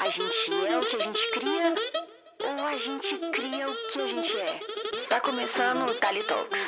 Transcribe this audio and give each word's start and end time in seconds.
A 0.00 0.06
gente 0.06 0.50
é 0.66 0.78
o 0.78 0.80
que 0.80 0.96
a 0.96 0.98
gente 0.98 1.30
cria 1.30 1.74
ou 2.42 2.66
a 2.66 2.72
gente 2.72 3.18
cria 3.32 3.66
o 3.68 3.74
que 3.92 4.00
a 4.00 4.06
gente 4.06 4.34
é? 4.38 4.58
Tá 5.10 5.20
começando 5.20 5.90
o 5.90 5.94
Tali 5.94 6.22
Talks. 6.22 6.58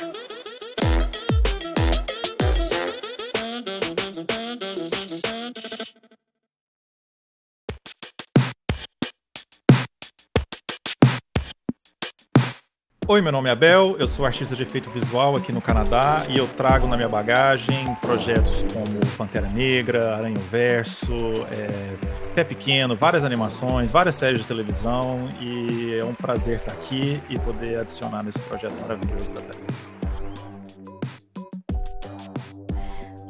Oi, 13.09 13.21
meu 13.23 13.33
nome 13.33 13.49
é 13.49 13.53
Abel, 13.53 13.97
eu 13.99 14.07
sou 14.07 14.27
artista 14.27 14.55
de 14.55 14.63
efeito 14.63 14.91
visual 14.91 15.37
aqui 15.37 15.53
no 15.53 15.63
Canadá 15.63 16.25
e 16.29 16.37
eu 16.37 16.47
trago 16.47 16.87
na 16.87 16.97
minha 16.97 17.09
bagagem 17.09 17.95
projetos 18.03 18.63
como 18.75 19.01
Pantera 19.17 19.49
Negra, 19.49 20.17
Aranha 20.17 20.39
Verso, 20.51 21.15
é, 21.51 21.97
Pé 22.35 22.45
Pequeno, 22.45 22.97
várias 22.97 23.25
animações, 23.25 23.91
várias 23.91 24.15
séries 24.15 24.41
de 24.41 24.47
televisão 24.47 25.29
e 25.39 25.95
é 26.01 26.05
um 26.05 26.15
prazer 26.15 26.57
estar 26.57 26.73
aqui 26.73 27.21
e 27.29 27.39
poder 27.39 27.79
adicionar 27.79 28.23
nesse 28.23 28.39
projeto 28.41 28.75
maravilhoso 28.81 29.35
da 29.35 29.43
TV. 29.43 29.63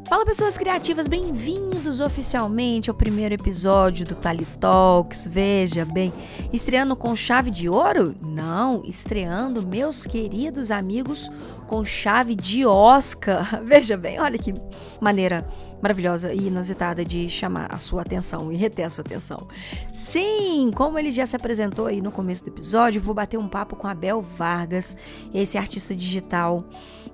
Fala 0.08 0.24
pessoas 0.24 0.56
criativas, 0.56 1.08
bem-vindos 1.08 1.98
oficialmente 1.98 2.90
ao 2.90 2.96
primeiro 2.96 3.34
episódio 3.34 4.06
do 4.06 4.14
Tali 4.14 4.46
Talks. 4.60 5.26
Veja 5.26 5.84
bem, 5.84 6.12
estreando 6.52 6.94
com 6.94 7.16
chave 7.16 7.50
de 7.50 7.68
ouro? 7.68 8.14
Não, 8.22 8.84
estreando, 8.84 9.66
meus 9.66 10.06
queridos 10.06 10.70
amigos, 10.70 11.28
com 11.66 11.84
chave 11.84 12.36
de 12.36 12.64
Oscar. 12.64 13.62
Veja 13.66 13.96
bem, 13.96 14.20
olha 14.20 14.38
que 14.38 14.54
maneira 15.00 15.44
maravilhosa 15.82 16.32
e 16.32 16.46
inusitada 16.46 17.04
de 17.04 17.28
chamar 17.28 17.74
a 17.74 17.78
sua 17.78 18.02
atenção 18.02 18.52
e 18.52 18.56
reter 18.56 18.86
a 18.86 18.90
sua 18.90 19.02
atenção. 19.02 19.48
Sim, 19.92 20.70
como 20.74 20.98
ele 20.98 21.10
já 21.10 21.26
se 21.26 21.34
apresentou 21.34 21.86
aí 21.86 22.00
no 22.00 22.12
começo 22.12 22.44
do 22.44 22.50
episódio, 22.50 23.00
vou 23.00 23.14
bater 23.14 23.38
um 23.38 23.48
papo 23.48 23.74
com 23.74 23.88
Abel 23.88 24.22
Vargas, 24.22 24.96
esse 25.34 25.58
artista 25.58 25.94
digital 25.94 26.64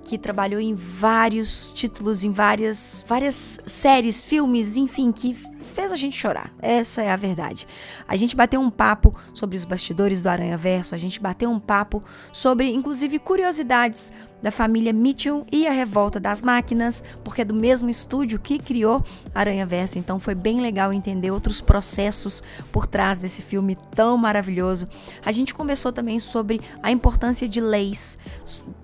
que 0.03 0.17
trabalhou 0.17 0.61
em 0.61 0.73
vários 0.73 1.71
títulos, 1.71 2.23
em 2.23 2.31
várias, 2.31 3.05
várias 3.07 3.59
séries, 3.65 4.23
filmes, 4.23 4.77
enfim, 4.77 5.11
que 5.11 5.33
fez 5.33 5.91
a 5.91 5.95
gente 5.95 6.17
chorar. 6.17 6.51
Essa 6.59 7.01
é 7.01 7.11
a 7.11 7.15
verdade. 7.15 7.67
A 8.07 8.15
gente 8.15 8.35
bateu 8.35 8.59
um 8.59 8.69
papo 8.69 9.11
sobre 9.33 9.55
os 9.55 9.65
bastidores 9.65 10.21
do 10.21 10.27
Aranha 10.27 10.57
Verso, 10.57 10.95
a 10.95 10.97
gente 10.97 11.19
bateu 11.19 11.49
um 11.49 11.59
papo 11.59 12.01
sobre, 12.31 12.71
inclusive, 12.73 13.19
curiosidades 13.19 14.11
da 14.41 14.51
família 14.51 14.93
Mitchell 14.93 15.45
e 15.51 15.67
a 15.67 15.71
Revolta 15.71 16.19
das 16.19 16.41
Máquinas, 16.41 17.03
porque 17.23 17.41
é 17.41 17.45
do 17.45 17.53
mesmo 17.53 17.89
estúdio 17.89 18.39
que 18.39 18.57
criou 18.57 19.03
Aranha 19.33 19.65
Verso, 19.65 19.99
então 19.99 20.19
foi 20.19 20.35
bem 20.35 20.61
legal 20.61 20.93
entender 20.93 21.31
outros 21.31 21.61
processos 21.61 22.41
por 22.71 22.87
trás 22.87 23.19
desse 23.19 23.41
filme 23.41 23.77
tão 23.95 24.17
maravilhoso. 24.17 24.87
A 25.25 25.31
gente 25.31 25.53
conversou 25.53 25.91
também 25.91 26.19
sobre 26.19 26.61
a 26.81 26.91
importância 26.91 27.47
de 27.47 27.59
leis 27.59 28.17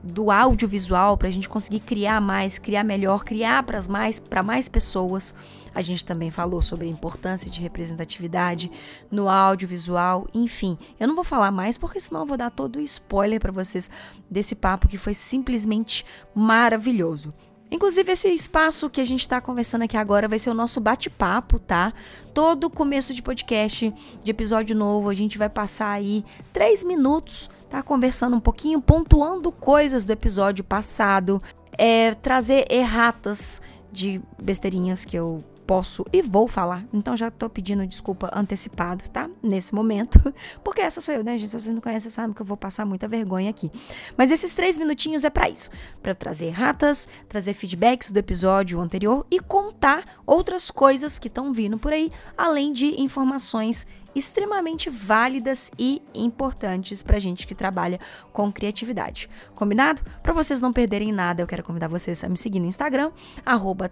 do 0.04 0.32
audiovisual 0.32 1.18
para 1.18 1.28
a 1.28 1.32
gente 1.32 1.50
conseguir 1.50 1.80
criar 1.80 2.20
mais, 2.20 2.60
criar 2.60 2.84
melhor, 2.84 3.24
criar 3.24 3.64
para 3.64 3.82
mais, 3.88 4.22
mais 4.46 4.70
pessoas. 4.70 5.34
A 5.76 5.82
gente 5.82 6.06
também 6.06 6.32
falou 6.32 6.62
sobre 6.62 6.88
a 6.88 6.90
importância 6.90 7.52
de 7.52 7.60
representatividade 7.60 8.72
no 9.12 9.28
audiovisual, 9.28 10.26
enfim. 10.34 10.78
Eu 10.98 11.06
não 11.06 11.16
vou 11.16 11.24
falar 11.24 11.52
mais 11.52 11.78
porque 11.78 12.00
senão 12.00 12.22
eu 12.22 12.26
vou 12.26 12.38
dar 12.38 12.50
todo 12.50 12.78
o 12.78 12.82
spoiler 12.82 13.42
para 13.42 13.52
vocês 13.52 13.92
desse 14.32 14.56
papo 14.56 14.88
que 14.88 14.98
foi 14.98 15.14
simplesmente 15.14 16.06
maravilhoso. 16.34 17.30
Inclusive, 17.70 18.12
esse 18.12 18.30
espaço 18.30 18.90
que 18.90 19.02
a 19.02 19.06
gente 19.06 19.22
está 19.22 19.42
conversando 19.42 19.82
aqui 19.82 19.98
agora 19.98 20.30
vai 20.30 20.40
ser 20.40 20.50
o 20.50 20.54
nosso 20.54 20.80
bate-papo, 20.80 21.60
tá? 21.60 21.92
Todo 22.34 22.70
começo 22.70 23.14
de 23.14 23.22
podcast, 23.22 23.94
de 24.24 24.32
episódio 24.32 24.78
novo, 24.78 25.10
a 25.10 25.14
gente 25.14 25.38
vai 25.38 25.50
passar 25.50 25.90
aí 25.90 26.24
três 26.54 26.86
minutos, 26.86 27.50
tá? 27.70 27.84
Conversando 27.84 28.38
um 28.38 28.40
pouquinho, 28.40 28.80
pontuando 28.80 29.52
coisas 29.52 30.06
do 30.06 30.14
episódio 30.14 30.64
passado, 30.64 31.42
é, 31.78 32.14
trazer 32.16 32.66
erratas 32.72 33.62
de 33.92 34.22
besteirinhas 34.42 35.04
que 35.04 35.18
eu 35.18 35.44
posso 35.66 36.06
e 36.12 36.22
vou 36.22 36.48
falar. 36.48 36.86
Então 36.94 37.16
já 37.16 37.30
tô 37.30 37.50
pedindo 37.50 37.86
desculpa 37.86 38.30
antecipado, 38.34 39.10
tá? 39.10 39.30
Nesse 39.42 39.74
momento. 39.74 40.34
Porque 40.64 40.82
essa 40.82 41.02
sou 41.02 41.14
eu, 41.14 41.24
né, 41.24 41.38
gente? 41.38 41.50
Se 41.50 41.60
vocês 41.60 41.74
não 41.74 41.82
conhecem, 41.82 42.10
sabem 42.12 42.34
que 42.34 42.42
eu 42.42 42.46
vou 42.46 42.58
passar 42.58 42.86
muita 42.86 43.08
vergonha 43.08 43.50
aqui. 43.50 43.72
Mas 44.18 44.32
esses 44.32 44.54
três 44.54 44.78
minutinhos 44.78 45.24
é 45.24 45.30
para 45.30 45.50
isso. 45.50 45.70
para 46.02 46.14
trazer 46.14 46.50
ratas, 46.50 47.08
trazer 47.28 47.54
feedbacks 47.54 48.12
do 48.12 48.18
episódio 48.18 48.80
anterior 48.80 49.26
e 49.30 49.40
contar 49.40 50.04
outras 50.26 50.72
coisas 50.72 51.20
que 51.20 51.28
estão 51.28 51.52
vindo 51.52 51.78
por 51.78 51.92
aí, 51.92 52.12
além 52.38 52.72
de 52.72 53.02
informações 53.02 53.86
extremamente 54.16 54.90
válidas 54.90 55.70
e 55.78 56.02
importantes 56.14 57.04
para 57.04 57.20
gente 57.20 57.46
que 57.46 57.54
trabalha 57.54 58.00
com 58.32 58.52
criatividade. 58.52 59.30
Combinado? 59.54 60.02
Para 60.24 60.34
vocês 60.34 60.62
não 60.62 60.72
perderem 60.72 61.12
nada, 61.12 61.42
eu 61.42 61.48
quero 61.48 61.64
convidar 61.64 61.88
vocês 61.88 62.24
a 62.24 62.30
me 62.30 62.38
seguir 62.38 62.60
no 62.60 62.66
Instagram, 62.66 63.12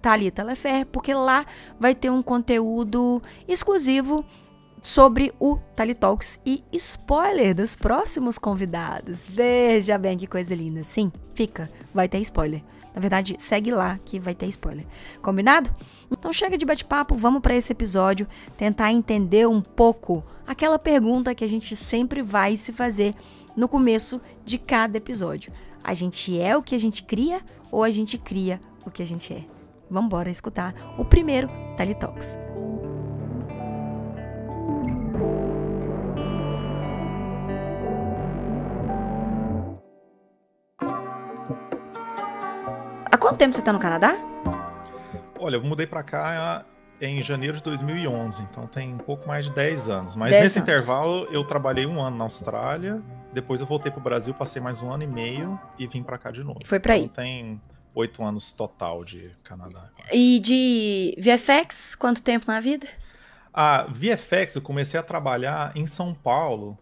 @talitalefer, 0.02 0.86
porque 0.88 1.14
lá 1.14 1.46
vai 1.80 1.94
ter 1.94 2.10
um 2.10 2.22
conteúdo 2.22 3.22
exclusivo 3.48 4.26
sobre 4.82 5.34
o 5.40 5.58
Tali 5.76 5.96
Talks 5.96 6.40
e 6.46 6.62
spoiler 6.74 7.56
dos 7.56 7.76
próximos 7.76 8.38
convidados. 8.38 9.26
Veja 9.28 9.98
bem 9.98 10.18
que 10.18 10.28
coisa 10.28 10.54
linda. 10.54 10.84
Sim, 10.84 11.12
fica, 11.34 11.70
vai 11.94 12.10
ter 12.10 12.20
spoiler. 12.20 12.62
Na 12.94 13.02
verdade, 13.02 13.36
segue 13.40 13.72
lá 13.72 14.00
que 14.06 14.20
vai 14.20 14.36
ter 14.36 14.48
spoiler. 14.48 14.86
Combinado? 15.22 15.72
Então 16.12 16.32
chega 16.32 16.58
de 16.58 16.66
bate-papo, 16.66 17.16
vamos 17.16 17.42
para 17.42 17.56
esse 17.56 17.72
episódio 17.72 18.28
tentar 18.56 18.92
entender 18.92 19.48
um 19.48 19.62
pouco 19.62 20.24
aquela 20.46 20.78
pergunta 20.78 21.34
que 21.34 21.44
a 21.44 21.50
gente 21.50 21.76
sempre 21.76 22.22
vai 22.22 22.56
se 22.56 22.72
fazer 22.72 23.16
no 23.56 23.68
começo 23.68 24.22
de 24.46 24.58
cada 24.58 24.98
episódio. 24.98 25.52
A 25.84 25.94
gente 25.94 26.40
é 26.40 26.56
o 26.56 26.62
que 26.62 26.76
a 26.76 26.80
gente 26.80 27.04
cria 27.04 27.42
ou 27.72 27.84
a 27.84 27.90
gente 27.90 28.18
cria 28.18 28.62
o 28.86 28.92
que 28.92 29.02
a 29.02 29.06
gente 29.06 29.34
é? 29.34 29.44
Vamos 29.90 30.08
embora 30.08 30.30
escutar 30.30 30.74
o 30.98 31.04
primeiro 31.04 31.48
Tali 31.76 31.96
Talks. 31.96 32.53
Quanto 43.24 43.38
tempo 43.38 43.54
você 43.54 43.62
está 43.62 43.72
no 43.72 43.80
Canadá? 43.80 44.18
Olha, 45.40 45.56
eu 45.56 45.64
mudei 45.64 45.88
para 45.88 46.04
cá 46.04 46.66
em 47.00 47.22
janeiro 47.22 47.56
de 47.56 47.64
2011, 47.64 48.44
então 48.44 48.68
tem 48.68 48.94
um 48.94 48.98
pouco 48.98 49.26
mais 49.26 49.46
de 49.46 49.52
10 49.52 49.88
anos. 49.88 50.16
Mas 50.18 50.32
10 50.32 50.44
nesse 50.44 50.60
anos. 50.60 50.70
intervalo 50.70 51.28
eu 51.32 51.42
trabalhei 51.46 51.86
um 51.86 52.02
ano 52.02 52.18
na 52.18 52.26
Austrália, 52.26 53.02
depois 53.32 53.62
eu 53.62 53.68
voltei 53.68 53.90
pro 53.90 54.02
Brasil, 54.02 54.34
passei 54.34 54.62
mais 54.62 54.82
um 54.82 54.92
ano 54.92 55.04
e 55.04 55.08
meio 55.08 55.58
e 55.80 55.88
vim 55.88 56.04
para 56.04 56.18
cá 56.18 56.32
de 56.32 56.44
novo. 56.44 56.60
Foi 56.66 56.82
para 56.82 56.96
aí. 56.96 57.06
Então 57.06 57.24
tem 57.24 57.62
oito 57.96 58.22
anos 58.22 58.52
total 58.52 59.06
de 59.06 59.32
Canadá. 59.42 59.90
E 60.12 60.42
de 60.42 61.18
VFX, 61.18 61.96
quanto 61.96 62.22
tempo 62.22 62.46
na 62.48 62.60
vida? 62.60 62.88
A 63.54 63.84
VFX 63.84 64.56
eu 64.56 64.62
comecei 64.62 65.00
a 65.00 65.04
trabalhar 65.04 65.72
em 65.78 65.86
São 65.86 66.14
Paulo 66.14 66.78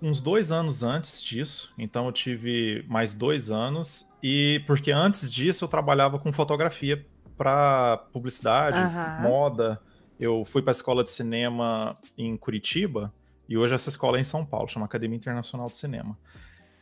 uns 0.00 0.20
dois 0.20 0.52
anos 0.52 0.82
antes 0.82 1.22
disso, 1.22 1.72
então 1.78 2.06
eu 2.06 2.12
tive 2.12 2.84
mais 2.88 3.14
dois 3.14 3.50
anos 3.50 4.06
e 4.22 4.62
porque 4.66 4.92
antes 4.92 5.30
disso 5.30 5.64
eu 5.64 5.68
trabalhava 5.68 6.18
com 6.18 6.32
fotografia 6.32 7.04
para 7.36 7.96
publicidade, 8.12 8.76
Aham. 8.76 9.22
moda. 9.22 9.80
Eu 10.18 10.44
fui 10.46 10.62
para 10.62 10.70
a 10.70 10.72
escola 10.72 11.02
de 11.02 11.10
cinema 11.10 11.96
em 12.16 12.36
Curitiba 12.36 13.12
e 13.48 13.56
hoje 13.58 13.74
essa 13.74 13.88
escola 13.90 14.16
é 14.18 14.20
em 14.20 14.24
São 14.24 14.44
Paulo, 14.44 14.68
chama 14.68 14.86
Academia 14.86 15.16
Internacional 15.16 15.68
de 15.68 15.76
Cinema. 15.76 16.16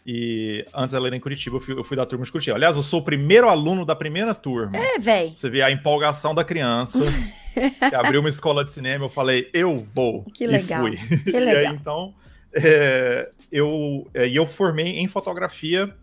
E 0.06 0.66
antes 0.74 0.94
ela 0.94 1.06
era 1.06 1.16
em 1.16 1.20
Curitiba, 1.20 1.56
eu 1.56 1.60
fui, 1.60 1.78
eu 1.78 1.82
fui 1.82 1.96
da 1.96 2.04
turma 2.04 2.24
de 2.26 2.30
Curitiba. 2.30 2.56
Aliás, 2.56 2.76
eu 2.76 2.82
sou 2.82 3.00
o 3.00 3.04
primeiro 3.04 3.48
aluno 3.48 3.86
da 3.86 3.96
primeira 3.96 4.34
turma. 4.34 4.76
É, 4.76 4.98
véi. 4.98 5.30
Você 5.34 5.48
vê 5.48 5.62
a 5.62 5.70
empolgação 5.70 6.34
da 6.34 6.44
criança, 6.44 7.00
que 7.88 7.94
abriu 7.94 8.20
uma 8.20 8.28
escola 8.28 8.62
de 8.64 8.70
cinema, 8.70 9.06
eu 9.06 9.08
falei, 9.08 9.48
eu 9.54 9.78
vou. 9.94 10.24
Que 10.24 10.44
E 10.44 10.46
legal, 10.46 10.82
fui. 10.82 10.96
que 10.96 11.30
E 11.32 11.36
aí, 11.36 11.44
legal. 11.44 11.74
então, 11.74 12.14
é, 12.54 13.30
eu, 13.50 14.08
é, 14.14 14.26
e 14.26 14.36
eu 14.36 14.46
formei 14.46 14.98
em 14.98 15.08
fotografia, 15.08 15.94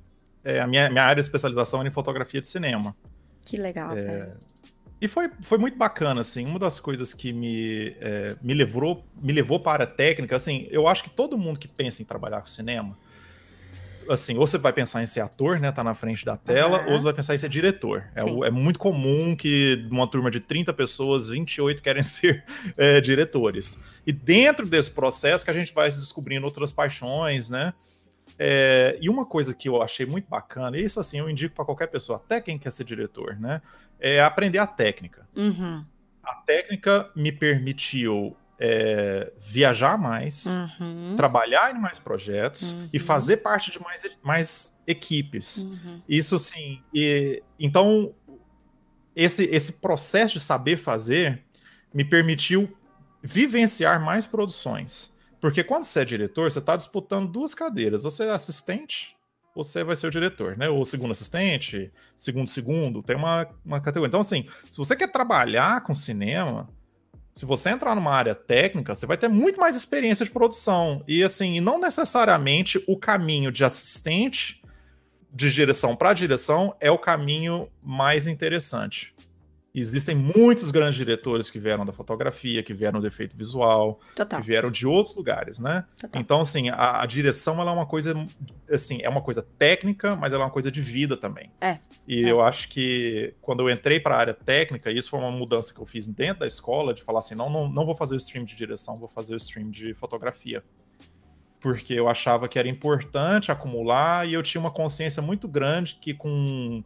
é, 0.44 0.60
a 0.60 0.68
minha, 0.68 0.90
minha 0.90 1.04
área 1.04 1.22
de 1.22 1.28
especialização 1.28 1.80
era 1.80 1.90
em 1.90 1.92
fotografia 1.92 2.42
de 2.42 2.48
cinema. 2.48 2.96
Que 3.46 3.58
legal, 3.58 3.98
É, 3.98 4.02
velho. 4.02 4.34
E 5.02 5.08
foi, 5.08 5.32
foi 5.42 5.58
muito 5.58 5.76
bacana, 5.76 6.22
assim, 6.22 6.46
uma 6.46 6.60
das 6.60 6.80
coisas 6.80 7.12
que 7.12 7.34
me, 7.34 7.96
é, 8.00 8.36
me, 8.40 8.54
levou, 8.54 9.04
me 9.20 9.34
levou 9.34 9.60
para 9.60 9.84
a 9.86 9.88
técnica, 9.88 10.36
assim, 10.36 10.68
eu 10.70 10.88
acho 10.88 11.04
que 11.04 11.10
todo 11.10 11.36
mundo 11.36 11.58
que 11.58 11.68
pensa 11.68 12.04
em 12.04 12.06
trabalhar 12.06 12.40
com 12.42 12.48
cinema, 12.48 12.96
assim, 14.14 14.38
ou 14.38 14.46
você 14.46 14.58
vai 14.58 14.74
pensar 14.74 15.02
em 15.02 15.08
ser 15.08 15.22
ator, 15.22 15.60
né, 15.60 15.72
tá 15.72 15.84
na 15.84 15.94
frente 15.94 16.26
da 16.26 16.38
tela, 16.38 16.80
Aham. 16.80 16.92
ou 16.92 17.00
você 17.00 17.04
vai 17.06 17.14
pensar 17.14 17.34
em 17.34 17.38
ser 17.38 17.50
diretor. 17.50 18.06
É, 18.16 18.48
é 18.48 18.52
muito 18.52 18.80
comum 18.80 19.36
que 19.36 19.86
uma 19.90 20.08
turma 20.08 20.30
de 20.30 20.40
30 20.40 20.74
pessoas, 20.74 21.28
28 21.28 21.82
querem 21.82 22.04
ser 22.04 22.44
é, 22.78 23.00
diretores. 23.02 23.82
E 24.06 24.12
dentro 24.12 24.68
desse 24.68 24.92
processo 24.92 25.44
que 25.44 25.52
a 25.52 25.54
gente 25.54 25.74
vai 25.74 25.90
se 25.90 26.00
descobrindo 26.00 26.46
outras 26.46 26.72
paixões, 26.72 27.50
né, 27.50 27.74
é, 28.38 28.98
e 29.02 29.10
uma 29.10 29.26
coisa 29.26 29.54
que 29.54 29.70
eu 29.70 29.82
achei 29.82 30.06
muito 30.06 30.28
bacana, 30.30 30.78
e 30.78 30.84
isso 30.84 31.00
assim 31.00 31.20
eu 31.20 31.30
indico 31.30 31.56
para 31.56 31.66
qualquer 31.66 31.88
pessoa, 31.88 32.18
até 32.18 32.42
quem 32.42 32.58
quer 32.58 32.72
ser 32.72 32.84
diretor, 32.84 33.36
né, 33.40 33.62
é 34.00 34.22
aprender 34.22 34.60
a 34.60 34.68
técnica. 34.68 35.28
Uhum. 35.36 35.86
A 36.24 36.36
técnica 36.36 37.10
me 37.16 37.32
permitiu 37.32 38.36
é, 38.64 39.34
viajar 39.40 39.98
mais, 39.98 40.46
Uhum. 40.46 41.16
trabalhar 41.18 41.76
em 41.76 41.80
mais 41.80 41.98
projetos 41.98 42.76
e 42.94 43.00
Uhum. 43.00 43.04
fazer 43.04 43.38
parte 43.38 43.72
de 43.72 43.82
mais, 43.82 44.04
mais 44.22 44.82
equipes. 44.86 45.58
Uhum. 45.58 46.02
Isso 46.08 46.36
assim, 46.36 46.80
e, 46.94 47.42
então 47.60 48.14
esse, 49.16 49.46
esse 49.46 49.74
processo 49.74 50.36
de 50.36 50.40
saber 50.40 50.78
fazer 50.78 51.42
me 51.94 52.06
permitiu 52.06 52.72
vivenciar 53.24 54.00
mais 54.00 54.26
produções. 54.28 55.18
Porque 55.40 55.64
quando 55.64 55.84
você 55.84 56.02
é 56.02 56.06
diretor, 56.06 56.52
você 56.52 56.60
está 56.60 56.76
disputando 56.76 57.28
duas 57.28 57.54
cadeiras. 57.56 58.04
Você 58.04 58.26
é 58.26 58.30
assistente, 58.32 59.16
você 59.56 59.84
vai 59.84 59.96
ser 59.96 60.08
o 60.08 60.12
diretor, 60.12 60.56
né? 60.56 60.70
Ou 60.70 60.86
segundo 60.86 61.12
assistente, 61.12 61.92
segundo 62.16 62.48
segundo, 62.48 63.02
tem 63.02 63.16
uma, 63.16 63.48
uma 63.66 63.82
categoria. 63.82 64.08
Então, 64.10 64.20
assim, 64.22 64.46
se 64.70 64.78
você 64.78 64.96
quer 64.96 65.12
trabalhar 65.12 65.82
com 65.82 65.94
cinema, 65.96 66.70
se 67.34 67.46
você 67.46 67.70
entrar 67.70 67.96
numa 67.96 68.12
área 68.12 68.36
técnica, 68.36 68.94
você 68.94 69.06
vai 69.06 69.18
ter 69.18 69.28
muito 69.28 69.60
mais 69.60 69.76
experiência 69.76 70.26
de 70.26 70.32
produção. 70.32 71.04
E 71.08 71.24
assim, 71.24 71.60
não 71.60 71.80
necessariamente 71.80 72.84
o 72.88 72.98
caminho 72.98 73.52
de 73.52 73.64
assistente 73.64 74.62
de 75.34 75.52
direção 75.52 75.96
para 75.96 76.14
direção 76.14 76.76
é 76.80 76.92
o 76.92 76.98
caminho 76.98 77.70
mais 77.82 78.28
interessante. 78.28 79.16
Existem 79.74 80.14
muitos 80.14 80.70
grandes 80.70 80.96
diretores 80.98 81.50
que 81.50 81.58
vieram 81.58 81.86
da 81.86 81.94
fotografia, 81.94 82.62
que 82.62 82.74
vieram 82.74 83.00
do 83.00 83.08
efeito 83.08 83.38
visual, 83.38 84.02
Total. 84.14 84.42
que 84.42 84.46
vieram 84.46 84.70
de 84.70 84.86
outros 84.86 85.16
lugares, 85.16 85.60
né? 85.60 85.86
total. 86.00 86.22
Então, 86.22 86.42
assim, 86.42 86.70
a, 86.70 87.02
a 87.02 87.06
direção 87.06 87.60
ela 87.62 87.72
é 87.72 87.74
uma 87.74 87.86
coisa, 87.86 88.14
assim, 88.70 89.00
é 89.02 89.08
uma 89.08 89.22
coisa 89.22 89.42
técnica, 89.42 90.14
mas 90.16 90.34
ela 90.34 90.44
é 90.44 90.46
uma 90.46 90.52
coisa 90.52 90.70
de 90.70 90.82
vida 90.82 91.16
também. 91.16 91.50
É. 91.62 91.80
E 92.06 92.26
É. 92.26 92.30
eu 92.32 92.42
acho 92.42 92.68
que 92.68 93.34
quando 93.42 93.62
eu 93.62 93.70
entrei 93.74 93.98
para 93.98 94.16
a 94.16 94.20
área 94.20 94.34
técnica, 94.34 94.92
isso 94.92 95.10
foi 95.10 95.20
uma 95.20 95.32
mudança 95.32 95.74
que 95.74 95.80
eu 95.80 95.86
fiz 95.86 96.06
dentro 96.06 96.42
da 96.42 96.48
escola, 96.48 96.94
de 96.94 97.02
falar 97.02 97.20
assim, 97.20 97.36
não, 97.36 97.50
não, 97.50 97.70
não 97.70 97.86
vou 97.86 97.96
fazer 97.96 98.16
o 98.16 98.18
stream 98.18 98.44
de 98.44 98.56
direção, 98.56 99.00
vou 99.00 99.08
fazer 99.08 99.34
o 99.34 99.38
stream 99.38 99.70
de 99.70 99.94
fotografia. 99.94 100.62
Porque 101.62 101.94
eu 101.94 102.10
achava 102.10 102.50
que 102.50 102.60
era 102.60 102.68
importante 102.68 103.52
acumular 103.54 104.28
e 104.28 104.34
eu 104.34 104.44
tinha 104.44 104.60
uma 104.60 104.72
consciência 104.72 105.22
muito 105.22 105.48
grande 105.48 105.96
que 105.96 106.14
com 106.14 106.84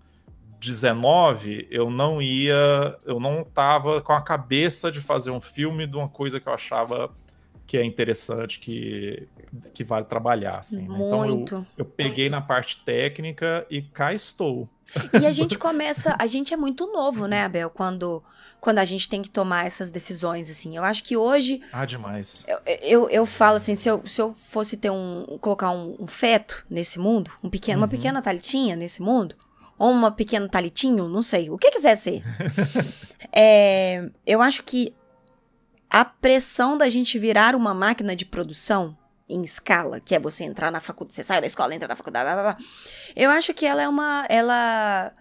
19 0.66 1.68
eu 1.72 1.90
não 1.90 2.22
ia, 2.22 2.98
eu 3.06 3.20
não 3.20 3.44
tava 3.44 4.02
com 4.02 4.14
a 4.14 4.22
cabeça 4.22 4.92
de 4.92 5.00
fazer 5.02 5.32
um 5.32 5.42
filme 5.42 5.88
de 5.88 5.96
uma 5.98 6.10
coisa 6.10 6.40
que 6.40 6.48
eu 6.48 6.54
achava 6.54 7.10
que 7.68 7.78
é 7.78 7.84
interessante, 7.84 8.60
que, 8.60 9.28
que 9.74 9.84
vale 9.84 10.06
trabalhar, 10.06 10.60
assim. 10.60 10.88
né? 10.88 11.00
Então 11.02 11.26
eu, 11.26 11.46
eu 11.76 11.84
peguei 11.86 12.30
na 12.30 12.40
parte 12.40 12.78
técnica 12.86 13.66
e 13.72 13.82
cá 13.82 14.14
estou. 14.14 14.70
E 15.20 15.26
a 15.26 15.32
gente 15.32 15.58
começa, 15.58 16.16
a 16.20 16.28
gente 16.28 16.54
é 16.54 16.58
muito 16.58 16.86
novo, 16.94 17.26
né, 17.26 17.44
Abel, 17.44 17.72
quando, 17.72 18.24
quando 18.62 18.78
a 18.78 18.86
gente 18.86 19.10
tem 19.10 19.20
que 19.24 19.32
tomar 19.32 19.66
essas 19.66 19.90
decisões, 19.90 20.48
assim. 20.48 20.78
Eu 20.78 20.84
acho 20.84 21.04
que 21.04 21.18
hoje, 21.18 21.60
Ah, 21.74 21.86
demais. 21.86 22.46
eu, 22.48 22.60
eu, 22.84 23.10
eu 23.10 23.26
falo 23.26 23.56
assim, 23.56 23.74
se 23.74 23.90
eu, 23.90 24.06
se 24.06 24.22
eu 24.22 24.32
fosse 24.36 24.78
ter 24.78 24.92
um, 24.92 25.26
colocar 25.42 25.72
um, 25.72 25.96
um 26.00 26.06
feto 26.06 26.64
nesse 26.70 27.00
mundo, 27.00 27.32
um 27.44 27.50
pequeno, 27.50 27.80
uma 27.80 27.86
Uhum. 27.86 27.90
pequena 27.90 28.22
talitinha 28.22 28.76
nesse 28.76 29.02
mundo, 29.02 29.36
ou 29.77 29.92
uma 29.92 30.12
pequeno 30.12 30.48
talitinho, 30.48 31.07
não 31.07 31.22
sei, 31.22 31.50
o 31.50 31.57
que 31.57 31.72
quiser 31.72 31.95
ser. 31.95 32.22
É, 33.38 34.01
eu 34.25 34.42
acho 34.42 34.63
que 34.63 34.94
a 35.89 36.06
pressão 36.06 36.77
da 36.77 36.88
gente 36.88 37.19
virar 37.19 37.54
uma 37.54 37.74
máquina 37.74 38.16
de 38.16 38.25
produção 38.25 38.95
em 39.27 39.42
escala, 39.42 40.00
que 40.00 40.16
é 40.16 40.19
você 40.19 40.44
entrar 40.44 40.72
na 40.72 40.80
faculdade, 40.80 41.16
você 41.16 41.24
sai 41.24 41.42
da 41.42 41.48
escola, 41.48 41.75
entra 41.75 41.88
na 41.88 41.95
faculdade, 41.95 42.25
blá, 42.25 42.33
blá, 42.33 42.54
blá, 42.54 42.66
eu 43.16 43.30
acho 43.31 43.54
que 43.54 43.66
ela 43.66 43.81
é 43.81 43.89
uma, 43.89 44.25
ela 44.30 45.12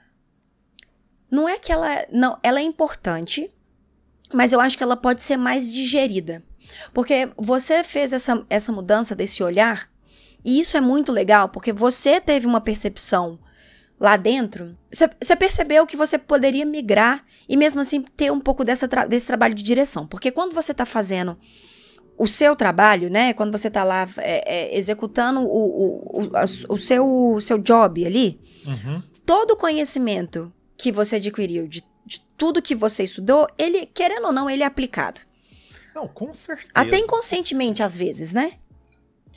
não 1.30 1.48
é 1.48 1.58
que 1.58 1.72
ela 1.72 2.06
não, 2.12 2.38
ela 2.42 2.60
é 2.60 2.62
importante, 2.62 3.50
mas 4.32 4.52
eu 4.52 4.60
acho 4.60 4.76
que 4.76 4.84
ela 4.84 4.96
pode 4.96 5.22
ser 5.22 5.36
mais 5.36 5.72
digerida. 5.72 6.42
Porque 6.92 7.30
você 7.36 7.82
fez 7.82 8.12
essa, 8.12 8.44
essa 8.48 8.72
mudança 8.72 9.14
desse 9.14 9.42
olhar, 9.42 9.88
e 10.44 10.60
isso 10.60 10.76
é 10.76 10.80
muito 10.80 11.10
legal, 11.10 11.48
porque 11.48 11.72
você 11.72 12.20
teve 12.20 12.46
uma 12.46 12.60
percepção 12.60 13.38
lá 14.04 14.16
dentro, 14.16 14.76
você- 14.92 15.36
percebeu 15.36 15.86
que 15.86 15.96
você 15.96 16.18
poderia 16.18 16.64
migrar 16.66 17.24
e 17.48 17.56
mesmo 17.56 17.80
assim 17.80 18.02
ter 18.02 18.30
um 18.30 18.38
pouco 18.38 18.62
dessa 18.64 18.86
tra- 18.86 19.06
desse 19.06 19.26
trabalho 19.26 19.54
de 19.54 19.62
direção. 19.62 20.06
Porque 20.06 20.30
quando 20.30 20.54
você 20.54 20.72
está 20.72 20.84
fazendo 20.84 21.36
o 22.18 22.26
seu 22.28 22.54
trabalho, 22.54 23.08
né? 23.10 23.32
Quando 23.32 23.50
você 23.56 23.68
está 23.68 23.82
lá 23.82 24.06
é, 24.18 24.44
é, 24.74 24.78
executando 24.78 25.40
o, 25.40 25.46
o, 25.46 26.22
o, 26.22 26.74
o 26.74 26.76
seu, 26.76 27.04
o 27.34 27.40
seu 27.40 27.58
job 27.58 28.04
ali, 28.06 28.38
Uhum. 28.66 29.02
todo 29.26 29.52
o 29.52 29.56
conhecimento 29.56 30.52
que 30.76 30.92
você 30.92 31.16
adquiriu 31.16 31.66
de, 31.66 31.82
de 32.06 32.20
tudo 32.36 32.62
que 32.62 32.74
você 32.74 33.02
estudou, 33.04 33.46
ele, 33.58 33.86
querendo 33.86 34.26
ou 34.26 34.32
não, 34.32 34.48
ele 34.48 34.62
é 34.62 34.66
aplicado. 34.66 35.20
Não, 35.94 36.06
com 36.08 36.32
certeza. 36.34 36.68
Até 36.74 36.98
inconscientemente, 36.98 37.82
às 37.82 37.96
vezes, 37.96 38.32
né? 38.32 38.52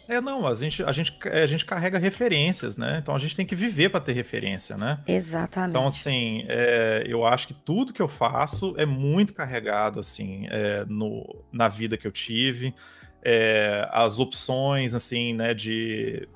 É, 0.08 0.22
não, 0.22 0.48
a 0.48 0.56
gente, 0.56 0.84
a, 0.84 0.92
gente, 0.92 1.18
a 1.28 1.46
gente 1.46 1.66
carrega 1.66 1.98
referências, 1.98 2.78
né? 2.78 3.00
Então 3.02 3.14
a 3.14 3.20
gente 3.20 3.36
tem 3.36 3.46
que 3.46 3.56
viver 3.56 3.90
para 3.90 4.00
ter 4.00 4.14
referência, 4.14 4.78
né? 4.78 5.00
Exatamente. 5.06 5.72
Então, 5.72 5.88
assim, 5.88 6.46
é, 6.48 7.04
eu 7.06 7.26
acho 7.26 7.48
que 7.48 7.54
tudo 7.54 7.92
que 7.92 8.02
eu 8.02 8.08
faço 8.08 8.74
é 8.78 8.86
muito 8.86 9.34
carregado, 9.34 10.00
assim, 10.00 10.48
é, 10.50 10.86
no, 10.88 11.44
na 11.52 11.68
vida 11.68 11.98
que 11.98 12.08
eu 12.08 12.12
tive. 12.12 12.74
É, 13.22 13.88
as 13.92 14.20
opções, 14.20 14.94
assim, 14.94 15.34
né, 15.34 15.54
de... 15.54 16.28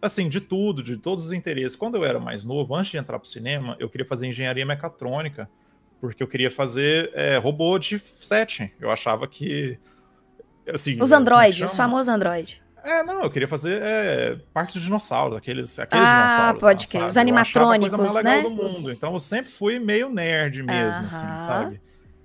Assim, 0.00 0.28
de 0.28 0.40
tudo, 0.40 0.82
de 0.82 0.96
todos 0.96 1.26
os 1.26 1.32
interesses. 1.32 1.76
Quando 1.76 1.94
eu 1.96 2.04
era 2.04 2.18
mais 2.18 2.44
novo, 2.44 2.74
antes 2.74 2.90
de 2.90 2.98
entrar 2.98 3.20
pro 3.20 3.28
cinema, 3.28 3.76
eu 3.78 3.88
queria 3.88 4.04
fazer 4.04 4.26
engenharia 4.26 4.66
mecatrônica, 4.66 5.48
porque 6.00 6.20
eu 6.20 6.26
queria 6.26 6.50
fazer 6.50 7.12
é, 7.14 7.36
robô 7.36 7.78
de 7.78 8.00
set. 8.00 8.74
Eu 8.80 8.90
achava 8.90 9.28
que... 9.28 9.78
Assim, 10.66 10.98
Os 11.00 11.12
é 11.12 11.14
androides, 11.14 11.70
os 11.70 11.76
famosos 11.76 12.08
androides. 12.08 12.60
É, 12.84 13.02
não, 13.02 13.22
eu 13.22 13.30
queria 13.30 13.46
fazer 13.48 13.80
é, 13.82 14.36
parte 14.52 14.74
dos 14.74 14.82
dinossauros, 14.82 15.36
aqueles, 15.36 15.78
aqueles 15.78 16.04
Ah, 16.08 16.12
dinossauros. 16.12 16.60
pode 16.60 16.84
lá, 16.86 16.90
crer, 16.90 17.00
os 17.00 17.04
Eu 17.04 17.06
achava 17.06 17.18
a 17.18 17.20
animatrônicos, 17.20 17.90
coisa 17.90 17.96
mais 17.98 18.14
legal 18.14 18.36
né? 18.36 18.42
do 18.42 18.50
mundo. 18.50 18.90
Então 18.92 19.12
eu 19.12 19.20
sempre 19.20 19.50
fui 19.52 19.78
meio 19.78 20.08
nerd 20.08 20.62
mesmo, 20.62 21.06
assim, 21.06 21.26
Aham. 21.26 21.38
sabe? 21.38 21.80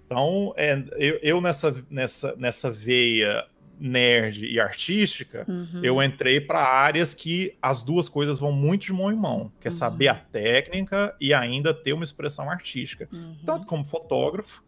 Então, 0.06 0.54
é, 0.56 0.84
eu, 0.98 1.20
eu 1.22 1.42
nessa, 1.42 1.76
nessa, 1.90 2.36
nessa 2.38 2.72
veia 2.72 3.46
nerd 3.80 4.46
e 4.48 4.60
artística, 4.60 5.46
Uhum. 5.48 5.82
eu 5.84 6.02
entrei 6.02 6.42
para 6.42 6.60
áreas 6.64 7.14
que 7.14 7.56
as 7.62 7.84
duas 7.84 8.10
coisas 8.10 8.40
vão 8.40 8.52
muito 8.52 8.86
de 8.86 8.94
mão 8.94 9.12
em 9.12 9.16
mão, 9.16 9.52
que 9.62 9.68
é 9.68 9.72
Uhum. 9.72 9.78
saber 9.78 10.08
a 10.08 10.16
técnica 10.16 11.14
e 11.22 11.34
ainda 11.34 11.74
ter 11.74 11.94
uma 11.94 12.04
expressão 12.04 12.50
artística, 12.50 13.08
Uhum. 13.12 13.36
tanto 13.46 13.68
como 13.68 13.84
fotógrafo, 13.84 14.64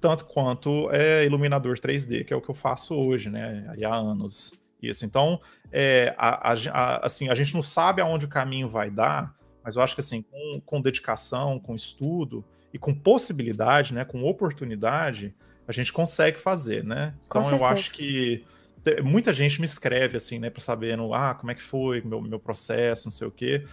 tanto 0.00 0.24
quanto 0.26 0.88
é, 0.92 1.24
iluminador 1.24 1.78
3D, 1.78 2.22
que 2.24 2.32
é 2.32 2.36
o 2.36 2.40
que 2.40 2.50
eu 2.50 2.54
faço 2.54 2.94
hoje, 2.94 3.30
né? 3.30 3.64
Há 3.84 3.94
anos. 3.94 4.52
Isso. 4.82 5.04
Então, 5.04 5.40
é, 5.70 6.14
a, 6.18 6.52
a, 6.52 7.06
assim, 7.06 7.28
a 7.28 7.34
gente 7.34 7.54
não 7.54 7.62
sabe 7.62 8.00
aonde 8.02 8.26
o 8.26 8.28
caminho 8.28 8.68
vai 8.68 8.90
dar, 8.90 9.34
mas 9.62 9.76
eu 9.76 9.82
acho 9.82 9.94
que 9.94 10.00
assim, 10.00 10.22
com, 10.22 10.60
com 10.64 10.80
dedicação, 10.80 11.58
com 11.58 11.74
estudo 11.76 12.44
e 12.74 12.78
com 12.78 12.92
possibilidade, 12.92 13.94
né? 13.94 14.04
Com 14.04 14.24
oportunidade, 14.24 15.34
a 15.68 15.72
gente 15.72 15.92
consegue 15.92 16.38
fazer, 16.38 16.82
né? 16.84 17.14
Com 17.28 17.40
Então 17.40 17.58
eu 17.58 17.64
acho 17.64 17.92
que 17.94 18.44
muita 19.04 19.32
gente 19.32 19.60
me 19.60 19.64
escreve 19.64 20.16
assim, 20.16 20.40
né, 20.40 20.50
para 20.50 20.60
saber, 20.60 20.96
no, 20.96 21.14
ah, 21.14 21.34
como 21.34 21.52
é 21.52 21.54
que 21.54 21.62
foi 21.62 22.00
meu, 22.00 22.20
meu 22.20 22.40
processo, 22.40 23.06
não 23.06 23.12
sei 23.12 23.28
o 23.28 23.30
quê. 23.30 23.64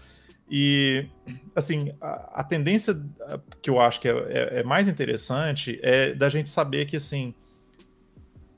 E, 0.52 1.08
assim, 1.56 1.94
a, 2.02 2.42
a 2.42 2.44
tendência 2.44 2.96
que 3.62 3.70
eu 3.70 3.80
acho 3.80 4.00
que 4.02 4.08
é, 4.08 4.12
é- 4.12 4.60
é 4.60 4.64
mais 4.64 4.88
interessante 4.88 5.80
é 5.82 6.14
da 6.14 6.28
gente 6.30 6.50
saber 6.50 6.86
que, 6.86 6.96
assim, 6.98 7.34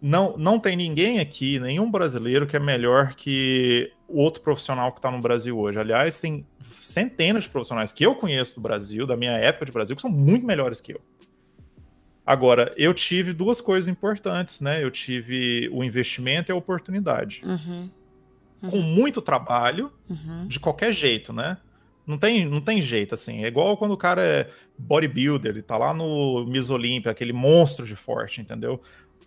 não, 0.02 0.36
não 0.38 0.60
tem 0.60 0.76
ninguém 0.76 1.20
aqui, 1.20 1.60
nenhum 1.60 1.90
brasileiro 1.92 2.48
que 2.48 2.56
é 2.56 2.60
melhor 2.60 3.14
que 3.14 3.92
o 4.08 4.20
outro 4.20 4.42
profissional 4.42 4.92
que 4.92 4.98
está 4.98 5.12
no 5.12 5.22
Brasil 5.22 5.58
hoje. 5.58 5.80
Aliás, 5.80 6.20
tem 6.20 6.46
centenas 6.82 7.44
de 7.44 7.50
profissionais 7.50 7.92
que 7.92 8.06
eu 8.06 8.16
conheço 8.16 8.56
do 8.56 8.62
Brasil, 8.62 9.06
da 9.06 9.16
minha 9.16 9.34
época 9.34 9.66
de 9.66 9.72
Brasil, 9.72 9.96
que 9.96 10.02
são 10.02 10.12
muito 10.12 10.46
melhores 10.46 10.82
que 10.82 10.94
eu. 10.94 11.02
Agora, 12.26 12.74
eu 12.78 12.94
tive 12.94 13.34
duas 13.34 13.60
coisas 13.60 13.88
importantes, 13.88 14.62
né? 14.62 14.84
Eu 14.84 14.92
tive 14.92 15.70
o 15.72 15.84
investimento 15.84 16.52
e 16.52 16.54
a 16.54 16.56
oportunidade. 16.56 17.42
Uhum. 17.44 17.90
Com 18.70 18.78
muito 18.80 19.22
trabalho, 19.22 19.92
Uhum. 20.10 20.48
de 20.48 20.60
qualquer 20.60 20.94
jeito, 20.94 21.34
né? 21.34 21.58
Não 22.06 22.18
tem, 22.18 22.46
não 22.46 22.62
tem 22.62 22.82
jeito, 22.82 23.14
assim. 23.16 23.44
É 23.44 23.48
igual 23.48 23.76
quando 23.78 23.92
o 23.92 23.98
cara 23.98 24.24
é 24.24 24.50
bodybuilder, 24.78 25.52
ele 25.52 25.62
tá 25.62 25.78
lá 25.78 25.94
no 25.94 26.46
Miss 26.46 26.70
Olímpia, 26.70 27.12
aquele 27.12 27.34
monstro 27.34 27.86
de 27.86 27.96
forte, 27.96 28.40
entendeu? 28.42 28.82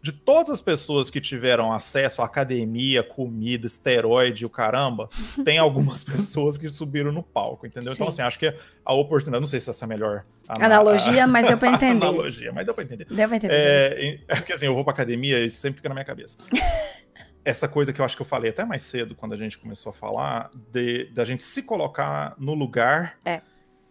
De 0.04 0.12
todas 0.12 0.50
as 0.50 0.60
pessoas 0.60 1.08
que 1.08 1.18
tiveram 1.18 1.72
acesso 1.72 2.20
à 2.20 2.26
academia, 2.26 3.02
comida, 3.02 3.66
esteroide, 3.66 4.44
o 4.44 4.50
caramba, 4.50 5.08
tem 5.46 5.56
algumas 5.56 6.04
pessoas 6.04 6.58
que 6.58 6.68
subiram 6.68 7.10
no 7.10 7.22
palco, 7.22 7.66
entendeu? 7.66 7.90
Então, 7.94 8.04
Sim. 8.08 8.12
assim, 8.12 8.20
acho 8.22 8.38
que 8.38 8.52
a 8.84 8.92
oportunidade, 8.92 9.40
não 9.40 9.46
sei 9.46 9.60
se 9.60 9.70
essa 9.70 9.82
é 9.82 9.86
a 9.86 9.88
melhor 9.88 10.26
ana- 10.46 10.66
Analogia, 10.66 11.24
mas 11.26 11.46
deu 11.46 11.56
pra 11.56 11.70
a- 11.70 11.72
entender. 11.72 12.06
analogia, 12.06 12.52
mas 12.52 12.66
deu 12.66 12.74
pra 12.74 12.84
entender. 12.84 13.06
Deu 13.06 13.26
pra 13.26 13.36
entender. 13.38 13.54
É, 13.54 14.18
é 14.28 14.34
porque 14.36 14.52
assim, 14.52 14.66
eu 14.66 14.74
vou 14.74 14.84
pra 14.84 14.92
academia 14.92 15.40
e 15.40 15.46
isso 15.46 15.56
sempre 15.56 15.76
fica 15.78 15.88
na 15.88 15.94
minha 15.94 16.04
cabeça. 16.04 16.36
Essa 17.42 17.66
coisa 17.66 17.90
que 17.92 18.00
eu 18.00 18.04
acho 18.04 18.14
que 18.16 18.20
eu 18.22 18.26
falei 18.26 18.50
até 18.50 18.64
mais 18.64 18.82
cedo, 18.82 19.14
quando 19.14 19.32
a 19.32 19.36
gente 19.38 19.56
começou 19.58 19.88
a 19.90 19.92
falar, 19.94 20.50
de, 20.70 21.06
da 21.14 21.24
gente 21.24 21.42
se 21.44 21.62
colocar 21.62 22.34
no 22.38 22.52
lugar 22.54 23.16
É. 23.24 23.40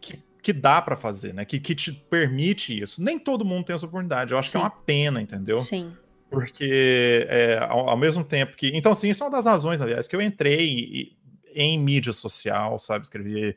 que, 0.01 0.19
que 0.41 0.51
dá 0.53 0.79
pra 0.81 0.95
fazer, 0.95 1.33
né? 1.33 1.43
Que, 1.45 1.59
que 1.59 1.73
te 1.75 1.91
permite 1.91 2.79
isso. 2.81 3.01
Nem 3.03 3.17
todo 3.19 3.43
mundo 3.45 3.65
tem 3.65 3.75
essa 3.75 3.85
oportunidade. 3.85 4.31
Eu 4.31 4.39
acho 4.39 4.49
que 4.51 4.57
é 4.57 4.59
Sim. 4.59 4.65
uma 4.65 4.71
pena, 4.71 5.21
entendeu? 5.21 5.57
Sim. 5.57 5.91
Porque 6.33 7.27
é, 7.29 7.59
ao, 7.69 7.89
ao, 7.89 7.97
mesmo 7.97 8.23
tempo 8.23 8.55
que. 8.55 8.71
Então, 8.75 8.95
sim, 8.95 9.09
isso 9.09 9.23
é 9.23 9.27
uma 9.27 9.31
das 9.31 9.45
razões, 9.45 9.81
aliás, 9.81 10.07
que 10.07 10.15
eu 10.15 10.21
entrei 10.21 11.15
em 11.53 11.77
mídia 11.77 12.11
social, 12.11 12.79
sabe? 12.79 13.05
Escrevi 13.05 13.55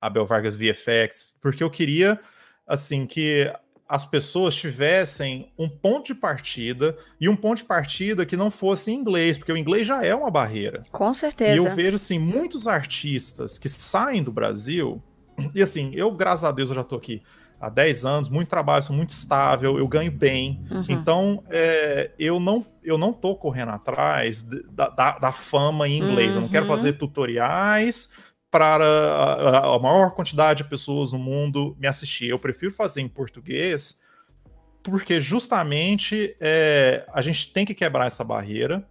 Abel 0.00 0.26
Vargas 0.26 0.54
VFX, 0.54 1.38
porque 1.40 1.62
eu 1.64 1.70
queria, 1.70 2.20
assim, 2.66 3.06
que 3.06 3.50
as 3.88 4.04
pessoas 4.04 4.54
tivessem 4.54 5.50
um 5.58 5.68
ponto 5.68 6.12
de 6.12 6.14
partida 6.14 6.94
e 7.18 7.28
um 7.28 7.34
ponto 7.34 7.58
de 7.58 7.64
partida 7.64 8.26
que 8.26 8.36
não 8.36 8.50
fosse 8.50 8.92
em 8.92 8.96
inglês, 8.96 9.38
porque 9.38 9.50
o 9.50 9.56
inglês 9.56 9.86
já 9.86 10.04
é 10.04 10.14
uma 10.14 10.30
barreira. 10.30 10.82
Com 10.92 11.14
certeza. 11.14 11.54
E 11.54 11.56
eu 11.56 11.74
vejo 11.74 11.96
assim 11.96 12.18
muitos 12.18 12.68
artistas 12.68 13.58
que 13.58 13.68
saem 13.70 14.22
do 14.22 14.30
Brasil 14.30 15.02
e 15.54 15.62
assim, 15.62 15.90
eu 15.94 16.10
graças 16.12 16.44
a 16.44 16.52
Deus 16.52 16.68
eu 16.68 16.76
já 16.76 16.84
tô 16.84 16.96
aqui 16.96 17.22
há 17.60 17.68
10 17.68 18.04
anos, 18.04 18.28
muito 18.28 18.48
trabalho, 18.48 18.82
sou 18.82 18.94
muito 18.94 19.10
estável, 19.10 19.78
eu 19.78 19.88
ganho 19.88 20.12
bem. 20.12 20.64
Uhum. 20.70 20.84
Então, 20.88 21.44
é, 21.50 22.10
eu 22.18 22.38
não 22.38 22.64
eu 22.82 22.96
não 22.96 23.12
tô 23.12 23.36
correndo 23.36 23.70
atrás 23.70 24.42
da, 24.42 24.88
da, 24.88 25.18
da 25.18 25.32
fama 25.32 25.86
em 25.86 25.98
inglês. 25.98 26.30
Uhum. 26.30 26.36
Eu 26.36 26.40
não 26.42 26.48
quero 26.48 26.66
uhum. 26.66 26.76
fazer 26.76 26.94
tutoriais 26.94 28.10
para 28.50 28.76
a, 28.76 29.74
a, 29.74 29.78
maior 29.78 30.12
quantidade 30.12 30.62
de 30.62 30.70
pessoas 30.70 31.12
no 31.12 31.18
mundo 31.18 31.76
me 31.78 31.86
assistir. 31.86 32.28
Eu 32.28 32.38
prefiro 32.38 32.72
fazer 32.72 33.02
em 33.02 33.08
português 33.08 34.00
porque 34.82 35.20
justamente 35.20 36.34
é, 36.40 37.04
a 37.12 37.20
gente 37.20 37.52
tem 37.52 37.66
que 37.66 37.74
quebrar 37.74 38.06
essa 38.06 38.24
barreira 38.24 38.88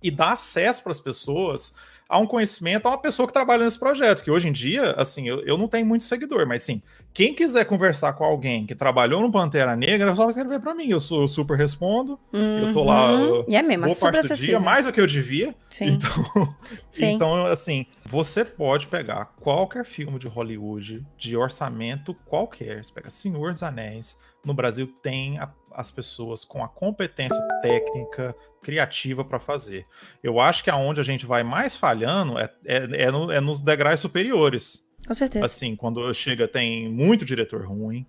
e 0.00 0.10
dar 0.10 0.32
acesso 0.32 0.82
para 0.82 0.92
as 0.92 1.00
pessoas 1.00 1.74
a 2.08 2.18
um 2.18 2.26
conhecimento 2.26 2.86
a 2.86 2.90
uma 2.90 2.98
pessoa 2.98 3.26
que 3.26 3.32
trabalha 3.32 3.64
nesse 3.64 3.78
projeto, 3.78 4.22
que 4.22 4.30
hoje 4.30 4.48
em 4.48 4.52
dia, 4.52 4.92
assim, 4.92 5.28
eu, 5.28 5.40
eu 5.40 5.58
não 5.58 5.66
tenho 5.66 5.84
muito 5.84 6.04
seguidor, 6.04 6.46
mas 6.46 6.62
sim, 6.62 6.80
quem 7.12 7.34
quiser 7.34 7.64
conversar 7.64 8.12
com 8.12 8.24
alguém 8.24 8.64
que 8.64 8.74
trabalhou 8.74 9.20
no 9.20 9.30
Pantera 9.30 9.74
Negra, 9.74 10.12
é 10.12 10.14
só 10.14 10.28
escrever 10.28 10.60
para 10.60 10.74
mim, 10.74 10.88
eu 10.88 11.00
sou 11.00 11.22
eu 11.22 11.28
super 11.28 11.58
respondo, 11.58 12.18
uhum. 12.32 12.68
eu 12.68 12.72
tô 12.72 12.84
lá 12.84 13.12
uhum. 13.12 13.44
e 13.48 13.56
é 13.56 13.62
mesmo, 13.62 13.86
é 13.86 13.88
super 13.90 14.18
acessível. 14.18 14.58
Dia, 14.58 14.64
mais 14.64 14.86
do 14.86 14.92
que 14.92 15.00
eu 15.00 15.06
devia. 15.06 15.54
Sim. 15.68 15.98
Então, 15.98 16.54
sim. 16.88 17.12
então, 17.12 17.46
assim, 17.46 17.86
você 18.04 18.44
pode 18.44 18.86
pegar 18.86 19.32
qualquer 19.40 19.84
filme 19.84 20.18
de 20.18 20.28
Hollywood, 20.28 21.04
de 21.18 21.36
orçamento 21.36 22.14
qualquer, 22.24 22.84
você 22.84 22.92
pega 22.92 23.10
Senhor 23.10 23.50
dos 23.50 23.62
Anéis, 23.62 24.16
no 24.46 24.54
Brasil 24.54 24.86
tem 25.02 25.38
a, 25.38 25.52
as 25.72 25.90
pessoas 25.90 26.44
com 26.44 26.62
a 26.62 26.68
competência 26.68 27.36
técnica, 27.60 28.34
criativa 28.62 29.24
para 29.24 29.40
fazer. 29.40 29.84
Eu 30.22 30.40
acho 30.40 30.62
que 30.62 30.70
aonde 30.70 31.00
a 31.00 31.04
gente 31.04 31.26
vai 31.26 31.42
mais 31.42 31.76
falhando 31.76 32.38
é, 32.38 32.48
é, 32.64 32.76
é, 33.02 33.10
no, 33.10 33.30
é 33.32 33.40
nos 33.40 33.60
degraus 33.60 33.98
superiores. 33.98 34.88
Com 35.04 35.14
certeza. 35.14 35.44
Assim, 35.44 35.74
quando 35.74 36.12
chega, 36.14 36.46
tem 36.46 36.88
muito 36.88 37.24
diretor 37.24 37.66
ruim, 37.66 38.06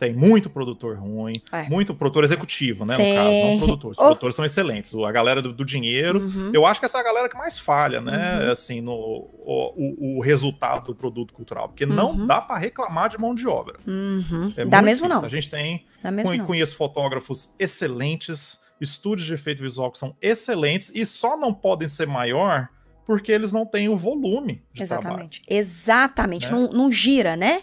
tem 0.00 0.14
muito 0.14 0.48
produtor 0.48 0.96
ruim, 0.96 1.34
é. 1.52 1.68
muito 1.68 1.94
produtor 1.94 2.24
executivo, 2.24 2.86
né? 2.86 2.94
Sim. 2.94 3.10
No 3.10 3.14
caso, 3.14 3.30
não 3.30 3.58
produtor. 3.58 3.90
Os 3.90 3.98
oh. 3.98 4.02
produtores 4.04 4.34
são 4.34 4.44
excelentes. 4.46 4.94
A 4.94 5.12
galera 5.12 5.42
do, 5.42 5.52
do 5.52 5.62
dinheiro, 5.62 6.20
uhum. 6.20 6.50
eu 6.54 6.64
acho 6.64 6.80
que 6.80 6.86
essa 6.86 6.96
é 6.96 7.00
a 7.02 7.04
galera 7.04 7.28
que 7.28 7.36
mais 7.36 7.58
falha, 7.58 8.00
né? 8.00 8.46
Uhum. 8.46 8.50
Assim, 8.50 8.80
no 8.80 8.94
o, 8.94 10.16
o, 10.16 10.20
resultado 10.22 10.86
do 10.86 10.94
produto 10.94 11.34
cultural. 11.34 11.68
Porque 11.68 11.84
uhum. 11.84 11.92
não 11.92 12.26
dá 12.26 12.40
para 12.40 12.56
reclamar 12.56 13.10
de 13.10 13.18
mão 13.18 13.34
de 13.34 13.46
obra. 13.46 13.78
Uhum. 13.86 14.54
É 14.56 14.64
dá 14.64 14.80
mesmo 14.80 15.06
difícil. 15.06 15.08
não. 15.08 15.24
A 15.26 15.28
gente 15.28 15.50
tem. 15.50 15.84
com, 16.24 16.46
conheço 16.46 16.76
fotógrafos 16.76 17.54
excelentes, 17.58 18.62
estúdios 18.80 19.26
de 19.26 19.34
efeito 19.34 19.62
visual 19.62 19.92
que 19.92 19.98
são 19.98 20.16
excelentes 20.22 20.90
e 20.94 21.04
só 21.04 21.36
não 21.36 21.52
podem 21.52 21.86
ser 21.86 22.06
maior 22.06 22.70
porque 23.06 23.32
eles 23.32 23.52
não 23.52 23.66
têm 23.66 23.88
o 23.88 23.96
volume 23.96 24.62
de 24.72 24.82
Exatamente. 24.82 25.42
Trabalho. 25.42 25.60
Exatamente. 25.60 26.52
Né? 26.52 26.58
Não, 26.58 26.72
não 26.72 26.90
gira, 26.92 27.36
né? 27.36 27.62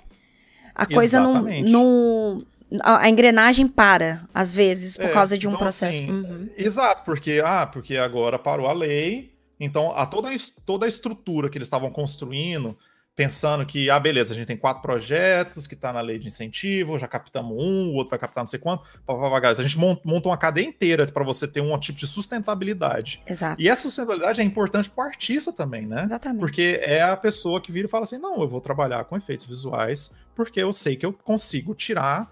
A 0.78 0.86
coisa 0.86 1.20
não, 1.20 1.44
não. 1.44 2.46
A 2.84 3.10
engrenagem 3.10 3.66
para, 3.66 4.28
às 4.34 4.54
vezes, 4.54 4.98
por 4.98 5.06
é, 5.06 5.10
causa 5.10 5.38
de 5.38 5.48
um 5.48 5.52
então, 5.52 5.60
processo. 5.60 6.02
Assim, 6.02 6.12
uhum. 6.12 6.50
Exato, 6.58 7.04
porque, 7.04 7.42
ah, 7.44 7.66
porque 7.66 7.96
agora 7.96 8.38
parou 8.38 8.68
a 8.68 8.74
lei, 8.74 9.34
então 9.58 9.92
a 9.96 10.06
toda, 10.06 10.30
toda 10.66 10.86
a 10.86 10.90
estrutura 10.90 11.50
que 11.50 11.58
eles 11.58 11.66
estavam 11.66 11.90
construindo 11.90 12.78
pensando 13.18 13.66
que, 13.66 13.90
ah, 13.90 14.00
beleza, 14.00 14.32
a 14.32 14.38
gente 14.38 14.46
tem 14.46 14.56
quatro 14.56 14.80
projetos 14.80 15.66
que 15.66 15.74
está 15.74 15.92
na 15.92 16.02
lei 16.02 16.20
de 16.20 16.28
incentivo, 16.28 17.00
já 17.00 17.08
captamos 17.08 17.58
um, 17.58 17.90
o 17.90 17.96
outro 17.96 18.12
vai 18.12 18.20
captar 18.20 18.44
não 18.44 18.48
sei 18.48 18.60
quanto, 18.60 18.84
papapá, 19.08 19.50
a 19.50 19.54
gente 19.56 19.76
monta 19.76 20.30
uma 20.30 20.38
cadeia 20.38 20.68
inteira 20.68 21.08
para 21.08 21.24
você 21.24 21.48
ter 21.48 21.60
um 21.60 21.76
tipo 21.80 21.98
de 21.98 22.06
sustentabilidade. 22.06 23.20
Exato. 23.26 23.60
E 23.60 23.68
essa 23.68 23.82
sustentabilidade 23.82 24.40
é 24.40 24.44
importante 24.44 24.88
para 24.88 25.04
o 25.04 25.08
artista 25.08 25.52
também, 25.52 25.88
né? 25.88 26.04
Exatamente. 26.04 26.40
Porque 26.40 26.80
é 26.84 27.02
a 27.02 27.18
pessoa 27.18 27.60
que 27.60 27.72
vira 27.72 27.88
e 27.88 27.90
fala 27.90 28.04
assim, 28.04 28.20
não, 28.20 28.40
eu 28.40 28.48
vou 28.48 28.62
trabalhar 28.62 29.04
com 29.06 29.18
efeitos 29.18 29.48
visuais 29.48 30.12
porque 30.36 30.62
eu 30.62 30.72
sei 30.72 30.96
que 30.96 31.04
eu 31.04 31.12
consigo 31.12 31.74
tirar 31.74 32.30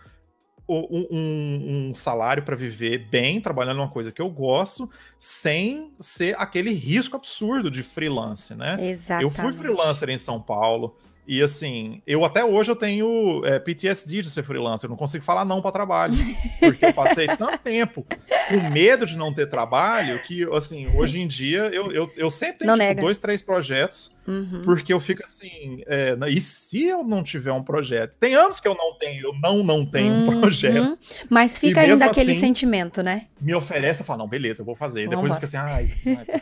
um, 0.67 1.07
um, 1.11 1.89
um 1.89 1.95
salário 1.95 2.43
para 2.43 2.55
viver 2.55 3.07
bem, 3.09 3.39
trabalhando 3.39 3.77
uma 3.77 3.89
coisa 3.89 4.11
que 4.11 4.21
eu 4.21 4.29
gosto, 4.29 4.89
sem 5.19 5.91
ser 5.99 6.35
aquele 6.39 6.73
risco 6.73 7.15
absurdo 7.15 7.69
de 7.69 7.83
freelance, 7.83 8.53
né? 8.55 8.77
Exatamente. 8.79 9.23
Eu 9.23 9.29
fui 9.29 9.53
freelancer 9.53 10.09
em 10.09 10.17
São 10.17 10.41
Paulo, 10.41 10.95
e 11.27 11.41
assim, 11.41 12.01
eu 12.05 12.23
até 12.23 12.45
hoje 12.45 12.69
eu 12.69 12.75
tenho 12.75 13.43
é, 13.45 13.57
PTSD 13.57 14.21
de 14.21 14.29
ser 14.29 14.43
freelancer, 14.43 14.87
eu 14.87 14.91
não 14.91 14.97
consigo 14.97 15.23
falar 15.23 15.43
não 15.43 15.61
para 15.61 15.71
trabalho, 15.71 16.13
porque 16.59 16.85
eu 16.85 16.93
passei 16.93 17.27
tanto 17.27 17.57
tempo 17.59 18.05
com 18.47 18.69
medo 18.69 19.05
de 19.05 19.17
não 19.17 19.33
ter 19.33 19.47
trabalho 19.47 20.19
que, 20.19 20.43
assim, 20.53 20.87
hoje 20.95 21.19
em 21.19 21.27
dia 21.27 21.61
eu, 21.73 21.91
eu, 21.91 22.11
eu 22.15 22.29
sempre 22.29 22.59
tenho 22.59 22.77
tipo, 22.77 23.01
dois, 23.01 23.17
três 23.17 23.41
projetos 23.41 24.14
Uhum. 24.27 24.61
Porque 24.63 24.91
eu 24.91 24.99
fico 24.99 25.23
assim, 25.23 25.83
é, 25.85 26.17
e 26.27 26.39
se 26.41 26.85
eu 26.85 27.03
não 27.03 27.23
tiver 27.23 27.51
um 27.51 27.63
projeto? 27.63 28.17
Tem 28.17 28.35
anos 28.35 28.59
que 28.59 28.67
eu 28.67 28.75
não 28.75 28.97
tenho, 28.97 29.27
eu 29.27 29.33
não 29.39 29.63
não 29.63 29.85
tenho 29.85 30.13
uhum. 30.25 30.37
um 30.37 30.41
projeto. 30.41 30.97
Mas 31.29 31.59
fica 31.59 31.81
ainda 31.81 32.05
aquele 32.05 32.31
assim, 32.31 32.39
sentimento, 32.39 33.03
né? 33.03 33.27
Me 33.39 33.53
oferece, 33.53 34.01
eu 34.01 34.05
falo, 34.05 34.19
não, 34.19 34.27
beleza, 34.27 34.61
eu 34.61 34.65
vou 34.65 34.75
fazer. 34.75 35.07
Vamos 35.07 35.21
Depois 35.21 35.33
fica 35.33 35.45
assim, 35.45 35.57
ai, 35.57 35.89
ai 36.31 36.41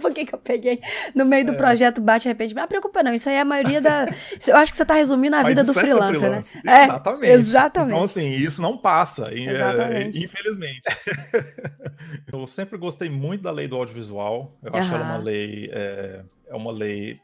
por 0.00 0.12
que, 0.12 0.24
que 0.24 0.34
eu 0.34 0.38
peguei 0.38 0.80
no 1.14 1.24
meio 1.24 1.44
do 1.44 1.52
é. 1.52 1.56
projeto, 1.56 2.00
bate 2.00 2.22
de 2.22 2.28
repente? 2.28 2.54
Mas 2.54 2.66
preocupa 2.66 3.02
não, 3.02 3.12
isso 3.12 3.28
aí 3.28 3.36
é 3.36 3.40
a 3.40 3.44
maioria 3.44 3.80
da... 3.80 4.06
eu 4.46 4.56
acho 4.56 4.70
que 4.70 4.76
você 4.76 4.82
está 4.82 4.94
resumindo 4.94 5.36
a 5.36 5.42
vida 5.42 5.64
do 5.64 5.72
é 5.72 5.74
freelancer, 5.74 6.30
né? 6.30 6.44
É, 6.66 6.84
exatamente. 6.84 7.32
exatamente. 7.32 7.92
Então, 7.92 8.04
assim, 8.04 8.30
isso 8.30 8.62
não 8.62 8.76
passa, 8.76 9.30
é, 9.32 9.40
exatamente. 9.40 10.24
infelizmente. 10.24 10.82
eu 12.32 12.46
sempre 12.46 12.78
gostei 12.78 13.08
muito 13.08 13.42
da 13.42 13.50
lei 13.50 13.66
do 13.66 13.76
audiovisual. 13.76 14.56
Eu 14.62 14.74
acho 14.74 14.94
ela 14.94 15.04
uma 15.04 15.18
lei... 15.18 15.70
É 16.46 16.54
uma 16.54 16.72
lei 16.72 17.20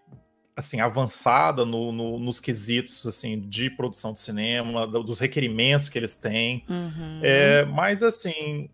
assim 0.54 0.80
avançada 0.80 1.64
no, 1.64 1.92
no, 1.92 2.18
nos 2.18 2.38
quesitos 2.38 3.06
assim 3.06 3.40
de 3.40 3.70
produção 3.70 4.12
de 4.12 4.20
cinema, 4.20 4.86
dos 4.86 5.18
requerimentos 5.18 5.88
que 5.88 5.98
eles 5.98 6.16
têm. 6.16 6.64
Uhum. 6.68 7.20
É, 7.22 7.64
mas 7.64 8.02
assim, 8.02 8.68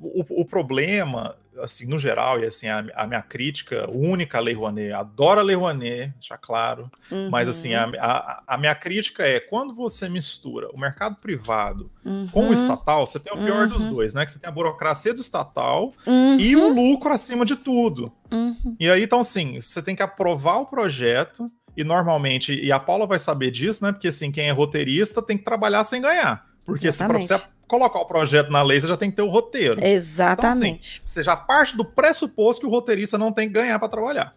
o, 0.00 0.42
o, 0.42 0.44
problema, 0.44 1.36
assim, 1.60 1.86
no 1.86 1.98
geral, 1.98 2.40
e 2.40 2.44
assim, 2.44 2.68
a, 2.68 2.84
a, 2.94 3.06
minha 3.06 3.22
crítica 3.22 3.88
única 3.90 4.38
à 4.38 4.40
Lei 4.40 4.54
Rouanet, 4.54 4.92
adoro 4.92 5.40
a 5.40 5.42
Lei 5.42 5.56
Rouanet, 5.56 6.12
já 6.20 6.36
claro, 6.36 6.90
uhum. 7.10 7.28
mas 7.30 7.48
assim, 7.48 7.74
a, 7.74 7.84
a, 7.98 8.42
a, 8.46 8.58
minha 8.58 8.74
crítica 8.74 9.24
é 9.24 9.40
quando 9.40 9.74
você 9.74 10.08
mistura 10.08 10.68
o 10.72 10.78
mercado 10.78 11.16
privado 11.16 11.90
uhum. 12.04 12.28
com 12.28 12.48
o 12.48 12.52
estatal, 12.52 13.06
você 13.06 13.18
tem 13.18 13.32
o 13.32 13.44
pior 13.44 13.68
dos 13.68 13.84
uhum. 13.84 13.94
dois, 13.94 14.14
né? 14.14 14.24
Que 14.24 14.32
você 14.32 14.38
tem 14.38 14.48
a 14.48 14.52
burocracia 14.52 15.12
do 15.12 15.20
estatal 15.20 15.92
e 16.38 16.56
o 16.56 16.60
uhum. 16.60 16.74
lucro 16.74 17.12
acima 17.12 17.44
de 17.44 17.56
tudo. 17.56 18.12
Uhum. 18.32 18.76
E 18.78 18.88
aí, 18.88 19.02
então, 19.02 19.20
assim, 19.20 19.60
você 19.60 19.82
tem 19.82 19.94
que 19.94 20.02
aprovar 20.02 20.56
o 20.56 20.66
projeto, 20.66 21.50
e 21.76 21.84
normalmente, 21.84 22.54
e 22.54 22.70
a 22.70 22.78
Paula 22.78 23.06
vai 23.06 23.18
saber 23.18 23.50
disso, 23.50 23.84
né? 23.84 23.92
Porque 23.92 24.08
assim, 24.08 24.30
quem 24.30 24.48
é 24.48 24.52
roteirista 24.52 25.22
tem 25.22 25.38
que 25.38 25.44
trabalhar 25.44 25.84
sem 25.84 26.02
ganhar. 26.02 26.51
Porque 26.64 26.88
Exatamente. 26.88 27.26
se 27.26 27.38
você 27.38 27.44
colocar 27.66 28.00
o 28.00 28.04
projeto 28.04 28.50
na 28.50 28.62
lei, 28.62 28.78
você 28.78 28.86
já 28.86 28.96
tem 28.96 29.10
que 29.10 29.16
ter 29.16 29.22
o 29.22 29.28
roteiro. 29.28 29.84
Exatamente. 29.84 30.96
Então, 30.96 31.04
assim, 31.04 31.14
você 31.14 31.22
já 31.22 31.36
parte 31.36 31.76
do 31.76 31.84
pressuposto 31.84 32.60
que 32.60 32.66
o 32.66 32.70
roteirista 32.70 33.16
não 33.16 33.32
tem 33.32 33.48
que 33.48 33.54
ganhar 33.54 33.78
para 33.78 33.88
trabalhar. 33.88 34.34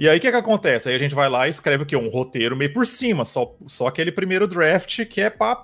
E 0.00 0.08
aí 0.08 0.18
o 0.18 0.20
que, 0.20 0.30
que 0.30 0.36
acontece? 0.36 0.88
Aí 0.88 0.94
a 0.94 0.98
gente 0.98 1.14
vai 1.14 1.28
lá 1.28 1.46
e 1.46 1.50
escreve 1.50 1.84
o 1.84 1.86
quê? 1.86 1.94
Um 1.94 2.08
roteiro 2.08 2.56
meio 2.56 2.72
por 2.72 2.86
cima, 2.86 3.24
só, 3.24 3.54
só 3.66 3.86
aquele 3.86 4.10
primeiro 4.10 4.48
draft 4.48 5.04
que 5.04 5.20
é 5.20 5.30
pra, 5.30 5.54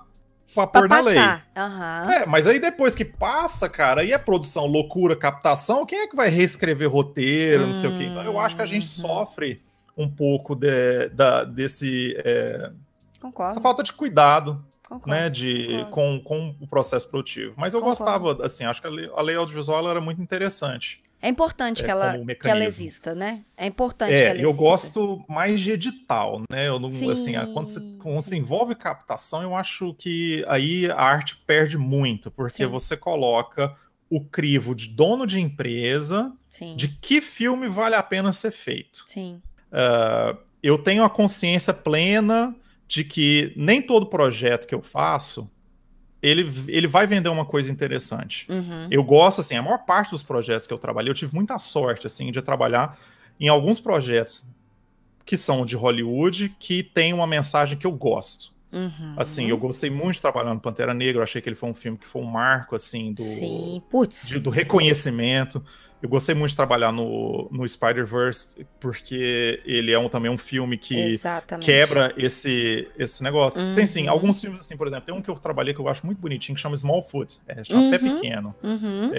pra, 0.55 0.67
pra 0.67 0.81
pôr 0.83 0.88
na 0.88 1.00
lei. 1.00 1.19
Uhum. 1.19 2.12
É, 2.12 2.27
mas 2.27 2.47
aí 2.47 2.61
depois 2.61 2.95
que 2.95 3.05
passa, 3.05 3.69
cara, 3.69 4.03
aí 4.03 4.12
é 4.12 4.19
produção, 4.19 4.67
loucura, 4.67 5.17
captação, 5.17 5.85
quem 5.85 6.00
é 6.00 6.07
que 6.07 6.15
vai 6.15 6.29
reescrever 6.29 6.88
roteiro, 6.88 7.67
não 7.67 7.75
sei 7.75 7.91
o 7.91 7.99
quê? 7.99 8.05
Então 8.05 8.23
eu 8.23 8.38
acho 8.38 8.55
que 8.55 8.62
a 8.62 8.67
gente 8.67 8.85
uhum. 8.85 9.09
sofre 9.09 9.61
um 9.97 10.09
pouco 10.09 10.55
de, 10.55 11.09
da, 11.09 11.43
desse. 11.43 12.15
É, 12.25 12.71
Concordo. 13.21 13.53
Essa 13.53 13.61
falta 13.61 13.83
de 13.83 13.93
cuidado 13.93 14.65
Concordo, 14.88 15.11
né, 15.11 15.28
de, 15.28 15.87
com, 15.90 16.18
com 16.25 16.57
o 16.59 16.66
processo 16.66 17.07
produtivo. 17.11 17.52
Mas 17.59 17.75
eu 17.75 17.80
Concordo. 17.80 18.04
gostava, 18.04 18.47
assim, 18.47 18.64
acho 18.64 18.80
que 18.80 18.87
a 18.87 18.90
lei, 18.90 19.11
a 19.14 19.21
lei 19.21 19.37
audiovisual 19.37 19.87
era 19.90 20.00
muito 20.00 20.23
interessante. 20.23 20.99
É 21.21 21.28
importante 21.28 21.83
é, 21.83 21.85
que, 21.85 21.90
ela, 21.90 22.16
que 22.18 22.49
ela 22.49 22.64
exista, 22.64 23.14
né? 23.14 23.45
É 23.54 23.66
importante 23.66 24.14
é, 24.14 24.16
que 24.16 24.23
ela 24.23 24.40
eu 24.40 24.49
exista. 24.49 24.64
Eu 24.64 24.71
gosto 24.71 25.25
mais 25.28 25.61
de 25.61 25.73
edital, 25.73 26.40
né? 26.50 26.68
Eu 26.68 26.78
não, 26.78 26.88
sim, 26.88 27.11
assim, 27.11 27.35
quando, 27.52 27.66
você, 27.66 27.80
quando 27.99 28.16
você 28.16 28.37
envolve 28.37 28.75
captação, 28.75 29.42
eu 29.42 29.54
acho 29.54 29.92
que 29.95 30.42
aí 30.49 30.90
a 30.90 31.02
arte 31.02 31.37
perde 31.47 31.76
muito, 31.76 32.30
porque 32.30 32.64
sim. 32.64 32.66
você 32.66 32.97
coloca 32.97 33.76
o 34.09 34.25
crivo 34.25 34.75
de 34.75 34.88
dono 34.88 35.26
de 35.26 35.38
empresa 35.38 36.33
sim. 36.49 36.75
de 36.76 36.88
que 36.88 37.21
filme 37.21 37.68
vale 37.68 37.95
a 37.95 38.02
pena 38.02 38.33
ser 38.33 38.52
feito. 38.52 39.02
Sim. 39.04 39.42
Uh, 39.71 40.38
eu 40.62 40.78
tenho 40.78 41.04
a 41.04 41.11
consciência 41.11 41.75
plena 41.75 42.57
de 42.88 43.04
que 43.04 43.52
nem 43.54 43.80
todo 43.80 44.07
projeto 44.07 44.66
que 44.66 44.75
eu 44.75 44.83
faço 44.83 45.49
ele, 46.23 46.50
ele 46.66 46.87
vai 46.87 47.07
vender 47.07 47.28
uma 47.28 47.45
coisa 47.45 47.71
interessante. 47.71 48.47
Uhum. 48.50 48.88
Eu 48.90 49.04
gosto, 49.04 49.40
assim, 49.40 49.54
a 49.54 49.62
maior 49.62 49.78
parte 49.78 50.11
dos 50.11 50.23
projetos 50.23 50.66
que 50.66 50.73
eu 50.73 50.78
trabalhei, 50.78 51.11
eu 51.11 51.14
tive 51.14 51.35
muita 51.35 51.59
sorte, 51.59 52.07
assim, 52.07 52.33
de 52.33 52.42
trabalhar 52.42 52.99
em 53.38 53.49
alguns 53.49 53.78
projetos 53.78 54.50
que 55.25 55.37
são 55.37 55.64
de 55.64 55.76
Hollywood 55.76 56.54
que 56.59 56.83
tem 56.83 57.12
uma 57.12 57.26
mensagem 57.26 57.78
que 57.78 57.87
eu 57.87 57.92
gosto. 57.92 58.50
Uhum. 58.72 59.14
Assim, 59.16 59.48
eu 59.48 59.56
gostei 59.56 59.88
muito 59.90 60.16
de 60.16 60.22
trabalhar 60.22 60.52
no 60.54 60.60
Pantera 60.60 60.92
Negra, 60.92 61.18
eu 61.20 61.22
achei 61.22 61.40
que 61.40 61.48
ele 61.48 61.56
foi 61.56 61.68
um 61.70 61.75
filme 61.75 61.96
que 61.98 62.06
foi 62.06 62.20
um 62.22 62.26
marco, 62.26 62.75
assim, 62.76 63.12
do, 63.12 63.22
Sim, 63.22 63.82
putz. 63.90 64.28
de- 64.28 64.38
do 64.38 64.50
reconhecimento. 64.50 65.64
Eu 66.00 66.08
gostei 66.08 66.32
muito 66.34 66.50
de 66.50 66.56
trabalhar 66.56 66.92
no, 66.92 67.48
no 67.50 67.66
Spider-Verse, 67.66 68.64
porque 68.78 69.60
ele 69.64 69.90
é 69.90 69.98
um, 69.98 70.08
também 70.08 70.30
um 70.30 70.38
filme 70.38 70.78
que 70.78 70.94
Exatamente. 70.96 71.64
quebra 71.66 72.14
esse, 72.16 72.88
esse 72.96 73.20
negócio. 73.22 73.60
Tem 73.75 73.84
sim, 73.84 74.04
Uhum. 74.04 74.10
alguns 74.10 74.40
filmes 74.40 74.60
assim, 74.60 74.76
por 74.76 74.87
exemplo, 74.87 75.06
tem 75.06 75.14
um 75.14 75.20
que 75.20 75.28
eu 75.28 75.34
trabalhei 75.34 75.75
que 75.75 75.80
eu 75.80 75.88
acho 75.88 76.06
muito 76.06 76.20
bonitinho, 76.20 76.54
que 76.54 76.60
chama 76.62 76.76
Smallfoot, 76.76 77.40
é, 77.48 77.64
chama 77.64 77.90
Pé 77.90 77.96
Uhum. 77.98 78.14
Pequeno. 78.14 78.54
Uhum. 78.62 79.10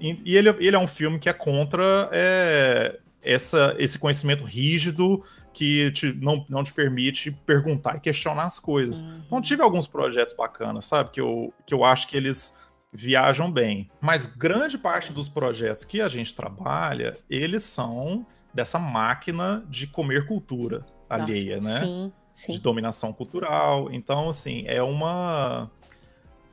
E, 0.00 0.18
e 0.24 0.36
ele, 0.36 0.48
ele 0.60 0.74
é 0.76 0.78
um 0.78 0.88
filme 0.88 1.18
que 1.18 1.28
é 1.28 1.32
contra 1.32 2.08
é, 2.10 2.98
essa, 3.22 3.74
esse 3.78 3.98
conhecimento 3.98 4.44
rígido 4.44 5.22
que 5.52 5.90
te- 5.92 6.12
não, 6.14 6.44
não 6.48 6.64
te 6.64 6.72
permite 6.72 7.30
perguntar 7.30 7.96
e 7.96 8.00
questionar 8.00 8.44
as 8.44 8.58
coisas. 8.58 9.00
Uhum. 9.00 9.20
Então 9.26 9.40
tive 9.40 9.62
alguns 9.62 9.86
projetos 9.86 10.34
bacanas, 10.34 10.84
sabe? 10.86 11.10
Que 11.10 11.20
eu, 11.20 11.52
que 11.66 11.74
eu 11.74 11.84
acho 11.84 12.08
que 12.08 12.16
eles 12.16 12.58
viajam 12.92 13.50
bem. 13.50 13.90
Mas 14.00 14.26
grande 14.26 14.76
parte 14.78 15.12
dos 15.12 15.28
projetos 15.28 15.84
que 15.84 16.00
a 16.00 16.08
gente 16.08 16.34
trabalha, 16.34 17.18
eles 17.28 17.62
são 17.64 18.26
dessa 18.52 18.78
máquina 18.78 19.64
de 19.68 19.86
comer 19.86 20.26
cultura 20.26 20.84
Nossa, 21.08 21.22
alheia, 21.22 21.56
né? 21.60 21.80
Sim, 21.80 22.12
de 22.32 22.38
sim. 22.54 22.58
dominação 22.58 23.12
cultural. 23.12 23.88
Então, 23.92 24.28
assim, 24.28 24.64
é 24.66 24.82
uma. 24.82 25.70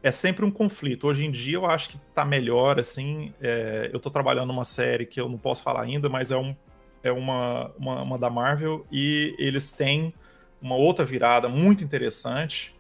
É 0.02 0.12
sempre 0.12 0.46
um 0.46 0.52
conflito. 0.52 1.08
Hoje 1.08 1.26
em 1.26 1.32
dia 1.32 1.56
eu 1.58 1.66
acho 1.66 1.90
que 1.90 1.98
tá 2.16 2.24
melhor, 2.24 2.80
assim. 2.80 3.34
é, 3.42 3.90
Eu 3.92 4.00
tô 4.00 4.10
trabalhando 4.10 4.48
numa 4.48 4.64
série 4.64 5.06
que 5.06 5.20
eu 5.20 5.28
não 5.28 5.38
posso 5.38 5.62
falar 5.62 5.82
ainda, 5.82 6.08
mas 6.08 6.32
é, 6.32 6.38
um, 6.38 6.56
é 7.04 7.12
uma, 7.12 7.72
uma, 7.78 8.02
uma 8.02 8.18
da 8.18 8.30
Marvel 8.30 8.86
e 8.92 9.36
eles 9.38 9.72
têm 9.72 10.14
uma 10.62 10.76
outra 10.76 11.06
virada 11.06 11.48
muito 11.48 11.84
interessante, 11.84 12.76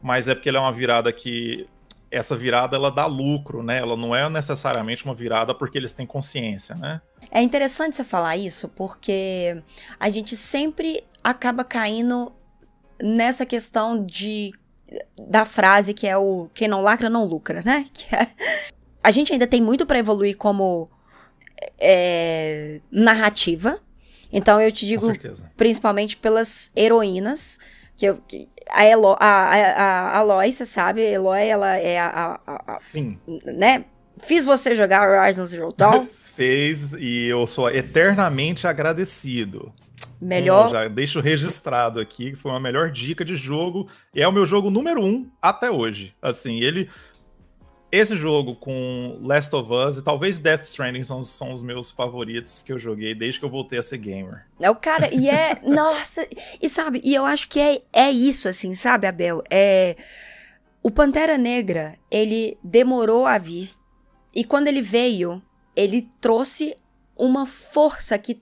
mas 0.00 0.28
é 0.28 0.34
porque 0.34 0.48
ela 0.48 0.58
é 0.58 0.60
uma 0.60 0.72
virada 0.72 1.12
que. 1.12 1.66
Essa 2.10 2.34
virada 2.34 2.74
ela 2.74 2.90
dá 2.90 3.04
lucro, 3.04 3.62
né? 3.62 3.80
Ela 3.80 3.94
não 3.94 4.16
é 4.16 4.26
necessariamente 4.30 5.04
uma 5.04 5.14
virada 5.14 5.54
porque 5.54 5.76
eles 5.76 5.92
têm 5.92 6.06
consciência, 6.06 6.74
né? 6.74 7.02
É 7.30 7.42
interessante 7.42 7.96
você 7.96 8.04
falar 8.04 8.34
isso, 8.38 8.66
porque 8.70 9.62
a 10.00 10.08
gente 10.08 10.34
sempre 10.34 11.04
acaba 11.22 11.64
caindo 11.64 12.32
nessa 13.02 13.44
questão 13.44 14.02
de 14.06 14.52
da 15.28 15.44
frase 15.44 15.92
que 15.92 16.06
é 16.06 16.16
o 16.16 16.48
quem 16.54 16.66
não 16.66 16.80
lacra 16.80 17.10
não 17.10 17.24
lucra, 17.26 17.62
né? 17.62 17.84
É- 18.10 18.28
a 19.02 19.10
gente 19.10 19.32
ainda 19.32 19.46
tem 19.46 19.60
muito 19.60 19.86
para 19.86 19.98
evoluir 19.98 20.36
como 20.36 20.88
é, 21.78 22.80
narrativa. 22.90 23.78
Então 24.32 24.60
eu 24.60 24.70
te 24.70 24.86
digo 24.86 25.10
principalmente 25.56 26.16
pelas 26.16 26.70
heroínas, 26.76 27.58
que, 27.96 28.06
eu, 28.06 28.18
que 28.28 28.48
a, 28.70 28.84
Elo, 28.84 29.16
a, 29.18 29.26
a, 29.26 29.72
a 30.12 30.18
Aloy, 30.18 30.52
você 30.52 30.66
sabe, 30.66 31.00
a 31.00 31.10
Eloy, 31.10 31.46
ela 31.46 31.76
é 31.76 31.98
a, 31.98 32.38
a- 32.46 32.74
a- 32.74 32.78
Sim. 32.80 33.18
né? 33.44 33.84
Fiz 34.22 34.44
você 34.44 34.74
jogar 34.74 35.08
Horizon 35.08 35.46
Zero 35.46 35.68
Dawn, 35.76 36.06
Fez 36.10 36.92
e 36.92 37.26
eu 37.28 37.46
sou 37.46 37.70
eternamente 37.70 38.66
agradecido. 38.66 39.72
melhor 40.20 40.66
Eu 40.66 40.70
já 40.72 40.88
deixo 40.88 41.20
registrado 41.20 42.00
aqui 42.00 42.32
que 42.32 42.36
foi 42.36 42.50
uma 42.50 42.58
melhor 42.60 42.90
dica 42.90 43.24
de 43.24 43.36
jogo. 43.36 43.88
É 44.14 44.26
o 44.26 44.32
meu 44.32 44.44
jogo 44.44 44.70
número 44.70 45.02
um 45.04 45.30
até 45.40 45.70
hoje. 45.70 46.14
Assim, 46.20 46.60
ele. 46.60 46.90
Esse 47.90 48.14
jogo 48.14 48.54
com 48.54 49.18
Last 49.22 49.54
of 49.56 49.72
Us 49.72 49.96
e 49.96 50.02
talvez 50.02 50.38
Death 50.38 50.64
Stranding 50.64 51.02
são, 51.02 51.24
são 51.24 51.52
os 51.54 51.62
meus 51.62 51.90
favoritos 51.90 52.62
que 52.62 52.70
eu 52.70 52.78
joguei 52.78 53.14
desde 53.14 53.40
que 53.40 53.46
eu 53.46 53.50
voltei 53.50 53.78
a 53.78 53.82
ser 53.82 53.96
gamer. 53.96 54.44
É 54.60 54.70
o 54.70 54.76
cara, 54.76 55.12
e 55.14 55.28
é. 55.28 55.58
nossa! 55.64 56.28
E 56.60 56.68
sabe, 56.68 57.00
e 57.02 57.14
eu 57.14 57.24
acho 57.24 57.48
que 57.48 57.58
é, 57.58 57.80
é 57.90 58.10
isso, 58.10 58.46
assim, 58.46 58.74
sabe, 58.74 59.06
Abel? 59.06 59.42
É. 59.50 59.96
O 60.82 60.90
Pantera 60.90 61.38
Negra, 61.38 61.96
ele 62.10 62.58
demorou 62.62 63.26
a 63.26 63.38
vir. 63.38 63.70
E 64.34 64.44
quando 64.44 64.68
ele 64.68 64.82
veio, 64.82 65.42
ele 65.74 66.08
trouxe 66.20 66.76
uma 67.16 67.46
força 67.46 68.16
que, 68.18 68.40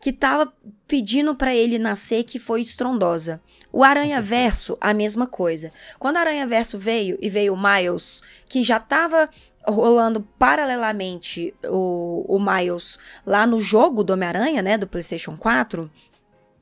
que 0.00 0.12
tava 0.12 0.52
pedindo 0.86 1.34
pra 1.34 1.54
ele 1.54 1.78
nascer, 1.78 2.24
que 2.24 2.38
foi 2.38 2.60
estrondosa. 2.60 3.40
O 3.72 3.84
Aranha 3.84 4.20
Verso, 4.20 4.76
a 4.80 4.94
mesma 4.94 5.26
coisa. 5.26 5.70
Quando 5.98 6.16
o 6.16 6.18
Aranha 6.18 6.46
Verso 6.46 6.78
veio 6.78 7.18
e 7.20 7.28
veio 7.28 7.54
o 7.54 7.58
Miles, 7.60 8.22
que 8.48 8.62
já 8.62 8.80
tava 8.80 9.28
rolando 9.66 10.20
paralelamente 10.38 11.54
o, 11.64 12.24
o 12.28 12.38
Miles 12.38 12.98
lá 13.26 13.46
no 13.46 13.60
jogo 13.60 14.02
do 14.02 14.12
Homem-Aranha, 14.12 14.62
né, 14.62 14.78
do 14.78 14.86
PlayStation 14.86 15.36
4, 15.36 15.90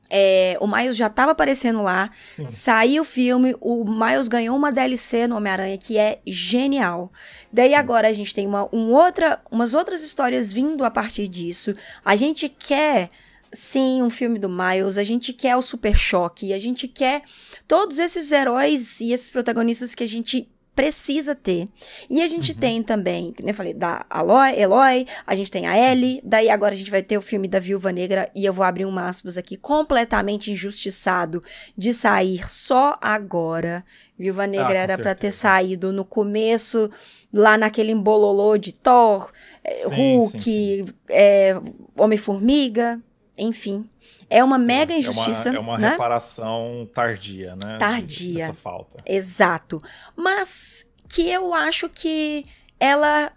é, 0.09 0.57
o 0.61 0.67
Miles 0.67 0.95
já 0.95 1.09
tava 1.09 1.31
aparecendo 1.31 1.81
lá, 1.81 2.09
Sim. 2.13 2.49
saiu 2.49 3.01
o 3.01 3.05
filme, 3.05 3.55
o 3.59 3.83
Miles 3.83 4.27
ganhou 4.27 4.55
uma 4.55 4.71
DLC 4.71 5.27
no 5.27 5.35
Homem-Aranha 5.35 5.77
que 5.77 5.97
é 5.97 6.19
genial. 6.25 7.11
Daí 7.51 7.73
agora 7.73 8.07
a 8.07 8.13
gente 8.13 8.33
tem 8.33 8.47
uma, 8.47 8.69
um 8.73 8.91
outra, 8.91 9.41
umas 9.51 9.73
outras 9.73 10.01
histórias 10.03 10.53
vindo 10.53 10.83
a 10.85 10.91
partir 10.91 11.27
disso. 11.27 11.73
A 12.03 12.15
gente 12.15 12.47
quer, 12.47 13.09
sim, 13.51 14.01
um 14.01 14.09
filme 14.09 14.37
do 14.39 14.49
Miles, 14.49 14.97
a 14.97 15.03
gente 15.03 15.33
quer 15.33 15.55
o 15.55 15.61
Super 15.61 15.95
Choque, 15.95 16.53
a 16.53 16.59
gente 16.59 16.87
quer 16.87 17.21
todos 17.67 17.97
esses 17.99 18.31
heróis 18.31 18.99
e 19.01 19.11
esses 19.11 19.29
protagonistas 19.31 19.93
que 19.95 20.03
a 20.03 20.07
gente 20.07 20.49
precisa 20.75 21.33
ter. 21.33 21.67
E 22.07 22.21
a 22.21 22.27
gente 22.27 22.51
Uhum. 22.51 22.57
tem 22.59 22.83
também, 22.83 23.33
como 23.35 23.49
eu 23.49 23.53
falei, 23.55 23.73
da 23.73 24.05
Aloy, 24.07 24.53
Eloy, 24.59 25.07
a 25.25 25.35
gente 25.35 25.49
tem 25.49 25.65
a 25.65 25.75
Ellie, 25.75 26.21
daí 26.23 26.51
agora 26.51 26.75
a 26.75 26.77
gente 26.77 26.91
vai 26.91 27.01
ter 27.01 27.17
o 27.17 27.21
filme 27.21 27.47
da 27.47 27.57
Viúva 27.57 27.91
Negra, 27.91 28.29
e 28.35 28.45
eu 28.45 28.53
vou 28.53 28.63
abrir 28.63 28.85
um 28.85 28.99
aspas 28.99 29.39
aqui, 29.39 29.57
completamente 29.57 30.51
injustiçado 30.51 31.41
de 31.75 31.91
sair 31.95 32.47
só 32.47 32.95
agora. 33.01 33.83
Viúva 34.19 34.45
Negra 34.45 34.77
Ah, 34.79 34.83
era 34.83 34.97
pra 34.99 35.15
ter 35.15 35.31
saído 35.31 35.91
no 35.91 36.05
começo, 36.05 36.91
lá 37.33 37.57
naquele 37.57 37.91
embololô 37.91 38.55
de 38.55 38.71
Thor, 38.71 39.31
eh, 39.63 39.73
Sim, 39.89 39.95
Hulk, 39.95 40.85
eh, 41.09 41.55
Homem-Formiga, 41.97 43.01
enfim. 43.37 43.87
É 44.29 44.43
uma 44.43 44.57
mega 44.57 44.93
É 44.93 44.95
uma- 44.95 44.99
injustiça, 44.99 45.49
É 45.55 45.59
uma, 45.59 45.77
né? 45.77 45.91
reparação 45.91 46.87
tardia, 46.93 47.55
né? 47.55 47.77
Tardia. 47.77 48.43
Essa 48.45 48.53
falta. 48.53 48.97
Exato. 49.05 49.79
Mas 50.15 50.85
que 51.09 51.29
eu 51.29 51.53
acho 51.53 51.87
que 51.89 52.43
ela 52.79 53.31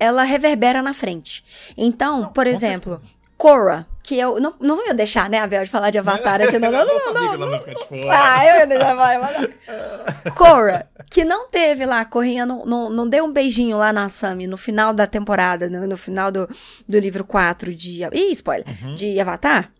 ela 0.00 0.22
reverbera 0.22 0.80
na 0.80 0.94
frente. 0.94 1.42
Então, 1.76 2.20
Não, 2.22 2.32
por 2.32 2.46
exemplo, 2.46 3.00
Korra, 3.36 3.84
que 4.08 4.18
eu 4.18 4.40
não, 4.40 4.54
não 4.58 4.74
vou 4.74 4.94
deixar, 4.94 5.28
né, 5.28 5.38
Abel, 5.38 5.62
de 5.62 5.68
falar 5.68 5.90
de 5.90 5.98
Avatar 5.98 6.40
aqui, 6.40 6.58
não, 6.58 6.72
não, 6.72 6.80
não, 7.12 7.36
não, 7.36 7.58
de 7.58 8.02
fora. 8.02 8.08
ah, 8.10 8.46
eu 8.46 8.56
ia 8.60 8.66
deixar 8.66 8.96
falar, 8.96 9.20
mas... 9.20 10.34
Korra, 10.34 10.88
que 11.10 11.24
não 11.24 11.50
teve 11.50 11.84
lá, 11.84 12.02
Corrinha 12.06 12.46
não, 12.46 12.64
não, 12.64 12.88
não 12.88 13.06
deu 13.06 13.26
um 13.26 13.30
beijinho 13.30 13.76
lá 13.76 13.92
na 13.92 14.08
Sami 14.08 14.46
no 14.46 14.56
final 14.56 14.94
da 14.94 15.06
temporada, 15.06 15.68
no, 15.68 15.86
no 15.86 15.96
final 15.98 16.32
do, 16.32 16.48
do 16.88 16.98
livro 16.98 17.22
4 17.22 17.74
de... 17.74 18.02
Ih, 18.10 18.32
spoiler! 18.32 18.64
Uhum. 18.82 18.94
De 18.94 19.20
Avatar. 19.20 19.70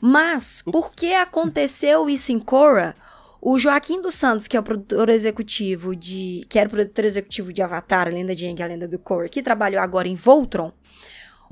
Mas, 0.00 0.62
Ups. 0.64 0.70
por 0.70 0.94
que 0.94 1.12
aconteceu 1.14 2.08
isso 2.08 2.30
em 2.30 2.38
Korra? 2.38 2.94
O 3.40 3.58
Joaquim 3.58 4.00
dos 4.00 4.14
Santos, 4.14 4.46
que 4.46 4.56
é 4.56 4.60
o 4.60 4.62
produtor 4.62 5.08
executivo 5.08 5.96
de... 5.96 6.46
Que 6.48 6.60
era 6.60 6.68
o 6.68 6.70
produtor 6.70 7.04
executivo 7.04 7.52
de 7.52 7.60
Avatar, 7.62 8.06
a 8.06 8.10
Lenda 8.10 8.32
de 8.32 8.46
Aang 8.46 8.60
e 8.60 8.62
a 8.62 8.68
Lenda 8.68 8.86
do 8.86 9.00
Korra, 9.00 9.28
que 9.28 9.42
trabalhou 9.42 9.82
agora 9.82 10.06
em 10.06 10.14
Voltron, 10.14 10.70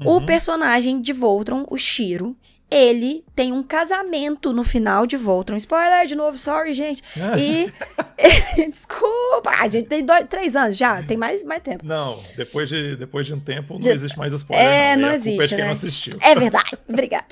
o 0.04 0.14
Uhum. 0.18 0.26
personagem 0.26 1.00
de 1.00 1.12
Voltron, 1.12 1.64
o 1.70 1.76
Shiro, 1.76 2.36
ele 2.70 3.24
tem 3.34 3.52
um 3.52 3.62
casamento 3.64 4.52
no 4.52 4.62
final 4.62 5.04
de 5.06 5.16
Voltron. 5.16 5.56
Spoiler 5.56 6.06
de 6.06 6.14
novo, 6.14 6.38
sorry, 6.38 6.72
gente. 6.72 7.02
E. 7.38 7.70
Desculpa, 8.70 9.50
a 9.58 9.68
gente 9.68 9.88
tem 9.88 10.04
dois, 10.04 10.24
três 10.28 10.54
anos 10.54 10.76
já, 10.76 11.02
tem 11.02 11.16
mais, 11.16 11.42
mais 11.44 11.62
tempo. 11.62 11.84
Não, 11.84 12.20
depois 12.36 12.68
de, 12.68 12.96
depois 12.96 13.26
de 13.26 13.34
um 13.34 13.38
tempo 13.38 13.74
não 13.74 13.82
Já- 13.82 13.92
existe 13.94 14.16
mais 14.18 14.32
spoiler. 14.32 14.64
É, 14.66 14.96
não, 14.96 15.08
não 15.08 15.18
culpa 15.18 15.28
existe, 15.28 15.42
de 15.42 15.48
quem 15.48 15.58
né? 15.58 15.64
não 15.64 15.72
assistiu. 15.72 16.12
É 16.20 16.34
verdade, 16.34 16.78
obrigada. 16.88 17.26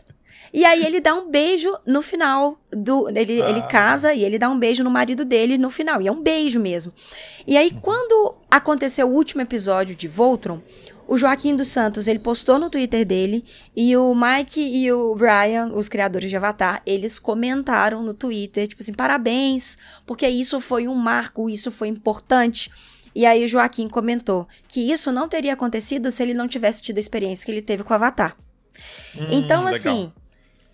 E 0.52 0.64
aí 0.64 0.84
ele 0.86 0.98
dá 0.98 1.14
um 1.14 1.30
beijo 1.30 1.70
no 1.86 2.00
final 2.00 2.58
do. 2.72 3.06
Ele, 3.10 3.42
Ah. 3.42 3.50
ele 3.50 3.62
casa 3.68 4.14
e 4.14 4.24
ele 4.24 4.38
dá 4.38 4.48
um 4.48 4.58
beijo 4.58 4.82
no 4.82 4.90
marido 4.90 5.22
dele 5.24 5.58
no 5.58 5.68
final. 5.68 6.00
E 6.00 6.08
é 6.08 6.12
um 6.12 6.22
beijo 6.22 6.58
mesmo. 6.58 6.90
E 7.46 7.54
aí, 7.56 7.70
Uhum. 7.70 7.80
quando 7.80 8.34
aconteceu 8.50 9.06
o 9.08 9.12
último 9.14 9.42
episódio 9.42 9.94
de 9.94 10.08
Voltron, 10.08 10.62
o 11.08 11.16
Joaquim 11.16 11.56
dos 11.56 11.68
Santos, 11.68 12.06
ele 12.06 12.18
postou 12.18 12.58
no 12.58 12.68
Twitter 12.68 13.04
dele 13.04 13.42
e 13.74 13.96
o 13.96 14.14
Mike 14.14 14.60
e 14.60 14.92
o 14.92 15.14
Brian, 15.14 15.70
os 15.72 15.88
criadores 15.88 16.28
de 16.28 16.36
Avatar, 16.36 16.82
eles 16.84 17.18
comentaram 17.18 18.02
no 18.02 18.12
Twitter, 18.12 18.68
tipo 18.68 18.82
assim, 18.82 18.92
parabéns, 18.92 19.78
porque 20.04 20.28
isso 20.28 20.60
foi 20.60 20.86
um 20.86 20.94
marco, 20.94 21.48
isso 21.48 21.72
foi 21.72 21.88
importante. 21.88 22.70
E 23.14 23.24
aí 23.24 23.42
o 23.42 23.48
Joaquim 23.48 23.88
comentou 23.88 24.46
que 24.68 24.92
isso 24.92 25.10
não 25.10 25.26
teria 25.28 25.54
acontecido 25.54 26.10
se 26.10 26.22
ele 26.22 26.34
não 26.34 26.46
tivesse 26.46 26.82
tido 26.82 26.98
a 26.98 27.00
experiência 27.00 27.46
que 27.46 27.50
ele 27.50 27.62
teve 27.62 27.82
com 27.82 27.92
o 27.92 27.96
Avatar. 27.96 28.36
Hum, 29.16 29.28
Então, 29.32 29.64
legal. 29.64 29.74
assim, 29.74 30.12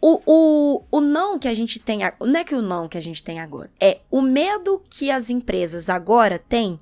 o, 0.00 0.20
o, 0.26 0.82
o 0.90 1.00
não 1.00 1.38
que 1.38 1.48
a 1.48 1.54
gente 1.54 1.78
tem. 1.78 2.00
Não 2.20 2.38
é 2.38 2.44
que 2.44 2.54
o 2.54 2.60
não 2.60 2.88
que 2.88 2.98
a 2.98 3.00
gente 3.00 3.22
tem 3.22 3.40
agora. 3.40 3.70
É 3.80 4.00
o 4.10 4.20
medo 4.20 4.82
que 4.90 5.10
as 5.10 5.30
empresas 5.30 5.88
agora 5.88 6.38
têm. 6.38 6.78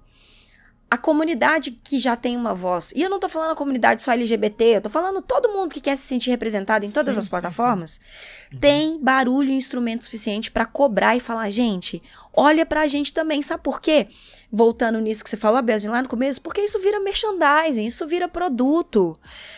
A 0.92 0.98
comunidade 0.98 1.70
que 1.70 1.98
já 1.98 2.14
tem 2.14 2.36
uma 2.36 2.54
voz. 2.54 2.92
E 2.94 3.00
eu 3.00 3.08
não 3.08 3.18
tô 3.18 3.26
falando 3.26 3.52
a 3.52 3.56
comunidade 3.56 4.02
só 4.02 4.12
LGBT, 4.12 4.64
eu 4.76 4.80
tô 4.82 4.90
falando 4.90 5.22
todo 5.22 5.48
mundo 5.48 5.72
que 5.72 5.80
quer 5.80 5.96
se 5.96 6.02
sentir 6.02 6.28
representado 6.28 6.84
em 6.84 6.90
todas 6.90 7.14
Sim, 7.14 7.18
as 7.18 7.24
sim, 7.24 7.30
plataformas. 7.30 7.98
Uhum. 8.52 8.58
Tem 8.58 8.98
barulho 9.02 9.48
e 9.48 9.54
instrumento 9.54 10.04
suficiente 10.04 10.50
pra 10.50 10.66
cobrar 10.66 11.16
e 11.16 11.20
falar, 11.20 11.48
gente, 11.48 12.02
olha 12.30 12.66
pra 12.66 12.86
gente 12.86 13.14
também. 13.14 13.40
Sabe 13.40 13.62
por 13.62 13.80
quê? 13.80 14.06
Voltando 14.52 15.00
nisso 15.00 15.24
que 15.24 15.30
você 15.30 15.36
falou, 15.38 15.62
Belzinho, 15.62 15.94
lá 15.94 16.02
no 16.02 16.10
começo, 16.10 16.42
porque 16.42 16.60
isso 16.60 16.78
vira 16.78 17.00
merchandising, 17.00 17.86
isso 17.86 18.06
vira 18.06 18.28
produto. 18.28 19.16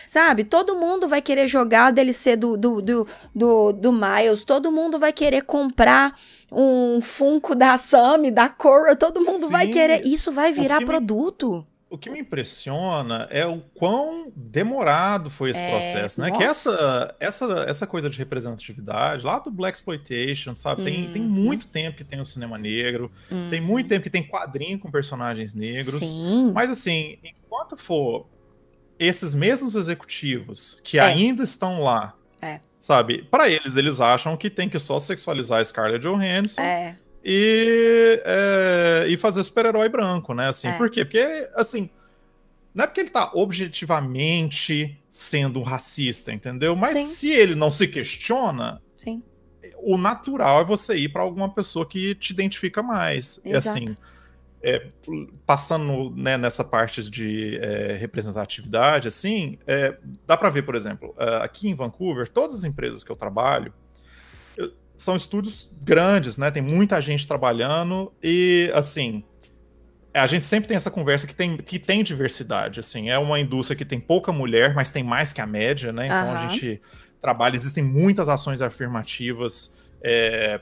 Sabe? 0.09 0.45
Todo 0.45 0.77
mundo 0.77 1.05
vai 1.05 1.21
querer 1.21 1.49
jogar 1.49 1.87
a 1.87 1.91
DLC 1.91 2.37
do, 2.37 2.55
do, 2.55 2.81
do, 2.81 3.07
do, 3.35 3.73
do 3.73 3.91
Miles, 3.91 4.45
todo 4.45 4.71
mundo 4.71 4.97
vai 4.97 5.11
querer 5.11 5.41
comprar 5.41 6.17
um 6.51 7.01
Funko 7.01 7.55
da 7.55 7.77
Sammy, 7.77 8.31
da 8.31 8.47
Cora, 8.49 8.95
todo 8.95 9.21
mundo 9.21 9.49
vai 9.49 9.65
Sim. 9.65 9.71
querer. 9.71 10.05
Isso 10.05 10.31
vai 10.31 10.51
virar 10.51 10.75
que 10.77 10.81
me- 10.81 10.85
produto. 10.85 11.65
O 11.87 11.97
que 11.97 12.09
me 12.09 12.19
impressiona 12.19 13.27
é 13.29 13.45
o 13.45 13.61
quão 13.75 14.29
demorado 14.35 15.29
foi 15.29 15.51
esse 15.51 15.59
É, 15.61 15.69
processo, 15.69 16.19
né? 16.19 16.29
Que 16.31 16.43
nossa. 16.43 16.69
essa, 16.71 17.15
essa, 17.45 17.65
essa 17.69 17.87
coisa 17.87 18.09
de 18.09 18.17
representatividade, 18.17 19.25
lá 19.25 19.39
do 19.39 19.49
Black 19.51 19.77
Exploitation, 19.77 20.55
sabe? 20.55 20.83
Tem, 20.83 21.09
tem 21.11 21.21
Uhum. 21.21 21.27
muito 21.29 21.67
tempo 21.67 21.95
que 21.97 22.03
tem 22.03 22.19
o 22.19 22.25
cinema 22.25 22.57
negro, 22.57 23.09
tem 23.49 23.61
muito 23.61 23.87
tempo 23.87 24.03
que 24.03 24.09
tem 24.09 24.27
quadrinho 24.27 24.77
com 24.79 24.91
personagens 24.91 25.53
negros. 25.53 25.95
Sim. 25.99 26.51
Mas 26.53 26.69
assim, 26.69 27.17
enquanto 27.23 27.77
for 27.77 28.25
esses 28.99 29.33
mesmos 29.35 29.75
executivos 29.75 30.81
que 30.83 30.97
É. 30.97 31.01
ainda 31.01 31.43
estão 31.43 31.81
lá, 31.81 32.13
É. 32.41 32.59
sabe? 32.85 33.23
Pra 33.31 33.49
eles, 33.49 33.75
eles 33.75 33.99
acham 33.99 34.37
que 34.37 34.47
tem 34.47 34.69
que 34.69 34.77
só 34.77 34.99
sexualizar 34.99 35.59
a 35.59 35.65
Scarlett 35.65 36.05
Johansson 36.05 36.61
É. 36.61 36.95
e, 37.23 38.21
é, 38.23 39.05
e 39.07 39.17
fazer 39.17 39.43
super-herói 39.43 39.89
branco, 39.89 40.35
né? 40.35 40.49
Assim, 40.49 40.67
É. 40.67 40.73
por 40.77 40.91
quê? 40.91 41.03
Porque, 41.03 41.49
assim, 41.55 41.89
não 42.75 42.83
é 42.83 42.87
porque 42.87 43.01
ele 43.01 43.09
tá 43.09 43.31
objetivamente 43.33 44.99
sendo 45.09 45.59
um 45.59 45.63
racista, 45.63 46.31
entendeu? 46.31 46.75
Mas 46.75 46.91
Sim. 46.91 47.03
se 47.05 47.29
ele 47.31 47.55
não 47.55 47.71
se 47.71 47.87
questiona, 47.87 48.79
Sim. 48.95 49.19
o 49.77 49.97
natural 49.97 50.61
é 50.61 50.63
você 50.63 50.95
ir 50.95 51.09
pra 51.09 51.23
alguma 51.23 51.49
pessoa 51.49 51.87
que 51.87 52.13
te 52.13 52.33
identifica 52.33 52.83
mais. 52.83 53.39
E, 53.43 53.49
Exato. 53.49 53.77
assim, 53.83 53.95
é, 54.63 54.87
passando 55.45 56.09
né, 56.15 56.37
nessa 56.37 56.63
parte 56.63 57.07
de 57.09 57.57
é, 57.57 57.93
representatividade, 57.97 59.07
assim, 59.07 59.59
é, 59.67 59.97
dá 60.25 60.35
pra 60.35 60.49
ver, 60.49 60.63
por 60.63 60.75
exemplo, 60.75 61.13
é, 61.19 61.37
aqui 61.37 61.69
em 61.69 61.75
Vancouver, 61.75 62.27
todas 62.27 62.55
as 62.55 62.63
empresas 62.63 63.03
que 63.03 63.11
eu 63.11 63.15
trabalho 63.15 63.73
eu- 64.57 64.71
são 64.97 65.15
estúdios 65.15 65.69
grandes, 65.81 66.37
né? 66.37 66.51
Tem 66.51 66.61
muita 66.63 67.01
gente 67.01 67.27
trabalhando 67.27 68.13
e, 68.23 68.71
assim, 68.73 69.23
a 70.13 70.27
gente 70.27 70.45
sempre 70.45 70.67
tem 70.67 70.77
essa 70.77 70.89
conversa 70.89 71.27
que 71.27 71.35
tem, 71.35 71.57
que 71.57 71.77
tem 71.77 72.01
diversidade, 72.03 72.79
assim, 72.79 73.09
é 73.09 73.17
uma 73.17 73.39
indústria 73.39 73.75
que 73.75 73.83
tem 73.83 73.99
pouca 73.99 74.31
mulher, 74.31 74.73
mas 74.73 74.91
tem 74.91 75.03
mais 75.03 75.33
que 75.33 75.41
a 75.41 75.45
média, 75.45 75.91
né? 75.91 76.07
Então 76.07 76.31
Aham. 76.31 76.33
a 76.33 76.47
gente 76.47 76.81
trabalha, 77.19 77.55
existem 77.55 77.83
muitas 77.83 78.29
ações 78.29 78.61
afirmativas 78.61 79.74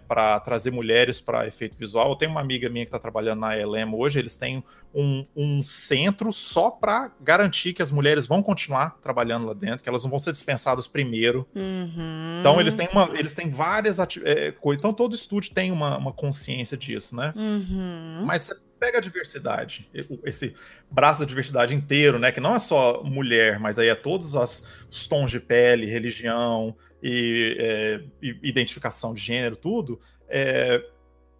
para 0.07 0.39
trazer 0.39 0.71
mulheres 0.71 1.19
para 1.19 1.45
efeito 1.45 1.77
visual. 1.77 2.09
Eu 2.09 2.15
tenho 2.15 2.31
uma 2.31 2.39
amiga 2.41 2.69
minha 2.69 2.85
que 2.85 2.89
está 2.89 2.99
trabalhando 2.99 3.41
na 3.41 3.57
ELM 3.57 3.93
hoje, 3.93 4.19
eles 4.19 4.35
têm 4.35 4.63
um, 4.93 5.25
um 5.35 5.63
centro 5.63 6.31
só 6.31 6.69
para 6.69 7.11
garantir 7.19 7.73
que 7.73 7.81
as 7.81 7.91
mulheres 7.91 8.27
vão 8.27 8.41
continuar 8.41 8.97
trabalhando 9.01 9.47
lá 9.47 9.53
dentro, 9.53 9.83
que 9.83 9.89
elas 9.89 10.03
não 10.03 10.09
vão 10.09 10.19
ser 10.19 10.31
dispensadas 10.31 10.87
primeiro. 10.87 11.47
Uhum. 11.55 12.37
Então 12.39 12.59
eles 12.61 12.75
têm, 12.75 12.87
uma, 12.91 13.09
eles 13.13 13.35
têm 13.35 13.49
várias 13.49 13.97
é, 13.99 14.51
coisas. 14.51 14.79
Então 14.79 14.93
todo 14.93 15.15
estúdio 15.15 15.53
tem 15.53 15.71
uma, 15.71 15.97
uma 15.97 16.13
consciência 16.13 16.77
disso, 16.77 17.15
né? 17.15 17.33
Uhum. 17.35 18.23
Mas 18.25 18.43
você 18.43 18.55
pega 18.79 18.97
a 18.97 19.01
diversidade, 19.01 19.89
esse 20.25 20.53
braço 20.91 21.21
da 21.21 21.25
diversidade 21.25 21.73
inteiro, 21.73 22.19
né? 22.19 22.31
Que 22.31 22.41
não 22.41 22.55
é 22.55 22.59
só 22.59 23.01
mulher, 23.03 23.57
mas 23.59 23.79
aí 23.79 23.87
é 23.87 23.95
todos 23.95 24.35
as- 24.35 24.67
os 24.91 25.07
tons 25.07 25.31
de 25.31 25.39
pele, 25.39 25.85
religião 25.85 26.75
e, 27.03 27.57
é, 27.59 28.01
e 28.21 28.39
identificação 28.41 29.13
de 29.13 29.21
gênero, 29.21 29.55
tudo. 29.57 29.99
é, 30.29 30.81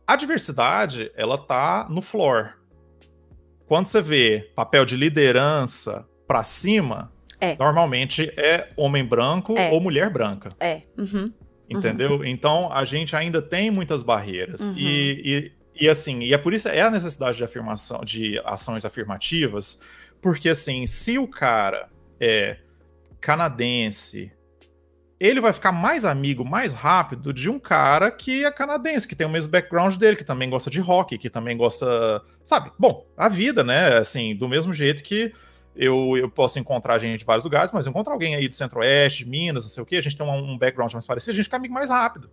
a 0.06 0.16
diversidade, 0.18 1.10
ela 1.16 1.38
tá 1.38 1.88
no 1.90 2.02
floor. 2.02 2.56
Quando 3.66 3.86
você 3.86 4.02
vê 4.02 4.52
papel 4.54 4.84
de 4.86 4.98
liderança 4.98 6.06
pra 6.28 6.44
cima, 6.44 7.12
É. 7.40 7.56
normalmente 7.58 8.32
é 8.38 8.70
homem 8.76 9.04
branco 9.04 9.58
É. 9.58 9.72
ou 9.72 9.80
mulher 9.80 10.10
branca. 10.10 10.50
É. 10.60 10.82
Uhum. 10.98 11.32
Entendeu? 11.70 12.24
Então 12.26 12.72
a 12.72 12.84
gente 12.84 13.16
ainda 13.16 13.42
tem 13.42 13.72
muitas 13.72 14.04
barreiras. 14.04 14.60
Uhum. 14.62 14.76
E, 14.78 15.52
e, 15.78 15.86
e, 15.86 15.90
assim, 15.90 16.20
e 16.20 16.34
é 16.34 16.38
por 16.38 16.54
isso 16.54 16.68
é 16.68 16.82
a 16.82 16.90
necessidade 16.92 17.38
de 17.38 17.44
afirmação, 17.46 18.02
de 18.04 18.40
ações 18.44 18.84
afirmativas, 18.86 19.80
porque 20.22 20.50
assim, 20.50 20.86
se 20.86 21.18
o 21.18 21.28
cara 21.28 21.90
é 22.20 22.58
canadense, 23.22 24.32
ele 25.24 25.40
vai 25.40 25.54
ficar 25.54 25.72
mais 25.72 26.04
amigo, 26.04 26.44
mais 26.44 26.74
rápido 26.74 27.32
de 27.32 27.50
um 27.50 27.58
cara 27.58 28.12
que 28.12 28.44
é 28.44 28.52
canadense, 28.52 29.08
que 29.08 29.16
tem 29.16 29.26
o 29.26 29.30
mesmo 29.30 29.50
background 29.50 29.96
dele, 29.96 30.18
que 30.18 30.26
também 30.26 30.50
gosta 30.50 30.70
de 30.70 30.82
rock, 30.82 31.18
que 31.18 31.30
também 31.30 31.56
gosta. 31.56 32.22
Sabe? 32.44 32.74
Bom, 32.78 33.08
a 33.16 33.30
vida, 33.30 33.64
né? 33.64 34.00
Assim, 34.00 34.36
do 34.36 34.50
mesmo 34.50 34.74
jeito 34.74 35.02
que 35.02 35.34
eu, 35.78 36.18
eu 36.18 36.30
posso 36.30 36.60
encontrar 36.60 37.00
gente 37.00 37.20
de 37.20 37.26
vários 37.26 37.46
lugares, 37.46 37.72
mas 37.72 37.86
eu 37.86 37.92
encontrar 37.92 38.12
alguém 38.12 38.36
aí 38.36 38.50
do 38.50 38.54
Centro-Oeste, 38.54 39.24
de 39.24 39.30
Minas, 39.30 39.64
não 39.64 39.70
sei 39.70 39.82
o 39.82 39.86
quê, 39.86 39.96
a 39.96 40.02
gente 40.02 40.18
tem 40.18 40.28
um, 40.28 40.52
um 40.52 40.58
background 40.58 40.92
mais 40.92 41.06
parecido, 41.06 41.32
a 41.32 41.36
gente 41.36 41.46
fica 41.46 41.56
amigo 41.56 41.74
mais 41.74 41.90
rápido. 41.90 42.30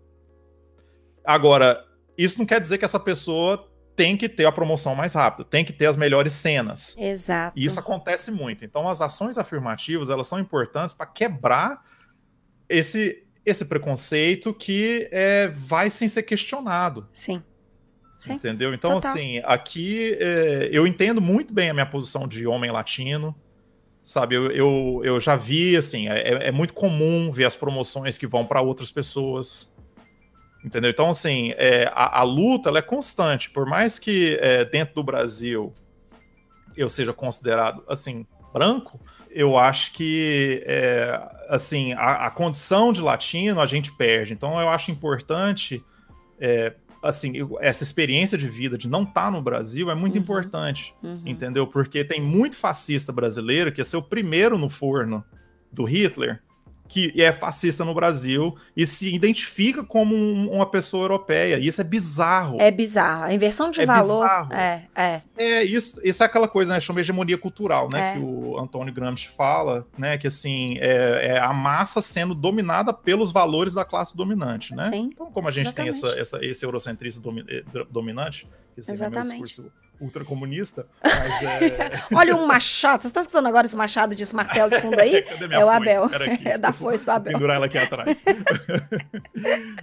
Agora, 1.24 1.85
isso 2.18 2.40
não 2.40 2.44
quer 2.44 2.61
dizer 2.61 2.76
que 2.76 2.85
essa 2.85 2.98
pessoa 2.98 3.68
tem 3.94 4.16
que 4.16 4.29
ter 4.29 4.46
a 4.46 4.53
promoção 4.53 4.96
mais 4.96 5.14
rápido, 5.14 5.44
tem 5.44 5.64
que 5.64 5.72
ter 5.72 5.87
as 5.87 5.96
melhores 5.96 6.33
cenas. 6.33 6.96
Exato. 6.98 7.57
E 7.57 7.64
isso 7.64 7.79
acontece 7.79 8.33
muito. 8.33 8.64
Então, 8.64 8.88
as 8.88 9.00
ações 9.00 9.38
afirmativas, 9.38 10.11
elas 10.11 10.26
são 10.26 10.40
importantes 10.40 10.92
para 10.92 11.07
quebrar 11.07 11.81
esse, 12.70 13.24
esse 13.44 13.64
preconceito 13.64 14.54
que 14.54 15.09
é, 15.11 15.48
vai 15.48 15.90
sem 15.90 16.09
ser 16.09 16.22
questionado. 16.22 17.09
Sim. 17.12 17.42
Sim. 18.16 18.35
Entendeu? 18.35 18.74
Então, 18.74 18.92
Total. 18.92 19.12
assim, 19.12 19.40
aqui 19.44 20.14
é, 20.20 20.68
eu 20.70 20.87
entendo 20.87 21.22
muito 21.22 21.54
bem 21.54 21.70
a 21.70 21.74
minha 21.74 21.87
posição 21.87 22.28
de 22.28 22.46
homem 22.46 22.70
latino. 22.70 23.35
Sabe, 24.02 24.35
eu, 24.35 24.50
eu, 24.50 25.00
eu 25.04 25.20
já 25.20 25.37
vi, 25.37 25.76
assim, 25.76 26.09
é, 26.09 26.48
é 26.48 26.50
muito 26.50 26.74
comum 26.74 27.30
ver 27.30 27.44
as 27.44 27.54
promoções 27.54 28.18
que 28.18 28.26
vão 28.26 28.44
para 28.44 28.61
outras 28.61 28.90
pessoas. 28.90 29.74
Entendeu? 30.64 30.90
Então, 30.90 31.09
assim, 31.09 31.52
é, 31.56 31.90
a, 31.94 32.20
a 32.20 32.22
luta 32.22 32.68
ela 32.68 32.78
é 32.78 32.83
constante. 32.83 33.50
Por 33.50 33.66
mais 33.66 33.98
que 33.98 34.38
é, 34.40 34.64
dentro 34.64 34.94
do 34.96 35.02
Brasil 35.02 35.74
eu 36.76 36.88
seja 36.90 37.12
considerado, 37.12 37.83
assim, 37.88 38.26
branco, 38.52 39.00
eu 39.31 39.57
acho 39.59 39.93
que, 39.93 40.62
é, 40.66 41.21
assim, 41.49 41.93
a, 41.95 42.27
a 42.27 42.31
condição 42.31 42.93
de 42.93 43.01
latino 43.01 43.61
a 43.61 43.66
gente 43.66 43.93
perde. 43.93 44.33
Então, 44.33 44.61
eu 44.61 44.69
acho 44.69 44.90
importante 44.90 45.83
é, 46.43 46.73
assim, 47.03 47.37
eu- 47.37 47.59
essa 47.61 47.83
experiência 47.85 48.37
de 48.38 48.47
vida 48.49 48.77
de 48.79 48.88
não 48.88 49.03
estar 49.03 49.31
no 49.31 49.40
Brasil 49.43 49.90
é 49.90 49.95
muito 49.95 50.14
Uhum. 50.16 50.21
importante, 50.23 50.95
Uhum. 51.03 51.21
entendeu? 51.27 51.66
Porque 51.66 52.03
tem 52.05 52.21
muito 52.21 52.57
fascista 52.57 53.12
brasileiro 53.12 53.71
que 53.73 53.81
é 53.81 53.85
ser 53.85 53.97
o 53.99 54.03
primeiro 54.03 54.57
no 54.59 54.69
forno 54.69 55.23
do 55.73 55.85
Hitler, 55.85 56.40
que 56.90 57.12
é 57.22 57.31
fascista 57.33 57.85
no 57.85 57.94
Brasil 57.94 58.57
e 58.76 58.85
se 58.85 59.14
identifica 59.14 59.85
como 59.85 60.12
um- 60.12 60.50
uma 60.53 60.66
pessoa 60.68 61.05
europeia. 61.05 61.57
E 61.57 61.68
isso 61.68 61.81
é 61.81 61.85
bizarro. 61.85 62.57
É 62.61 62.68
bizarro. 62.72 63.22
A 63.24 63.33
inversão 63.33 63.70
de 63.70 63.81
É 63.81 63.87
valor. 63.87 64.22
bizarro. 64.24 64.53
É, 64.53 64.85
é. 64.96 65.20
É, 65.38 65.62
isso, 65.64 66.00
isso 66.03 66.20
é 66.20 66.26
aquela 66.26 66.48
coisa, 66.48 66.72
né? 66.74 66.81
Chama 66.81 66.98
hegemonia 66.98 67.38
cultural, 67.38 67.88
né? 67.92 68.14
É. 68.14 68.18
Que 68.18 68.24
o 68.24 68.59
Antônio 68.59 68.92
Gramsci 68.92 69.29
fala, 69.29 69.87
né? 69.96 70.18
Que 70.18 70.26
assim, 70.26 70.79
é, 70.79 71.35
é 71.37 71.38
a 71.38 71.53
massa 71.53 72.00
sendo 72.03 72.35
dominada 72.35 72.92
pelos 72.92 73.31
valores 73.31 73.72
da 73.74 73.85
classe 73.85 74.16
dominante, 74.16 74.74
né? 74.74 74.88
Sim, 74.88 75.11
Então, 75.14 75.31
como 75.31 75.46
a 75.46 75.53
gente 75.53 75.72
tem 75.72 75.87
essa, 75.88 76.07
exatamente. 76.09 76.20
essa- 76.20 76.44
esse 76.44 76.64
eurocentrista 76.64 77.20
domi- 77.20 77.44
eh, 77.48 77.62
dominante, 77.88 78.48
que 78.74 78.81
esse 78.81 78.90
é 78.90 78.94
meu 78.94 78.94
Exatamente. 79.11 79.42
discurso 79.44 79.72
ultracomunista, 80.00 80.86
mas 81.02 81.42
é. 81.42 81.90
Olha 82.14 82.34
um 82.34 82.46
machado. 82.46 83.02
Vocês 83.02 83.10
estão 83.10 83.20
escutando 83.20 83.46
agora 83.46 83.66
esse 83.66 83.76
machado 83.76 84.14
de 84.14 84.22
esse 84.22 84.34
martelo 84.34 84.70
de 84.70 84.80
fundo 84.80 84.98
aí? 84.98 85.22
Cadê 85.28 85.46
minha 85.46 85.60
É 85.60 85.64
o? 85.64 85.68
Abel. 85.68 86.10
É 86.44 86.56
da 86.56 86.72
foice 86.72 87.04
do 87.04 87.10
Abel. 87.10 87.32
pendurar 87.32 87.56
ela 87.56 87.66
aqui 87.66 87.76
atrás. 87.76 88.24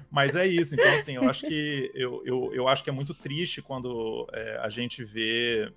Mas 0.10 0.36
é 0.36 0.47
isso. 0.47 0.73
Então, 0.73 0.95
assim, 0.95 1.15
eu 1.15 1.30
acho 1.30 1.45
que 1.45 1.91
eu, 1.93 2.21
eu, 2.25 2.51
eu 2.53 2.67
acho 2.67 2.84
que 2.84 2.89
é 2.89 2.93
muito 2.93 3.13
triste 3.13 3.62
quando 3.62 4.27
é, 4.34 4.60
a 4.62 4.69
gente 4.69 5.03
vê 5.03 5.71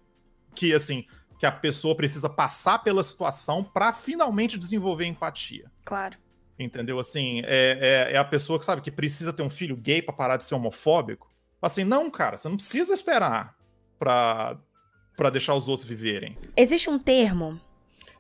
que, 0.54 0.72
assim, 0.72 1.04
que 1.38 1.44
a 1.44 1.52
pessoa 1.52 1.94
precisa 1.94 2.28
passar 2.28 2.78
pela 2.78 3.02
situação 3.02 3.62
para 3.62 3.92
finalmente 3.92 4.58
desenvolver 4.58 5.04
empatia. 5.04 5.70
Claro. 5.84 6.16
Entendeu? 6.58 6.98
Assim, 6.98 7.40
é, 7.44 8.08
é, 8.10 8.14
é 8.14 8.18
a 8.18 8.24
pessoa 8.24 8.58
que 8.58 8.64
sabe 8.64 8.80
que 8.80 8.90
precisa 8.90 9.32
ter 9.32 9.42
um 9.42 9.50
filho 9.50 9.76
gay 9.76 10.00
para 10.00 10.14
parar 10.14 10.36
de 10.36 10.44
ser 10.44 10.54
homofóbico. 10.54 11.30
Assim, 11.60 11.84
não, 11.84 12.10
cara, 12.10 12.36
você 12.36 12.48
não 12.48 12.56
precisa 12.56 12.94
esperar 12.94 13.59
pra, 14.00 14.56
pra 15.14 15.30
deixar 15.30 15.54
os 15.54 15.68
outros 15.68 15.86
viverem. 15.86 16.36
Existe 16.56 16.88
um 16.88 16.98
termo 16.98 17.60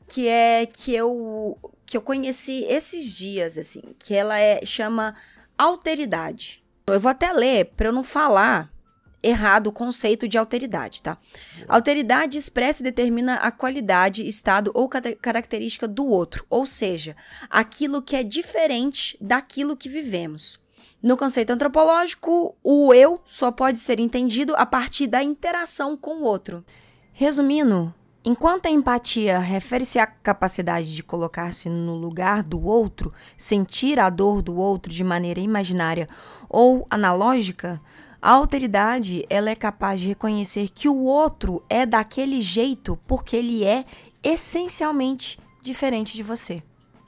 que 0.06 0.28
é 0.28 0.66
que 0.66 0.94
eu 0.94 1.58
que 1.86 1.96
eu 1.96 2.02
conheci 2.02 2.64
esses 2.68 3.16
dias 3.16 3.58
assim, 3.58 3.82
que 3.98 4.14
ela 4.14 4.38
é 4.38 4.64
chama 4.64 5.14
alteridade. 5.58 6.62
Eu 6.86 7.00
vou 7.00 7.10
até 7.10 7.32
ler 7.32 7.72
para 7.76 7.88
eu 7.88 7.92
não 7.92 8.04
falar 8.04 8.70
errado 9.22 9.66
o 9.66 9.72
conceito 9.72 10.28
de 10.28 10.38
alteridade, 10.38 11.02
tá? 11.02 11.18
Alteridade 11.68 12.38
expressa 12.38 12.80
e 12.80 12.84
determina 12.84 13.34
a 13.34 13.50
qualidade, 13.50 14.26
estado 14.26 14.70
ou 14.74 14.88
característica 14.88 15.86
do 15.86 16.06
outro, 16.06 16.46
ou 16.48 16.64
seja, 16.64 17.16
aquilo 17.48 18.02
que 18.02 18.16
é 18.16 18.22
diferente 18.22 19.18
daquilo 19.20 19.76
que 19.76 19.88
vivemos. 19.88 20.59
No 21.02 21.16
conceito 21.16 21.50
antropológico, 21.50 22.54
o 22.62 22.92
eu 22.92 23.18
só 23.24 23.50
pode 23.50 23.78
ser 23.78 23.98
entendido 23.98 24.54
a 24.54 24.66
partir 24.66 25.06
da 25.06 25.22
interação 25.22 25.96
com 25.96 26.16
o 26.16 26.24
outro. 26.24 26.62
Resumindo, 27.10 27.94
enquanto 28.22 28.66
a 28.66 28.70
empatia 28.70 29.38
refere-se 29.38 29.98
à 29.98 30.06
capacidade 30.06 30.94
de 30.94 31.02
colocar-se 31.02 31.70
no 31.70 31.94
lugar 31.94 32.42
do 32.42 32.62
outro, 32.62 33.10
sentir 33.34 33.98
a 33.98 34.10
dor 34.10 34.42
do 34.42 34.56
outro 34.56 34.92
de 34.92 35.02
maneira 35.02 35.40
imaginária 35.40 36.06
ou 36.50 36.86
analógica, 36.90 37.80
a 38.20 38.32
alteridade, 38.32 39.24
ela 39.30 39.48
é 39.48 39.56
capaz 39.56 40.02
de 40.02 40.08
reconhecer 40.08 40.68
que 40.68 40.86
o 40.86 41.04
outro 41.04 41.64
é 41.70 41.86
daquele 41.86 42.42
jeito 42.42 42.98
porque 43.06 43.36
ele 43.36 43.64
é 43.64 43.86
essencialmente 44.22 45.38
diferente 45.62 46.14
de 46.14 46.22
você. 46.22 46.62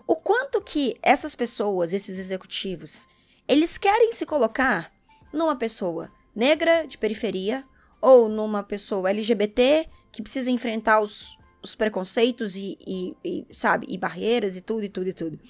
O 0.06 0.16
quanto 0.16 0.62
que 0.62 0.96
essas 1.02 1.34
pessoas, 1.34 1.92
esses 1.92 2.18
executivos, 2.18 3.06
eles 3.46 3.78
querem 3.78 4.12
se 4.12 4.24
colocar 4.24 4.92
numa 5.32 5.56
pessoa 5.56 6.10
negra 6.34 6.86
de 6.86 6.96
periferia 6.98 7.64
ou 8.00 8.28
numa 8.28 8.62
pessoa 8.62 9.10
LGBT 9.10 9.88
que 10.10 10.22
precisa 10.22 10.50
enfrentar 10.50 11.00
os, 11.00 11.36
os 11.62 11.74
preconceitos 11.74 12.56
e, 12.56 12.76
e, 12.86 13.16
e, 13.24 13.46
sabe, 13.54 13.86
e 13.88 13.96
barreiras 13.96 14.56
e 14.56 14.60
tudo, 14.60 14.84
e 14.84 14.88
tudo, 14.88 15.08
e 15.08 15.12
tudo. 15.12 15.40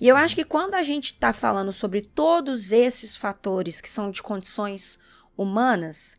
E 0.00 0.06
eu 0.06 0.16
acho 0.16 0.34
que 0.34 0.44
quando 0.44 0.74
a 0.74 0.82
gente 0.82 1.06
está 1.06 1.32
falando 1.32 1.72
sobre 1.72 2.02
todos 2.02 2.72
esses 2.72 3.16
fatores 3.16 3.80
que 3.80 3.88
são 3.88 4.10
de 4.10 4.22
condições 4.22 4.98
humanas, 5.36 6.16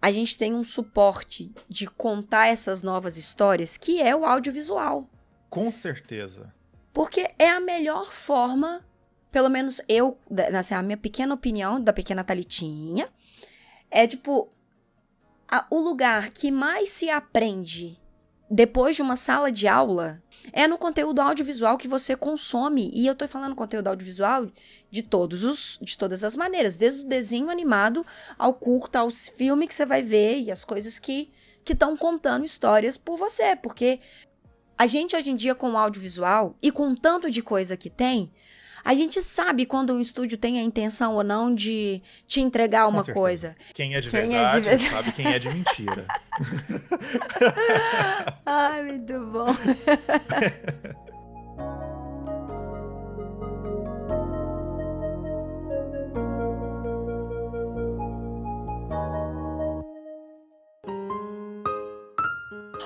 a 0.00 0.12
gente 0.12 0.36
tem 0.36 0.54
um 0.54 0.64
suporte 0.64 1.52
de 1.68 1.86
contar 1.86 2.48
essas 2.48 2.82
novas 2.82 3.16
histórias 3.16 3.76
que 3.76 4.00
é 4.00 4.14
o 4.14 4.24
audiovisual. 4.24 5.08
Com 5.48 5.70
certeza. 5.70 6.52
Porque 6.92 7.28
é 7.38 7.48
a 7.48 7.60
melhor 7.60 8.10
forma, 8.10 8.85
pelo 9.36 9.50
menos 9.50 9.82
eu, 9.86 10.16
assim, 10.58 10.72
a 10.72 10.82
minha 10.82 10.96
pequena 10.96 11.34
opinião 11.34 11.78
da 11.78 11.92
pequena 11.92 12.24
Talitinha, 12.24 13.06
é 13.90 14.06
tipo 14.06 14.48
a, 15.46 15.66
o 15.70 15.78
lugar 15.78 16.30
que 16.30 16.50
mais 16.50 16.88
se 16.88 17.10
aprende 17.10 18.00
depois 18.50 18.96
de 18.96 19.02
uma 19.02 19.14
sala 19.14 19.52
de 19.52 19.68
aula 19.68 20.22
é 20.54 20.66
no 20.66 20.78
conteúdo 20.78 21.20
audiovisual 21.20 21.76
que 21.76 21.86
você 21.86 22.16
consome. 22.16 22.90
E 22.94 23.06
eu 23.06 23.14
tô 23.14 23.28
falando 23.28 23.54
conteúdo 23.54 23.88
audiovisual 23.88 24.50
de 24.90 25.02
todos 25.02 25.44
os 25.44 25.78
de 25.82 25.98
todas 25.98 26.24
as 26.24 26.34
maneiras, 26.34 26.74
desde 26.74 27.02
o 27.02 27.06
desenho 27.06 27.50
animado 27.50 28.06
ao 28.38 28.54
curto, 28.54 28.96
aos 28.96 29.28
filmes 29.28 29.68
que 29.68 29.74
você 29.74 29.84
vai 29.84 30.00
ver 30.00 30.40
e 30.40 30.50
as 30.50 30.64
coisas 30.64 30.98
que 30.98 31.30
que 31.62 31.74
estão 31.74 31.94
contando 31.94 32.46
histórias 32.46 32.96
por 32.96 33.18
você, 33.18 33.54
porque 33.54 34.00
a 34.78 34.86
gente 34.86 35.14
hoje 35.14 35.30
em 35.30 35.36
dia 35.36 35.54
com 35.54 35.72
o 35.72 35.76
audiovisual 35.76 36.56
e 36.62 36.72
com 36.72 36.94
tanto 36.94 37.30
de 37.30 37.42
coisa 37.42 37.76
que 37.76 37.90
tem, 37.90 38.32
a 38.86 38.94
gente 38.94 39.20
sabe 39.20 39.66
quando 39.66 39.92
um 39.92 40.00
estúdio 40.00 40.38
tem 40.38 40.60
a 40.60 40.62
intenção 40.62 41.14
ou 41.14 41.24
não 41.24 41.52
de 41.52 42.00
te 42.24 42.40
entregar 42.40 42.86
uma 42.86 43.02
coisa. 43.02 43.52
Quem 43.74 43.96
é 43.96 44.00
de 44.00 44.08
quem 44.08 44.28
verdade, 44.28 44.56
é 44.56 44.60
de 44.60 44.68
verdade 44.68 44.90
sabe 44.90 45.12
quem 45.12 45.26
é 45.26 45.38
de 45.40 45.48
mentira. 45.48 46.06
Ai, 48.46 48.82
muito 48.84 49.26
bom. 49.26 49.48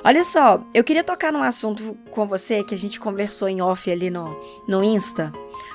Olha 0.03 0.25
só, 0.25 0.59
eu 0.73 0.83
queria 0.83 1.05
tocar 1.05 1.33
num 1.33 1.43
assunto 1.43 1.97
com 2.11 2.27
você 2.27 2.65
que 2.65 2.75
a 2.75 2.79
gente 2.79 2.99
conversou 2.99 3.49
em 3.49 3.61
off 3.61 3.91
ali 3.91 4.11
no, 4.11 4.35
no 4.67 4.83
Insta. 4.83 5.31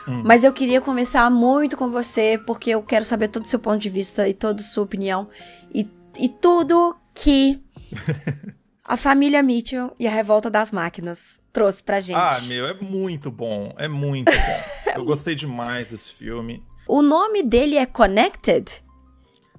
Hum. 0.07 0.23
Mas 0.25 0.43
eu 0.43 0.51
queria 0.51 0.81
conversar 0.81 1.29
muito 1.29 1.77
com 1.77 1.89
você 1.89 2.39
porque 2.45 2.71
eu 2.71 2.81
quero 2.81 3.05
saber 3.05 3.27
todo 3.27 3.45
o 3.45 3.47
seu 3.47 3.59
ponto 3.59 3.77
de 3.77 3.89
vista 3.89 4.27
e 4.27 4.33
toda 4.33 4.61
a 4.61 4.63
sua 4.63 4.83
opinião 4.83 5.27
e, 5.73 5.87
e 6.19 6.27
tudo 6.27 6.97
que 7.13 7.61
a 8.83 8.97
família 8.97 9.43
Mitchell 9.43 9.93
e 9.99 10.07
a 10.07 10.11
Revolta 10.11 10.49
das 10.49 10.71
Máquinas 10.71 11.41
trouxe 11.53 11.83
pra 11.83 11.99
gente. 11.99 12.17
Ah, 12.17 12.39
meu, 12.47 12.65
é 12.65 12.73
muito 12.73 13.31
bom. 13.31 13.73
É 13.77 13.87
muito 13.87 14.31
bom. 14.31 14.91
eu 14.95 15.05
gostei 15.05 15.35
demais 15.35 15.91
desse 15.91 16.11
filme. 16.11 16.63
O 16.87 17.01
nome 17.01 17.43
dele 17.43 17.77
é 17.77 17.85
Connected? 17.85 18.83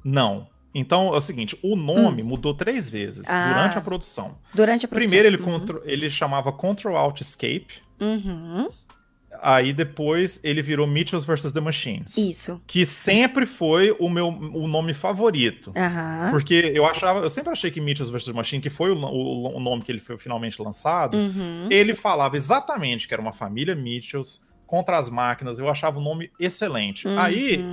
Não. 0.04 0.48
Então 0.78 1.14
é 1.14 1.16
o 1.16 1.20
seguinte, 1.22 1.58
o 1.62 1.74
nome 1.74 2.22
hum. 2.22 2.26
mudou 2.26 2.52
três 2.52 2.86
vezes 2.86 3.24
ah, 3.26 3.54
durante 3.54 3.78
a 3.78 3.80
produção. 3.80 4.36
Durante 4.52 4.84
a 4.84 4.88
produção. 4.88 5.10
Primeiro 5.10 5.26
ele, 5.26 5.42
uhum. 5.42 5.80
ele 5.84 6.10
chamava 6.10 6.52
Control 6.52 6.94
Alt 6.98 7.22
Escape. 7.22 7.80
Uhum. 7.98 8.68
Aí 9.40 9.72
depois 9.72 10.38
ele 10.44 10.60
virou 10.60 10.86
Mitchells 10.86 11.26
vs. 11.26 11.50
The 11.50 11.60
Machines. 11.60 12.18
Isso. 12.18 12.60
Que 12.66 12.84
sempre 12.84 13.46
foi 13.46 13.96
o 13.98 14.10
meu 14.10 14.28
o 14.28 14.68
nome 14.68 14.92
favorito. 14.92 15.68
Uhum. 15.68 16.30
Porque 16.30 16.72
eu 16.74 16.84
achava, 16.84 17.20
eu 17.20 17.30
sempre 17.30 17.52
achei 17.52 17.70
que 17.70 17.80
Mitchells 17.80 18.12
vs. 18.12 18.26
The 18.26 18.32
Machine, 18.34 18.60
que 18.60 18.70
foi 18.70 18.90
o, 18.90 18.98
o, 18.98 19.56
o, 19.56 19.60
nome 19.60 19.82
que 19.82 19.90
ele 19.90 20.00
foi 20.00 20.18
finalmente 20.18 20.60
lançado, 20.60 21.16
uhum. 21.16 21.68
ele 21.70 21.94
falava 21.94 22.36
exatamente 22.36 23.08
que 23.08 23.14
era 23.14 23.22
uma 23.22 23.32
família 23.32 23.74
Mitchells 23.74 24.44
contra 24.66 24.98
as 24.98 25.08
máquinas. 25.08 25.58
Eu 25.58 25.68
achava 25.68 25.98
o 25.98 26.02
nome 26.02 26.30
excelente. 26.38 27.06
Uhum. 27.06 27.18
Aí 27.18 27.64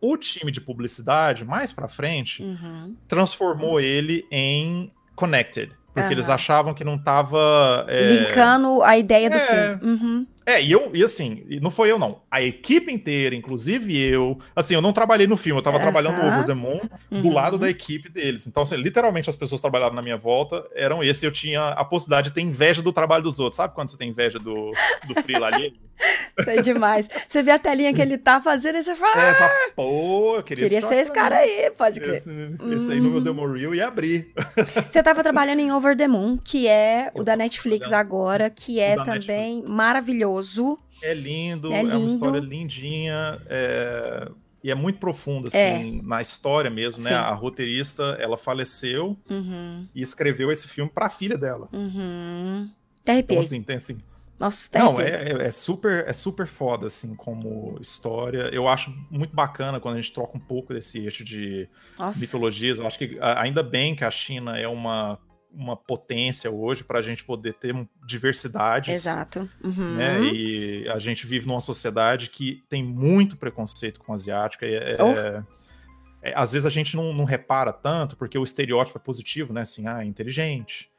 o 0.00 0.16
time 0.16 0.50
de 0.50 0.60
publicidade, 0.60 1.44
mais 1.44 1.72
pra 1.72 1.86
frente, 1.86 2.42
uhum. 2.42 2.96
transformou 3.06 3.80
ele 3.80 4.26
em 4.30 4.90
Connected. 5.14 5.70
Porque 5.94 6.06
uhum. 6.06 6.12
eles 6.12 6.28
achavam 6.28 6.72
que 6.72 6.82
não 6.82 6.98
tava. 6.98 7.84
É... 7.86 8.14
Linkando 8.14 8.82
a 8.82 8.96
ideia 8.96 9.28
do 9.28 9.36
é... 9.36 9.40
filme. 9.78 9.92
Uhum. 9.92 10.26
É, 10.44 10.60
e 10.60 10.72
eu, 10.72 10.90
e 10.92 11.04
assim, 11.04 11.44
não 11.60 11.70
foi 11.70 11.92
eu 11.92 11.98
não. 11.98 12.22
A 12.28 12.42
equipe 12.42 12.90
inteira, 12.90 13.34
inclusive 13.34 13.96
eu. 13.96 14.38
Assim, 14.56 14.74
eu 14.74 14.82
não 14.82 14.92
trabalhei 14.92 15.26
no 15.26 15.36
filme, 15.36 15.60
eu 15.60 15.62
tava 15.62 15.78
trabalhando 15.78 16.16
no 16.16 16.26
Over 16.26 16.46
the 16.46 16.54
Moon 16.54 16.80
do 17.10 17.28
uhum. 17.28 17.32
lado 17.32 17.58
da 17.58 17.70
equipe 17.70 18.08
deles. 18.08 18.46
Então, 18.46 18.64
assim, 18.64 18.76
literalmente 18.76 19.30
as 19.30 19.36
pessoas 19.36 19.60
trabalhavam 19.60 19.94
na 19.94 20.02
minha 20.02 20.16
volta 20.16 20.66
eram 20.74 21.02
esse. 21.02 21.24
Eu 21.24 21.30
tinha 21.30 21.68
a 21.68 21.84
possibilidade 21.84 22.30
de 22.30 22.34
ter 22.34 22.40
inveja 22.40 22.82
do 22.82 22.92
trabalho 22.92 23.22
dos 23.22 23.38
outros. 23.38 23.56
Sabe 23.56 23.74
quando 23.74 23.88
você 23.88 23.96
tem 23.96 24.08
inveja 24.08 24.38
do, 24.38 24.72
do 25.06 25.22
free 25.22 25.36
ali? 25.36 25.74
Sei 26.44 26.62
demais. 26.62 27.08
Você 27.26 27.42
vê 27.42 27.50
a 27.50 27.58
telinha 27.58 27.92
que 27.92 28.00
ele 28.00 28.16
tá 28.16 28.40
fazendo 28.40 28.78
e 28.78 28.82
você 28.82 28.96
fala. 28.96 29.20
É, 29.20 29.34
fala, 29.34 29.52
pô, 29.76 30.36
eu 30.36 30.42
queria, 30.42 30.64
queria 30.64 30.82
ser 30.82 30.96
esse 30.96 31.12
cara 31.12 31.36
aí, 31.36 31.70
pode 31.76 32.00
crer. 32.00 32.16
Esse, 32.16 32.74
esse 32.74 32.92
aí 32.92 33.00
no 33.00 33.10
meu 33.10 33.18
uhum. 33.18 33.24
Demo 33.24 33.46
Reel 33.46 33.74
ia 33.74 33.88
abrir. 33.88 34.32
Você 34.88 35.02
tava 35.02 35.22
trabalhando 35.22 35.60
em 35.60 35.72
Over 35.72 35.96
the 35.96 36.08
Moon, 36.08 36.38
que 36.38 36.66
é 36.66 37.10
o 37.14 37.22
da 37.22 37.36
Netflix 37.36 37.92
agora, 37.92 38.48
que 38.50 38.80
é 38.80 38.96
também 38.96 39.56
Netflix. 39.56 39.76
maravilhoso. 39.76 40.78
É 41.02 41.14
lindo, 41.14 41.72
é, 41.72 41.82
lindo. 41.82 41.94
é 41.94 41.96
uma 41.96 42.10
história 42.10 42.38
lindinha. 42.38 43.40
É... 43.46 44.28
E 44.64 44.70
é 44.70 44.74
muito 44.76 45.00
profunda, 45.00 45.48
assim, 45.48 45.98
é. 45.98 46.02
na 46.04 46.22
história 46.22 46.70
mesmo, 46.70 47.02
né? 47.02 47.08
Sim. 47.08 47.14
A 47.14 47.32
roteirista, 47.32 48.16
ela 48.20 48.36
faleceu 48.36 49.18
uhum. 49.28 49.88
e 49.92 50.00
escreveu 50.00 50.52
esse 50.52 50.68
filme 50.68 50.88
pra 50.88 51.10
filha 51.10 51.36
dela. 51.36 51.68
Uhum. 51.72 52.70
Até 53.02 53.12
arrepiei. 53.12 53.38
Então, 53.38 53.44
assim, 53.44 53.62
tem 53.62 53.76
assim... 53.76 53.98
Nossa, 54.42 54.68
até 54.68 54.78
Não, 54.80 55.00
é, 55.00 55.08
é, 55.08 55.46
é, 55.46 55.50
super, 55.52 56.04
é 56.04 56.12
super 56.12 56.48
foda, 56.48 56.88
assim, 56.88 57.14
como 57.14 57.78
história. 57.80 58.50
Eu 58.52 58.66
acho 58.66 58.92
muito 59.08 59.32
bacana 59.32 59.78
quando 59.78 59.94
a 59.94 60.00
gente 60.00 60.12
troca 60.12 60.36
um 60.36 60.40
pouco 60.40 60.74
desse 60.74 60.98
eixo 60.98 61.22
de 61.22 61.68
Nossa. 61.96 62.18
mitologias. 62.18 62.78
Eu 62.78 62.86
acho 62.86 62.98
que 62.98 63.16
ainda 63.20 63.62
bem 63.62 63.94
que 63.94 64.04
a 64.04 64.10
China 64.10 64.58
é 64.58 64.66
uma 64.66 65.16
uma 65.54 65.76
potência 65.76 66.50
hoje 66.50 66.82
para 66.82 66.98
a 66.98 67.02
gente 67.02 67.22
poder 67.22 67.52
ter 67.52 67.74
diversidades. 68.06 68.94
Exato. 68.94 69.46
Uhum. 69.62 69.96
Né? 69.96 70.22
E 70.32 70.88
a 70.88 70.98
gente 70.98 71.26
vive 71.26 71.46
numa 71.46 71.60
sociedade 71.60 72.30
que 72.30 72.64
tem 72.70 72.82
muito 72.82 73.36
preconceito 73.36 74.00
com 74.00 74.12
o 74.12 74.14
asiático. 74.14 74.64
É, 74.64 74.96
oh. 74.98 75.10
é, 75.10 75.44
é, 76.22 76.32
às 76.34 76.52
vezes 76.52 76.64
a 76.64 76.70
gente 76.70 76.96
não, 76.96 77.12
não, 77.12 77.24
repara 77.24 77.70
tanto, 77.70 78.16
porque 78.16 78.38
o 78.38 78.42
estereótipo 78.42 78.96
é 78.96 79.00
positivo, 79.02 79.52
né? 79.52 79.60
Assim, 79.60 79.86
ah, 79.86 80.02
é 80.02 80.06
inteligente, 80.06 80.90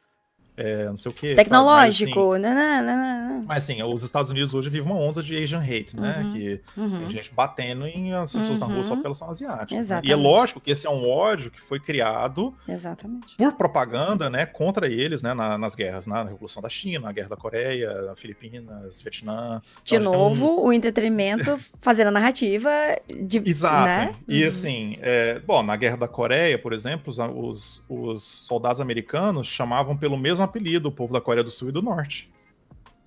é, 0.56 0.86
não 0.86 0.98
sei 0.98 1.12
o 1.12 1.14
que. 1.14 1.34
Tecnológico, 1.34 2.32
mas, 2.32 2.44
assim, 2.44 2.56
não, 2.56 2.84
não, 2.84 3.40
não, 3.40 3.44
mas 3.48 3.64
assim, 3.64 3.82
os 3.82 4.04
Estados 4.04 4.30
Unidos 4.30 4.54
hoje 4.54 4.70
vivem 4.70 4.92
uma 4.92 5.00
onda 5.00 5.24
de 5.24 5.42
Asian 5.42 5.62
hate, 5.62 6.00
né? 6.00 6.22
Uhum, 6.24 6.32
que 6.32 6.62
uhum. 6.78 7.00
tem 7.00 7.12
gente 7.12 7.34
batendo 7.34 7.88
em 7.88 8.14
as 8.14 8.32
pessoas 8.32 8.60
uhum. 8.60 8.60
na 8.60 8.66
rua 8.68 8.84
só 8.84 8.90
uhum. 8.90 8.96
porque 8.98 9.08
elas 9.08 9.18
são 9.18 9.30
asiáticas. 9.30 9.78
Exatamente. 9.78 10.10
Né? 10.10 10.10
E 10.10 10.14
é 10.14 10.16
lógico 10.16 10.60
que 10.60 10.72
esse 10.72 10.86
é 10.86 10.90
um 10.90 11.10
ódio 11.10 11.50
que 11.50 11.60
foi 11.60 11.80
criado 11.80 12.54
Exatamente. 12.68 13.36
por 13.36 13.54
propaganda, 13.54 14.30
né? 14.30 14.46
Contra 14.46 14.88
eles, 14.88 15.24
né? 15.24 15.34
Na, 15.34 15.58
nas 15.58 15.74
guerras, 15.74 16.06
na 16.06 16.24
Revolução 16.24 16.62
da 16.62 16.70
China, 16.70 17.08
na 17.08 17.12
Guerra 17.12 17.30
da 17.30 17.38
Coreia, 17.38 18.14
Filipinas, 18.16 19.02
Vietnã. 19.02 19.62
De 19.84 19.96
então, 19.96 20.12
novo, 20.12 20.64
o 20.64 20.72
entretenimento 20.72 21.58
fazendo 21.82 22.08
a 22.08 22.12
narrativa 22.12 22.70
de. 23.08 23.42
Exato. 23.44 23.86
Né? 23.86 24.16
E 24.28 24.44
uhum. 24.44 24.48
assim, 24.48 24.98
é... 25.02 25.40
bom, 25.40 25.64
na 25.64 25.76
Guerra 25.76 25.98
da 25.98 26.08
Coreia, 26.08 26.60
por 26.60 26.74
exemplo, 26.74 27.12
os, 27.36 27.84
os 27.90 28.24
soldados 28.24 28.80
americanos 28.80 29.48
chamavam 29.48 29.98
pelo 29.98 30.16
mesmo 30.16 30.43
apelido 30.44 30.90
o 30.90 30.92
povo 30.92 31.14
da 31.14 31.22
Coreia 31.22 31.44
do 31.44 31.52
Sul 31.52 31.70
e 31.70 31.72
do 31.72 31.82
Norte. 31.82 32.32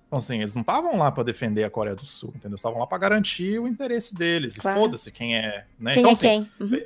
Então, 0.07 0.17
assim, 0.17 0.39
eles 0.39 0.55
não 0.55 0.61
estavam 0.61 0.97
lá 0.97 1.11
para 1.11 1.23
defender 1.23 1.65
a 1.65 1.69
Coreia 1.69 1.95
do 1.95 2.05
Sul, 2.05 2.31
entendeu? 2.35 2.55
Estavam 2.55 2.79
lá 2.79 2.87
para 2.87 2.97
garantir 2.97 3.59
o 3.59 3.67
interesse 3.67 4.15
deles. 4.15 4.55
Claro. 4.57 4.79
E 4.79 4.81
foda-se 4.81 5.11
quem 5.11 5.35
é, 5.35 5.65
né? 5.77 5.93
Quem 5.93 6.01
então, 6.01 6.11
é 6.11 6.13
assim, 6.13 6.27
quem? 6.27 6.51
Uhum. 6.59 6.81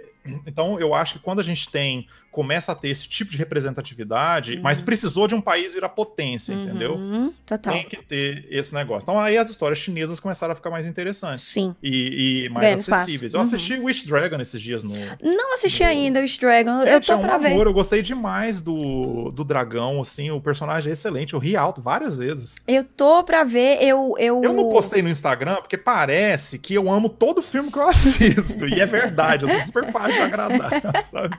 Então, 0.48 0.80
eu 0.80 0.94
acho 0.94 1.14
que 1.14 1.20
quando 1.20 1.40
a 1.40 1.44
gente 1.44 1.70
tem, 1.70 2.08
começa 2.32 2.72
a 2.72 2.76
ter 2.76 2.90
esse 2.90 3.10
tipo 3.10 3.32
de 3.32 3.38
representatividade, 3.38 4.58
mas 4.62 4.80
precisou 4.80 5.28
de 5.28 5.36
um 5.36 5.42
país 5.42 5.74
virar 5.74 5.90
potência, 5.90 6.54
entendeu? 6.54 6.94
Uhum. 6.96 7.34
Total. 7.46 7.74
Tem 7.74 7.84
que 7.84 7.98
ter 7.98 8.46
esse 8.50 8.74
negócio. 8.74 9.04
Então, 9.04 9.20
aí 9.20 9.38
as 9.38 9.50
histórias 9.50 9.80
chinesas 9.80 10.20
começaram 10.20 10.54
a 10.54 10.56
ficar 10.56 10.70
mais 10.70 10.88
interessantes 10.88 11.44
Sim. 11.44 11.76
e, 11.84 12.46
e 12.46 12.50
mais 12.50 12.80
espaço. 12.82 13.04
acessíveis. 13.04 13.34
Eu 13.34 13.40
Uhum. 13.42 13.46
assisti 13.48 13.80
Wish 13.80 14.08
Dragon 14.08 14.40
esses 14.40 14.62
dias 14.62 14.84
no. 14.84 14.94
Não 15.22 15.54
assisti 15.54 15.84
No- 15.84 15.90
ainda 15.90 16.22
o 16.24 16.40
Dragon. 16.40 16.72
Eu 16.82 16.94
Gente, 16.94 17.08
tô 17.08 17.14
é 17.14 17.16
um 17.18 17.20
pra 17.22 17.38
ver. 17.38 17.52
amor, 17.52 17.68
eu 17.68 17.74
gostei 17.74 18.02
demais 18.02 18.62
do, 18.62 19.30
do 19.32 19.44
dragão, 19.44 20.00
assim, 20.00 20.32
o 20.32 20.40
personagem 20.40 20.90
é 20.90 20.94
excelente, 20.94 21.34
eu 21.34 21.40
ri 21.40 21.56
alto 21.58 21.82
várias 21.82 22.18
vezes. 22.18 22.56
Eu 22.68 22.84
tô 22.84 23.24
pra 23.24 23.44
ver. 23.44 23.78
Eu. 23.82 24.16
Eu, 24.18 24.42
Eu 24.44 24.54
não 24.54 24.70
postei 24.70 25.02
no 25.02 25.10
Instagram 25.10 25.56
porque 25.56 25.78
parece 25.78 26.58
que 26.60 26.74
eu 26.74 26.90
amo 26.90 27.10
todo 27.10 27.42
filme 27.42 27.70
que 27.72 27.78
eu 27.78 27.84
assisto. 27.90 28.68
e 28.68 28.80
é 28.80 28.86
verdade, 28.86 29.44
eu 29.44 29.50
sou 29.50 29.62
super 29.66 29.92
fácil 29.92 30.11
de 30.12 30.20
agradar, 30.20 30.72
sabe? 31.04 31.38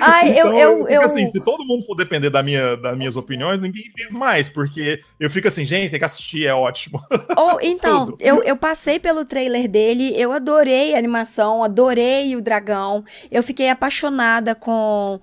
Ai, 0.00 0.30
eu. 0.30 0.48
Então, 0.48 0.58
eu, 0.58 0.78
fico 0.78 0.92
eu... 0.92 1.02
assim, 1.02 1.26
se 1.26 1.40
todo 1.40 1.64
mundo 1.64 1.84
for 1.84 1.94
depender 1.94 2.30
da 2.30 2.42
minha, 2.42 2.76
das 2.76 2.96
minhas 2.96 3.16
opiniões, 3.16 3.60
ninguém 3.60 3.90
vive 3.96 4.12
mais, 4.12 4.48
porque 4.48 5.00
eu 5.18 5.30
fico 5.30 5.48
assim, 5.48 5.64
gente, 5.64 5.90
tem 5.90 5.98
que 5.98 6.04
assistir, 6.04 6.46
é 6.46 6.54
ótimo. 6.54 7.02
Ou, 7.36 7.58
então, 7.62 8.16
eu, 8.20 8.42
eu 8.42 8.56
passei 8.56 8.98
pelo 8.98 9.24
trailer 9.24 9.68
dele, 9.68 10.12
eu 10.16 10.32
adorei 10.32 10.94
a 10.94 10.98
animação, 10.98 11.62
adorei 11.62 12.34
o 12.36 12.40
dragão. 12.40 13.04
Eu 13.30 13.42
fiquei 13.42 13.68
apaixonada 13.68 14.54
com, 14.54 15.20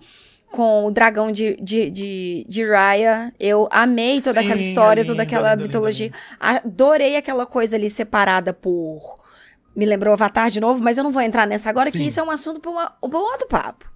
com 0.51 0.85
o 0.85 0.91
dragão 0.91 1.31
de, 1.31 1.55
de, 1.61 1.89
de, 1.91 2.45
de 2.47 2.65
Raya. 2.65 3.33
Eu 3.39 3.67
amei 3.71 4.21
toda 4.21 4.39
Sim, 4.39 4.45
aquela 4.45 4.61
história, 4.61 5.01
é 5.01 5.05
toda 5.05 5.23
aquela 5.23 5.51
lindo, 5.51 5.63
mitologia. 5.63 6.11
Adorei 6.39 7.17
aquela 7.17 7.45
coisa 7.45 7.75
ali 7.75 7.89
separada 7.89 8.53
por. 8.53 9.24
Me 9.75 9.85
lembrou 9.85 10.13
Avatar 10.13 10.49
de 10.49 10.59
novo, 10.59 10.81
mas 10.81 10.97
eu 10.97 11.03
não 11.03 11.11
vou 11.11 11.21
entrar 11.21 11.45
nessa 11.45 11.69
agora, 11.69 11.91
que 11.91 11.97
Sim. 11.97 12.05
isso 12.05 12.19
é 12.19 12.23
um 12.23 12.31
assunto 12.31 12.59
para 12.59 12.71
um 12.71 13.15
outro 13.17 13.47
papo. 13.47 13.89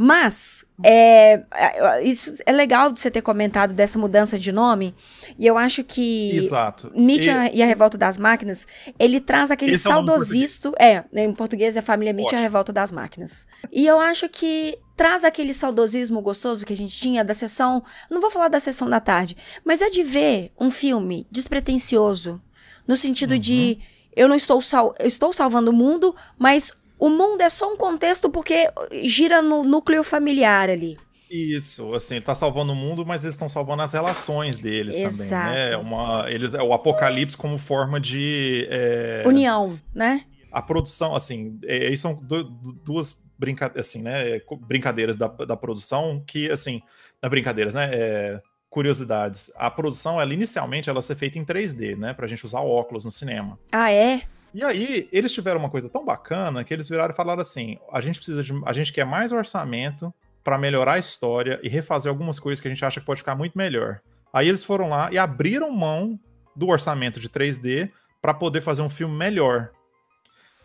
Mas, 0.00 0.64
é, 0.84 1.42
é, 1.52 2.04
isso 2.04 2.36
é 2.46 2.52
legal 2.52 2.92
de 2.92 3.00
você 3.00 3.10
ter 3.10 3.20
comentado 3.20 3.74
dessa 3.74 3.98
mudança 3.98 4.38
de 4.38 4.52
nome, 4.52 4.94
e 5.36 5.44
eu 5.44 5.58
acho 5.58 5.82
que 5.82 6.36
Exato. 6.36 6.92
Mitch 6.94 7.26
E- 7.26 7.56
e 7.56 7.62
a 7.64 7.66
Revolta 7.66 7.98
das 7.98 8.16
Máquinas, 8.16 8.64
ele 8.96 9.18
traz 9.20 9.50
aquele 9.50 9.74
é 9.74 9.74
o 9.74 9.78
nome 9.82 9.88
em 9.88 10.06
saudosisto. 10.06 10.72
É, 10.78 11.02
em 11.12 11.32
português 11.32 11.76
é 11.76 11.82
Família 11.82 12.12
Mitch 12.12 12.30
e 12.30 12.36
a. 12.36 12.38
Revolta 12.38 12.72
das 12.72 12.92
Máquinas. 12.92 13.44
E 13.72 13.84
eu 13.88 13.98
acho 13.98 14.28
que 14.28 14.78
traz 14.96 15.24
aquele 15.24 15.52
saudosismo 15.52 16.20
gostoso 16.20 16.64
que 16.64 16.72
a 16.72 16.76
gente 16.76 16.96
tinha 16.96 17.24
da 17.24 17.34
sessão. 17.34 17.82
Não 18.08 18.20
vou 18.20 18.30
falar 18.30 18.46
da 18.46 18.60
sessão 18.60 18.88
da 18.88 19.00
tarde, 19.00 19.36
mas 19.64 19.82
é 19.82 19.90
de 19.90 20.04
ver 20.04 20.52
um 20.60 20.70
filme 20.70 21.26
despretensioso. 21.28 22.40
No 22.86 22.96
sentido 22.96 23.36
de 23.36 23.78
eu 24.18 24.28
não 24.28 24.36
estou, 24.36 24.60
sal, 24.60 24.94
eu 24.98 25.06
estou 25.06 25.32
salvando 25.32 25.70
o 25.70 25.74
mundo, 25.74 26.14
mas 26.38 26.72
o 26.98 27.08
mundo 27.08 27.40
é 27.40 27.48
só 27.48 27.72
um 27.72 27.76
contexto 27.76 28.28
porque 28.28 28.68
gira 29.02 29.40
no 29.40 29.62
núcleo 29.62 30.02
familiar 30.02 30.68
ali. 30.68 30.98
Isso, 31.30 31.92
assim, 31.94 32.16
ele 32.16 32.24
tá 32.24 32.34
salvando 32.34 32.72
o 32.72 32.76
mundo, 32.76 33.04
mas 33.04 33.22
eles 33.22 33.34
estão 33.34 33.48
salvando 33.48 33.82
as 33.82 33.92
relações 33.92 34.58
deles 34.58 34.96
Exato. 34.96 35.16
também, 35.16 35.66
né? 35.68 35.72
É 35.72 35.76
Uma, 35.76 36.24
eles, 36.30 36.54
é 36.54 36.62
o 36.62 36.72
apocalipse 36.72 37.36
como 37.36 37.58
forma 37.58 38.00
de. 38.00 38.66
é, 38.70 39.24
União, 39.26 39.78
né? 39.94 40.24
a 40.50 40.62
produção, 40.62 41.14
assim, 41.14 41.58
é, 41.64 41.88
aí 41.88 41.96
são 41.96 42.14
du- 42.14 42.44
du- 42.44 42.72
duas 42.84 43.22
brinca 43.38 43.72
assim, 43.76 44.02
né, 44.02 44.40
brincadeiras 44.66 45.14
da, 45.14 45.28
da 45.28 45.56
produção 45.56 46.24
que, 46.26 46.50
assim, 46.50 46.80
não 47.22 47.28
é 47.28 47.30
brincadeiras, 47.30 47.74
né, 47.74 47.88
é, 47.92 48.42
curiosidades. 48.70 49.50
A 49.56 49.70
produção, 49.70 50.20
ela 50.20 50.32
inicialmente, 50.32 50.88
ela 50.90 51.02
ser 51.02 51.14
feita 51.16 51.38
em 51.38 51.44
3D, 51.44 51.96
né, 51.96 52.12
pra 52.12 52.26
gente 52.26 52.44
usar 52.44 52.60
óculos 52.60 53.04
no 53.04 53.10
cinema. 53.10 53.58
Ah, 53.72 53.90
é? 53.92 54.22
E 54.54 54.64
aí, 54.64 55.08
eles 55.12 55.32
tiveram 55.32 55.60
uma 55.60 55.68
coisa 55.70 55.88
tão 55.88 56.04
bacana 56.04 56.64
que 56.64 56.72
eles 56.72 56.88
viraram 56.88 57.12
e 57.12 57.16
falaram 57.16 57.42
assim: 57.42 57.78
a 57.92 58.00
gente 58.00 58.16
precisa 58.16 58.42
de. 58.42 58.52
A 58.64 58.72
gente 58.72 58.92
quer 58.92 59.04
mais 59.04 59.30
orçamento 59.32 60.12
pra 60.42 60.56
melhorar 60.56 60.94
a 60.94 60.98
história 60.98 61.60
e 61.62 61.68
refazer 61.68 62.08
algumas 62.10 62.38
coisas 62.40 62.60
que 62.60 62.66
a 62.66 62.70
gente 62.70 62.84
acha 62.84 63.00
que 63.00 63.06
pode 63.06 63.20
ficar 63.20 63.34
muito 63.34 63.56
melhor. 63.58 64.00
Aí 64.32 64.48
eles 64.48 64.64
foram 64.64 64.88
lá 64.88 65.10
e 65.12 65.18
abriram 65.18 65.70
mão 65.70 66.18
do 66.56 66.68
orçamento 66.68 67.20
de 67.20 67.28
3D 67.28 67.90
pra 68.22 68.32
poder 68.32 68.62
fazer 68.62 68.80
um 68.82 68.88
filme 68.90 69.14
melhor. 69.14 69.70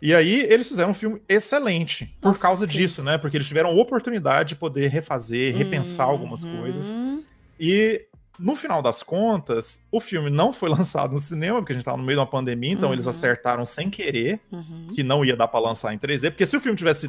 E 0.00 0.14
aí 0.14 0.40
eles 0.50 0.68
fizeram 0.68 0.90
um 0.90 0.94
filme 0.94 1.20
excelente 1.28 2.06
por 2.20 2.28
Nossa, 2.28 2.42
causa 2.42 2.66
sim. 2.66 2.72
disso, 2.72 3.02
né? 3.02 3.16
Porque 3.18 3.36
eles 3.36 3.46
tiveram 3.46 3.76
oportunidade 3.78 4.50
de 4.50 4.56
poder 4.56 4.88
refazer, 4.88 5.54
repensar 5.54 6.06
algumas 6.08 6.42
Uhum. 6.42 6.60
coisas. 6.60 6.94
E 7.58 8.06
no 8.38 8.56
final 8.56 8.82
das 8.82 9.00
contas, 9.02 9.86
o 9.92 10.00
filme 10.00 10.28
não 10.28 10.52
foi 10.52 10.68
lançado 10.70 11.12
no 11.12 11.18
cinema, 11.20 11.60
porque 11.60 11.72
a 11.72 11.76
gente 11.76 11.84
tava 11.84 11.96
no 11.96 12.02
meio 12.02 12.16
de 12.16 12.20
uma 12.20 12.26
pandemia, 12.26 12.72
então 12.72 12.92
eles 12.92 13.04
Uhum. 13.04 13.10
acertaram 13.10 13.64
sem 13.64 13.88
querer 13.88 14.40
Uhum. 14.50 14.88
que 14.92 15.02
não 15.04 15.24
ia 15.24 15.36
dar 15.36 15.46
pra 15.46 15.60
lançar 15.60 15.94
em 15.94 15.98
3D, 15.98 16.30
porque 16.30 16.44
se 16.46 16.56
o 16.56 16.60
filme 16.60 16.76
tivesse 16.76 17.08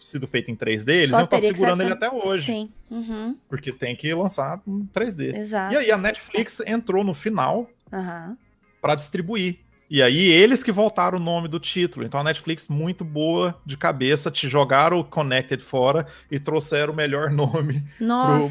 sido, 0.00 0.26
feito 0.28 0.50
em 0.50 0.54
3D, 0.56 0.92
eles 0.92 1.10
Só 1.10 1.16
iam 1.18 1.24
estar 1.24 1.40
ser 1.40 1.56
segurando 1.56 1.82
ele 1.82 1.92
até 1.92 2.08
hoje, 2.10 2.44
Sim. 2.44 2.70
Uhum. 2.90 3.36
porque 3.48 3.72
tem 3.72 3.96
que 3.96 4.14
lançar 4.14 4.60
em 4.66 4.86
3D. 4.92 5.36
Exato. 5.36 5.74
E 5.74 5.78
aí 5.78 5.90
a 5.90 5.98
Netflix 5.98 6.60
entrou 6.64 7.02
no 7.02 7.12
final 7.14 7.68
Aham. 7.92 8.36
pra 8.80 8.94
distribuir. 8.94 9.58
E 9.94 10.00
aí 10.02 10.18
eles 10.30 10.62
que 10.62 10.72
voltaram 10.72 11.18
o 11.18 11.20
nome 11.20 11.48
do 11.48 11.60
título. 11.60 12.06
Então 12.06 12.18
a 12.18 12.24
Netflix 12.24 12.66
muito 12.66 13.04
boa 13.04 13.54
de 13.66 13.76
cabeça, 13.76 14.30
te 14.30 14.48
jogaram 14.48 14.98
o 14.98 15.04
Connected 15.04 15.62
fora 15.62 16.06
e 16.30 16.40
trouxeram 16.40 16.94
o 16.94 16.96
melhor 16.96 17.28
nome 17.30 17.84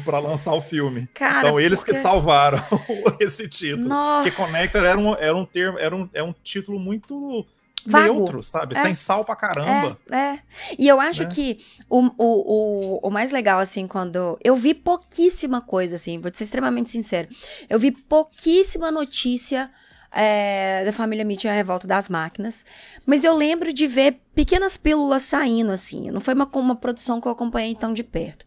pra 0.04 0.20
lançar 0.20 0.52
o 0.54 0.60
filme. 0.60 1.08
Cara, 1.12 1.48
então 1.48 1.58
eles 1.58 1.80
porque- 1.80 1.92
que 1.94 1.98
salvaram 1.98 2.62
esse 3.18 3.48
título. 3.48 3.88
Nossa. 3.88 4.30
Porque 4.30 4.40
Connected 4.40 4.84
era 4.84 4.96
um, 4.96 5.14
era 5.16 5.36
um 5.36 5.44
termo, 5.44 5.78
era 5.80 5.96
um, 5.96 6.08
é 6.14 6.22
um 6.22 6.32
título 6.44 6.78
muito 6.78 7.44
Vago. 7.84 8.14
neutro, 8.14 8.40
sabe? 8.44 8.76
É. 8.78 8.82
Sem 8.82 8.94
sal 8.94 9.24
pra 9.24 9.34
caramba. 9.34 9.98
É, 10.12 10.16
é. 10.16 10.38
E 10.78 10.86
eu 10.86 11.00
acho 11.00 11.24
Né? 11.24 11.28
que 11.28 11.58
o, 11.90 12.02
o, 12.06 12.12
o, 12.18 13.08
o 13.08 13.10
mais 13.10 13.32
legal, 13.32 13.58
assim, 13.58 13.88
quando. 13.88 14.38
Eu 14.44 14.54
vi 14.54 14.74
pouquíssima 14.74 15.60
coisa, 15.60 15.96
assim, 15.96 16.20
vou 16.20 16.30
ser 16.32 16.44
extremamente 16.44 16.88
sincero. 16.90 17.26
Eu 17.68 17.80
vi 17.80 17.90
pouquíssima 17.90 18.92
notícia 18.92 19.68
é, 20.14 20.84
da 20.84 20.92
família 20.92 21.24
Mitchell 21.24 21.50
e 21.50 21.52
a 21.52 21.56
revolta 21.56 21.86
das 21.86 22.08
máquinas. 22.08 22.64
Mas 23.06 23.24
eu 23.24 23.34
lembro 23.34 23.72
de 23.72 23.86
ver 23.86 24.20
pequenas 24.34 24.76
pílulas 24.76 25.22
saindo, 25.22 25.72
assim. 25.72 26.10
Não 26.10 26.20
foi 26.20 26.34
uma, 26.34 26.48
uma 26.54 26.76
produção 26.76 27.20
que 27.20 27.26
eu 27.26 27.32
acompanhei 27.32 27.74
tão 27.74 27.92
de 27.94 28.04
perto. 28.04 28.46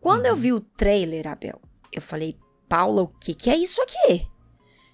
Quando 0.00 0.22
Uhum. 0.24 0.30
eu 0.30 0.36
vi 0.36 0.52
o 0.52 0.60
trailer, 0.60 1.26
Abel, 1.26 1.60
eu 1.92 2.02
falei, 2.02 2.36
Paula, 2.68 3.02
o 3.02 3.08
que, 3.08 3.34
que 3.34 3.50
é 3.50 3.56
isso 3.56 3.80
aqui? 3.82 4.26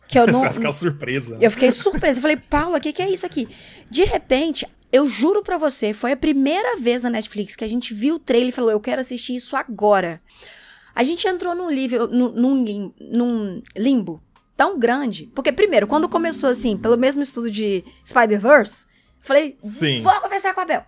Que 0.06 0.18
eu 0.18 0.26
não. 0.28 0.40
Você 0.40 0.46
vai 0.46 0.52
ficar 0.54 0.72
surpresa. 0.72 1.36
Eu 1.40 1.50
fiquei 1.50 1.70
surpresa. 1.70 2.18
Eu 2.18 2.22
falei, 2.22 2.36
Paula, 2.36 2.78
o 2.78 2.80
que, 2.80 2.92
que 2.92 3.02
é 3.02 3.10
isso 3.10 3.24
aqui? 3.24 3.48
De 3.90 4.04
repente, 4.04 4.66
eu 4.90 5.06
juro 5.06 5.42
pra 5.42 5.58
você, 5.58 5.92
foi 5.92 6.12
a 6.12 6.16
primeira 6.16 6.76
vez 6.78 7.02
na 7.02 7.10
Netflix 7.10 7.54
que 7.54 7.64
a 7.64 7.68
gente 7.68 7.92
viu 7.92 8.16
o 8.16 8.18
trailer 8.18 8.48
e 8.48 8.52
falou, 8.52 8.70
eu 8.70 8.80
quero 8.80 9.00
assistir 9.00 9.36
isso 9.36 9.54
agora. 9.56 10.20
A 10.94 11.04
gente 11.04 11.28
entrou 11.28 11.54
num, 11.54 11.70
nível, 11.70 12.08
num, 12.08 12.32
num 12.32 12.92
num 13.00 13.62
limbo 13.76 14.20
tão 14.58 14.76
grande. 14.76 15.30
Porque, 15.36 15.52
primeiro, 15.52 15.86
quando 15.86 16.08
começou 16.08 16.50
assim, 16.50 16.76
pelo 16.76 16.96
mesmo 16.96 17.22
estudo 17.22 17.48
de 17.48 17.84
Spider-Verse, 18.04 18.88
falei, 19.20 19.56
Sim. 19.60 20.02
vou 20.02 20.12
conversar 20.20 20.52
com 20.52 20.60
a 20.60 20.64
Bel. 20.64 20.84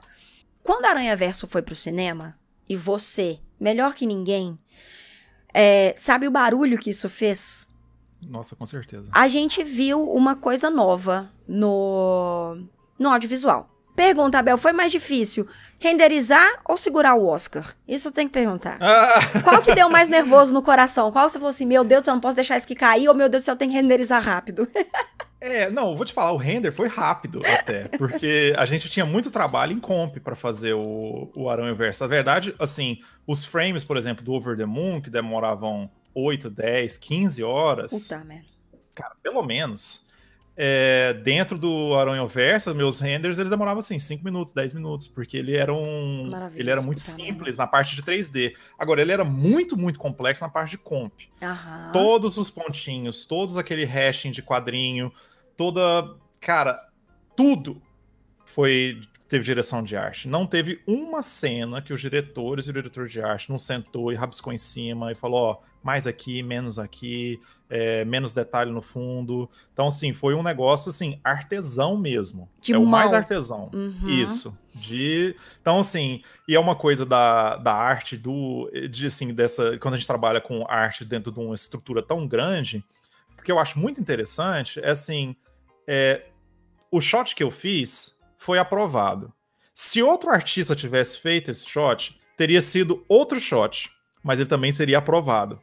Quando 0.60 0.86
Aranha 0.86 1.16
Verso 1.16 1.46
foi 1.46 1.62
pro 1.62 1.76
cinema, 1.76 2.34
e 2.68 2.74
você, 2.74 3.38
melhor 3.60 3.94
que 3.94 4.06
ninguém, 4.06 4.58
é, 5.54 5.94
sabe 5.96 6.26
o 6.26 6.32
barulho 6.32 6.80
que 6.80 6.90
isso 6.90 7.08
fez? 7.08 7.68
Nossa, 8.28 8.56
com 8.56 8.66
certeza. 8.66 9.08
a 9.12 9.28
gente 9.28 9.62
viu 9.62 10.10
uma 10.10 10.34
coisa 10.34 10.68
nova 10.68 11.30
no, 11.46 12.58
no 12.98 13.08
audiovisual. 13.08 13.69
Pergunta, 13.94 14.38
Abel, 14.38 14.56
foi 14.56 14.72
mais 14.72 14.90
difícil 14.90 15.46
renderizar 15.78 16.60
ou 16.68 16.76
segurar 16.76 17.14
o 17.14 17.26
Oscar? 17.26 17.74
Isso 17.86 18.08
eu 18.08 18.12
tenho 18.12 18.28
que 18.28 18.32
perguntar. 18.34 18.78
Ah, 18.80 19.20
Qual 19.42 19.60
que 19.60 19.74
deu 19.74 19.88
mais 19.90 20.08
nervoso 20.08 20.52
no 20.54 20.62
coração? 20.62 21.10
Qual 21.12 21.28
você 21.28 21.38
falou 21.38 21.50
assim, 21.50 21.66
meu 21.66 21.84
Deus 21.84 22.06
eu 22.06 22.14
não 22.14 22.20
posso 22.20 22.36
deixar 22.36 22.56
isso 22.56 22.64
aqui 22.66 22.74
cair, 22.74 23.08
ou 23.08 23.14
meu 23.14 23.28
Deus 23.28 23.46
eu 23.46 23.56
tenho 23.56 23.70
que 23.70 23.76
renderizar 23.76 24.22
rápido? 24.22 24.66
é, 25.40 25.70
não, 25.70 25.96
vou 25.96 26.04
te 26.04 26.12
falar, 26.12 26.32
o 26.32 26.36
render 26.36 26.72
foi 26.72 26.88
rápido 26.88 27.40
até, 27.44 27.88
porque 27.96 28.54
a 28.56 28.64
gente 28.66 28.88
tinha 28.88 29.04
muito 29.06 29.30
trabalho 29.30 29.72
em 29.72 29.78
comp 29.78 30.16
pra 30.18 30.34
fazer 30.36 30.74
o, 30.74 31.30
o 31.36 31.48
Aranha 31.50 31.74
Verso. 31.74 32.04
A 32.04 32.06
verdade, 32.06 32.54
assim, 32.58 33.00
os 33.26 33.44
frames, 33.44 33.84
por 33.84 33.96
exemplo, 33.96 34.24
do 34.24 34.32
Over 34.32 34.56
the 34.56 34.66
Moon, 34.66 35.00
que 35.00 35.10
demoravam 35.10 35.90
8, 36.14 36.48
10, 36.50 36.96
15 36.98 37.42
horas, 37.42 37.90
Puta 37.90 38.18
merda. 38.24 38.44
cara, 38.94 39.14
pelo 39.22 39.42
menos, 39.42 40.06
é, 40.62 41.14
dentro 41.14 41.56
do 41.56 41.94
Aranha 41.94 42.26
Verso, 42.26 42.74
meus 42.74 43.00
renders, 43.00 43.38
eles 43.38 43.48
demoravam 43.48 43.78
assim, 43.78 43.98
5 43.98 44.22
minutos, 44.22 44.52
10 44.52 44.74
minutos, 44.74 45.08
porque 45.08 45.38
ele 45.38 45.56
era 45.56 45.72
um. 45.72 46.30
Ele 46.54 46.70
era 46.70 46.82
muito 46.82 47.00
simples 47.00 47.56
na 47.56 47.66
parte 47.66 47.96
de 47.96 48.02
3D. 48.02 48.54
Agora, 48.78 49.00
ele 49.00 49.10
era 49.10 49.24
muito, 49.24 49.74
muito 49.74 49.98
complexo 49.98 50.44
na 50.44 50.50
parte 50.50 50.72
de 50.72 50.78
comp. 50.78 51.14
Aham. 51.42 51.92
Todos 51.94 52.36
os 52.36 52.50
pontinhos, 52.50 53.24
todos 53.24 53.56
aquele 53.56 53.86
hashing 53.86 54.32
de 54.32 54.42
quadrinho, 54.42 55.10
toda. 55.56 56.14
Cara, 56.38 56.78
tudo 57.34 57.80
foi 58.44 59.00
teve 59.30 59.44
direção 59.44 59.80
de 59.80 59.96
arte. 59.96 60.28
Não 60.28 60.44
teve 60.44 60.82
uma 60.84 61.22
cena 61.22 61.80
que 61.80 61.92
os 61.92 62.00
diretores 62.00 62.66
e 62.66 62.70
o 62.70 62.72
diretor 62.72 63.06
de 63.06 63.22
arte 63.22 63.48
não 63.48 63.58
sentou 63.58 64.12
e 64.12 64.16
rabiscou 64.16 64.52
em 64.52 64.58
cima 64.58 65.12
e 65.12 65.14
falou, 65.14 65.40
ó, 65.40 65.58
mais 65.80 66.04
aqui, 66.04 66.42
menos 66.42 66.80
aqui, 66.80 67.40
é, 67.70 68.04
menos 68.04 68.34
detalhe 68.34 68.72
no 68.72 68.82
fundo. 68.82 69.48
Então, 69.72 69.86
assim, 69.86 70.12
foi 70.12 70.34
um 70.34 70.42
negócio, 70.42 70.90
assim, 70.90 71.20
artesão 71.22 71.96
mesmo. 71.96 72.50
De 72.60 72.74
é 72.74 72.78
o 72.78 72.84
mais 72.84 73.14
artesão. 73.14 73.70
Uhum. 73.72 74.08
Isso. 74.08 74.58
De... 74.74 75.36
Então, 75.60 75.78
assim, 75.78 76.22
e 76.48 76.56
é 76.56 76.60
uma 76.60 76.74
coisa 76.74 77.06
da, 77.06 77.56
da 77.56 77.72
arte, 77.72 78.16
do, 78.16 78.68
de, 78.90 79.06
assim, 79.06 79.32
dessa... 79.32 79.78
Quando 79.78 79.94
a 79.94 79.96
gente 79.96 80.08
trabalha 80.08 80.40
com 80.40 80.66
arte 80.68 81.04
dentro 81.04 81.30
de 81.30 81.38
uma 81.38 81.54
estrutura 81.54 82.02
tão 82.02 82.26
grande, 82.26 82.84
o 83.38 83.42
que 83.42 83.52
eu 83.52 83.60
acho 83.60 83.78
muito 83.78 84.00
interessante 84.00 84.80
é, 84.80 84.90
assim, 84.90 85.36
é, 85.86 86.26
o 86.90 87.00
shot 87.00 87.32
que 87.36 87.44
eu 87.44 87.50
fiz 87.52 88.19
foi 88.40 88.58
aprovado. 88.58 89.32
Se 89.74 90.02
outro 90.02 90.30
artista 90.30 90.74
tivesse 90.74 91.18
feito 91.20 91.50
esse 91.50 91.68
shot, 91.68 92.18
teria 92.36 92.62
sido 92.62 93.04
outro 93.06 93.38
shot, 93.38 93.90
mas 94.24 94.40
ele 94.40 94.48
também 94.48 94.72
seria 94.72 94.98
aprovado. 94.98 95.60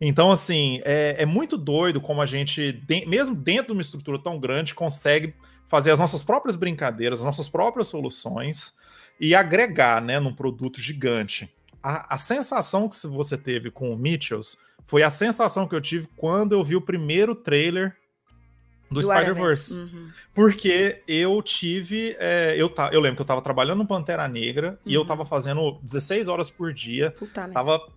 Então, 0.00 0.32
assim, 0.32 0.80
é, 0.84 1.14
é 1.18 1.24
muito 1.24 1.56
doido 1.56 2.00
como 2.00 2.20
a 2.20 2.26
gente, 2.26 2.72
de- 2.72 3.06
mesmo 3.06 3.34
dentro 3.34 3.66
de 3.66 3.72
uma 3.72 3.82
estrutura 3.82 4.18
tão 4.18 4.40
grande, 4.40 4.74
consegue 4.74 5.34
fazer 5.68 5.92
as 5.92 6.00
nossas 6.00 6.24
próprias 6.24 6.56
brincadeiras, 6.56 7.20
as 7.20 7.24
nossas 7.24 7.48
próprias 7.48 7.86
soluções 7.86 8.74
e 9.20 9.34
agregar, 9.34 10.02
né, 10.02 10.18
num 10.18 10.34
produto 10.34 10.80
gigante. 10.80 11.48
A, 11.80 12.14
a 12.14 12.18
sensação 12.18 12.88
que 12.88 13.06
você 13.06 13.38
teve 13.38 13.70
com 13.70 13.92
o 13.92 13.96
Mitchells 13.96 14.58
foi 14.84 15.04
a 15.04 15.10
sensação 15.12 15.68
que 15.68 15.74
eu 15.76 15.80
tive 15.80 16.08
quando 16.16 16.52
eu 16.52 16.64
vi 16.64 16.74
o 16.74 16.80
primeiro 16.80 17.36
trailer 17.36 17.96
do, 18.90 19.02
Spider-Verse. 19.02 19.72
Uhum. 19.74 20.10
Porque 20.34 21.02
eu 21.06 21.40
tive. 21.42 22.16
é, 22.18 22.54
eu, 22.56 22.68
ta, 22.68 22.90
eu 22.92 23.00
lembro 23.00 23.16
que 23.16 23.22
eu 23.22 23.26
tava 23.26 23.42
trabalhando 23.42 23.78
no 23.78 23.86
Pantera 23.86 24.26
Negra 24.28 24.78
e 24.84 24.94
eu 24.94 25.02
Uhum. 25.02 25.06
tava 25.06 25.24
fazendo 25.24 25.78
16 25.82 26.28
horas 26.28 26.50
por 26.50 26.72
dia. 26.72 27.10
Puta 27.12 27.40
merda. 27.42 27.54
Tava, 27.54 27.88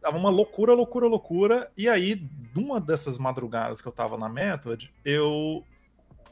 tava 0.00 0.16
uma 0.16 0.30
loucura, 0.30 0.74
loucura, 0.74 1.06
loucura. 1.06 1.70
E 1.76 1.88
aí, 1.88 2.26
numa 2.54 2.80
dessas 2.80 3.18
madrugadas 3.18 3.80
que 3.80 3.88
eu 3.88 3.92
tava 3.92 4.16
na 4.18 4.28
Method, 4.28 4.90
eu 5.04 5.64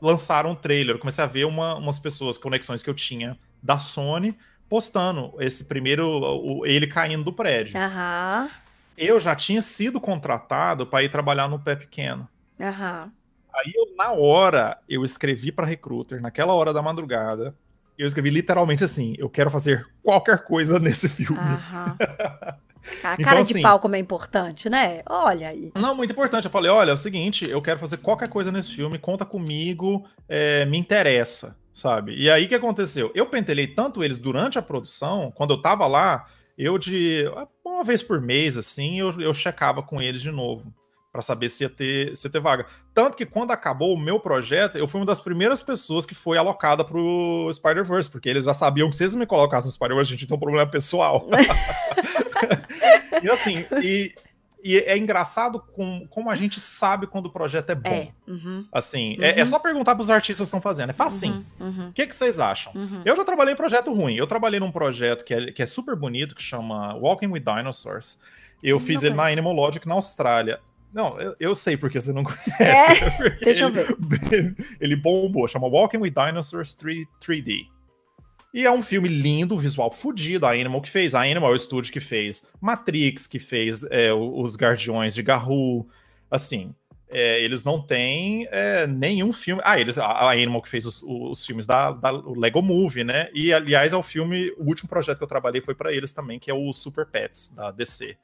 lançaram 0.01 0.51
um 0.51 0.55
trailer. 0.57 0.97
Eu 0.97 1.01
comecei 1.01 1.23
a 1.23 1.27
ver 1.27 1.45
uma, 1.47 1.75
umas 1.77 1.99
pessoas, 1.99 2.37
conexões 2.39 2.83
que 2.83 2.89
eu 2.91 2.95
tinha 2.95 3.39
da 3.63 3.79
Sony, 3.79 4.37
postando 4.69 5.35
esse 5.41 5.65
primeiro. 5.65 6.07
o- 6.09 6.65
ele 6.67 6.87
caindo 6.87 7.25
do 7.25 7.33
prédio. 7.33 7.79
Aham. 7.79 8.49
Eu 8.97 9.19
já 9.19 9.35
tinha 9.35 9.63
sido 9.63 9.99
contratado 10.01 10.87
para 10.87 11.03
ir 11.03 11.11
trabalhar 11.11 11.49
no 11.49 11.59
pé 11.59 11.75
pequeno. 11.77 12.29
Aham. 12.61 13.11
Aí 13.55 13.73
eu, 13.75 13.95
na 13.97 14.13
hora, 14.13 14.79
eu 14.89 15.05
escrevi 15.05 15.51
para 15.53 15.67
recruiter, 15.67 16.21
naquela 16.21 16.55
hora 16.55 16.73
da 16.73 16.81
madrugada. 16.83 17.55
Eu 17.99 18.07
escrevi 18.07 18.31
literalmente 18.31 18.83
assim: 18.85 19.15
eu 19.19 19.29
quero 19.29 19.51
fazer 19.51 19.87
qualquer 20.03 20.45
coisa 20.45 20.79
nesse 20.81 21.09
filme. 21.09 21.39
Aham. 21.39 21.97
A 23.05 23.13
Então, 23.13 23.25
cara 23.27 23.43
de 23.43 23.53
assim- 23.53 23.61
pau 23.63 23.79
como 23.79 23.95
é 23.95 23.99
importante, 23.99 24.71
né? 24.71 25.03
Olha 25.07 25.49
aí. 25.51 25.71
Não, 25.77 25.95
muito 25.95 26.13
importante. 26.13 26.47
Eu 26.47 26.51
falei: 26.51 26.71
olha, 26.71 26.91
é 26.91 26.95
o 26.95 26.97
seguinte, 26.97 27.49
eu 27.49 27.61
quero 27.61 27.79
fazer 27.79 27.99
qualquer 27.99 28.29
coisa 28.29 28.51
nesse 28.51 28.75
filme, 28.75 28.99
conta 28.99 29.27
comigo, 29.27 30.09
é, 30.27 30.65
me 30.65 30.79
interessa, 30.79 31.59
sabe? 31.75 32.15
E 32.17 32.31
aí 32.31 32.47
o 32.47 32.49
que 32.49 32.55
aconteceu? 32.55 33.13
Eu 33.15 33.27
pentelei 33.27 33.67
tanto 33.67 34.03
eles 34.03 34.19
durante 34.19 34.59
a 34.59 34.63
produção, 34.63 35.31
quando 35.35 35.53
eu 35.53 35.61
tava 35.61 35.87
lá, 35.87 36.27
eu 36.57 36.79
de 36.79 37.25
uma 37.63 37.85
vez 37.85 38.03
por 38.03 38.19
mês, 38.19 38.57
assim, 38.57 38.99
eu, 38.99 39.21
eu 39.21 39.35
checava 39.35 39.83
com 39.83 40.01
eles 40.01 40.23
de 40.23 40.31
novo. 40.31 40.73
Pra 41.13 41.23
saber 41.23 41.49
se 41.49 41.65
ia, 41.65 41.71
ter, 41.71 42.17
se 42.17 42.27
ia 42.27 42.31
ter 42.31 42.41
vaga. 42.41 42.67
Tanto 42.95 43.17
que 43.17 43.27
quando 43.27 43.51
acabou 43.51 43.93
o 43.93 43.99
meu 43.99 44.21
projeto, 44.21 44.79
eu 44.79 44.87
fui 44.87 45.01
uma 45.01 45.07
das 45.07 45.21
primeiras 45.21 45.61
pessoas 45.61 46.07
que 46.07 46.15
foi 46.15 46.39
alocada 46.39 46.85
pro 46.85 47.51
Spider-Verse, 47.53 48.09
porque 48.09 48.29
eles 48.29 48.45
já 48.45 48.55
sabiam 48.55 48.89
que 48.89 48.95
se 48.95 49.03
eles 49.03 49.17
me 49.17 49.27
colocassem 49.27 49.69
no 49.69 49.75
Spider-Verse, 49.75 50.13
a 50.13 50.17
gente 50.17 50.29
tem 50.29 50.37
um 50.37 50.41
problema 50.41 50.71
pessoal. 50.71 51.27
e 53.23 53.29
assim, 53.29 53.65
e, 53.83 54.15
e 54.63 54.79
é 54.79 54.97
engraçado 54.97 55.59
com, 55.59 56.07
como 56.11 56.31
a 56.31 56.37
gente 56.37 56.61
sabe 56.61 57.07
quando 57.07 57.27
o 57.27 57.31
projeto 57.31 57.71
é 57.71 57.75
bom. 57.75 57.91
É. 57.91 58.09
Uhum. 58.29 58.67
Assim, 58.71 59.17
é, 59.21 59.41
é 59.41 59.47
só 59.47 59.59
perguntar 59.59 59.95
pros 59.95 60.11
artistas 60.11 60.45
que 60.45 60.49
estão 60.49 60.61
fazendo. 60.61 60.91
É 60.91 60.93
facinho. 60.93 61.45
Uhum. 61.59 61.67
Uhum. 61.67 61.89
O 61.89 61.93
que, 61.93 62.07
que 62.07 62.15
vocês 62.15 62.39
acham? 62.39 62.73
Uhum. 62.75 63.03
Eu 63.05 63.17
já 63.17 63.25
trabalhei 63.25 63.55
em 63.55 63.57
projeto 63.57 63.93
ruim. 63.93 64.15
Eu 64.15 64.27
trabalhei 64.27 64.61
num 64.61 64.71
projeto 64.71 65.25
que 65.25 65.35
é, 65.35 65.53
que 65.53 65.63
é 65.63 65.67
super 65.67 65.97
bonito, 65.97 66.35
que 66.35 66.43
chama 66.43 66.95
Walking 66.95 67.29
with 67.29 67.41
Dinosaurs. 67.41 68.21
Eu 68.63 68.79
Não 68.79 68.85
fiz 68.85 69.03
ele 69.03 69.15
na. 69.15 69.27
Animal 69.27 69.55
Logic 69.55 69.87
na 69.89 69.95
Austrália. 69.95 70.61
Não, 70.93 71.21
eu, 71.21 71.35
eu 71.39 71.55
sei 71.55 71.77
porque 71.77 72.01
você 72.01 72.13
não 72.13 72.23
conhece. 72.25 72.53
É? 72.63 73.31
Deixa 73.45 73.65
eu 73.65 73.69
ele- 73.69 74.57
Ele 74.81 74.97
bombou, 74.97 75.47
chama 75.47 75.69
Walking 75.69 75.99
with 75.99 76.11
Dinosaurs 76.11 76.75
3, 76.75 77.07
3D. 77.25 77.67
E 78.53 78.67
é 78.67 78.71
um 78.71 78.83
filme 78.83 79.09
lindo, 79.09 79.57
visual 79.57 79.91
fudido. 79.93 80.45
A 80.47 80.51
Animal 80.51 80.83
que 80.83 80.91
fez. 80.91 81.15
A 81.15 81.23
Animal 81.23 81.51
é 81.51 81.53
o 81.53 81.57
estúdio 81.57 81.93
que 81.93 82.01
fez 82.01 82.49
Matrix, 82.61 83.27
que 83.29 83.39
fez 83.39 83.85
é, 83.91 84.13
os 84.13 84.57
Guardiões 84.57 85.15
de 85.15 85.23
Garou. 85.23 85.89
Assim, 86.29 86.75
é, 87.09 87.41
eles 87.41 87.63
não 87.63 87.81
têm 87.81 88.49
é, 88.51 88.89
nenhum 88.89 89.33
filme. 89.33 89.63
Ah, 89.65 89.79
eles, 89.79 89.97
a, 89.99 90.29
Animal 90.33 90.61
que 90.63 90.69
fez 90.69 90.85
os, 90.85 91.01
os 91.03 91.47
filmes 91.47 91.65
da, 91.65 91.93
da 91.93 92.11
Lego 92.11 92.61
Movie, 92.61 93.05
né? 93.05 93.29
E 93.33 93.53
aliás, 93.53 93.93
é 93.93 93.97
o 93.97 94.03
filme, 94.03 94.51
o 94.59 94.65
último 94.65 94.89
projeto 94.89 95.19
que 95.19 95.25
eu 95.25 95.29
trabalhei 95.29 95.61
foi 95.61 95.75
pra 95.77 95.93
eles 95.93 96.13
também, 96.13 96.41
que 96.41 96.51
é 96.51 96.55
o 96.55 96.73
Super 96.73 97.07
Pets 97.07 97.55
da 97.55 97.71
DC, 97.71 98.17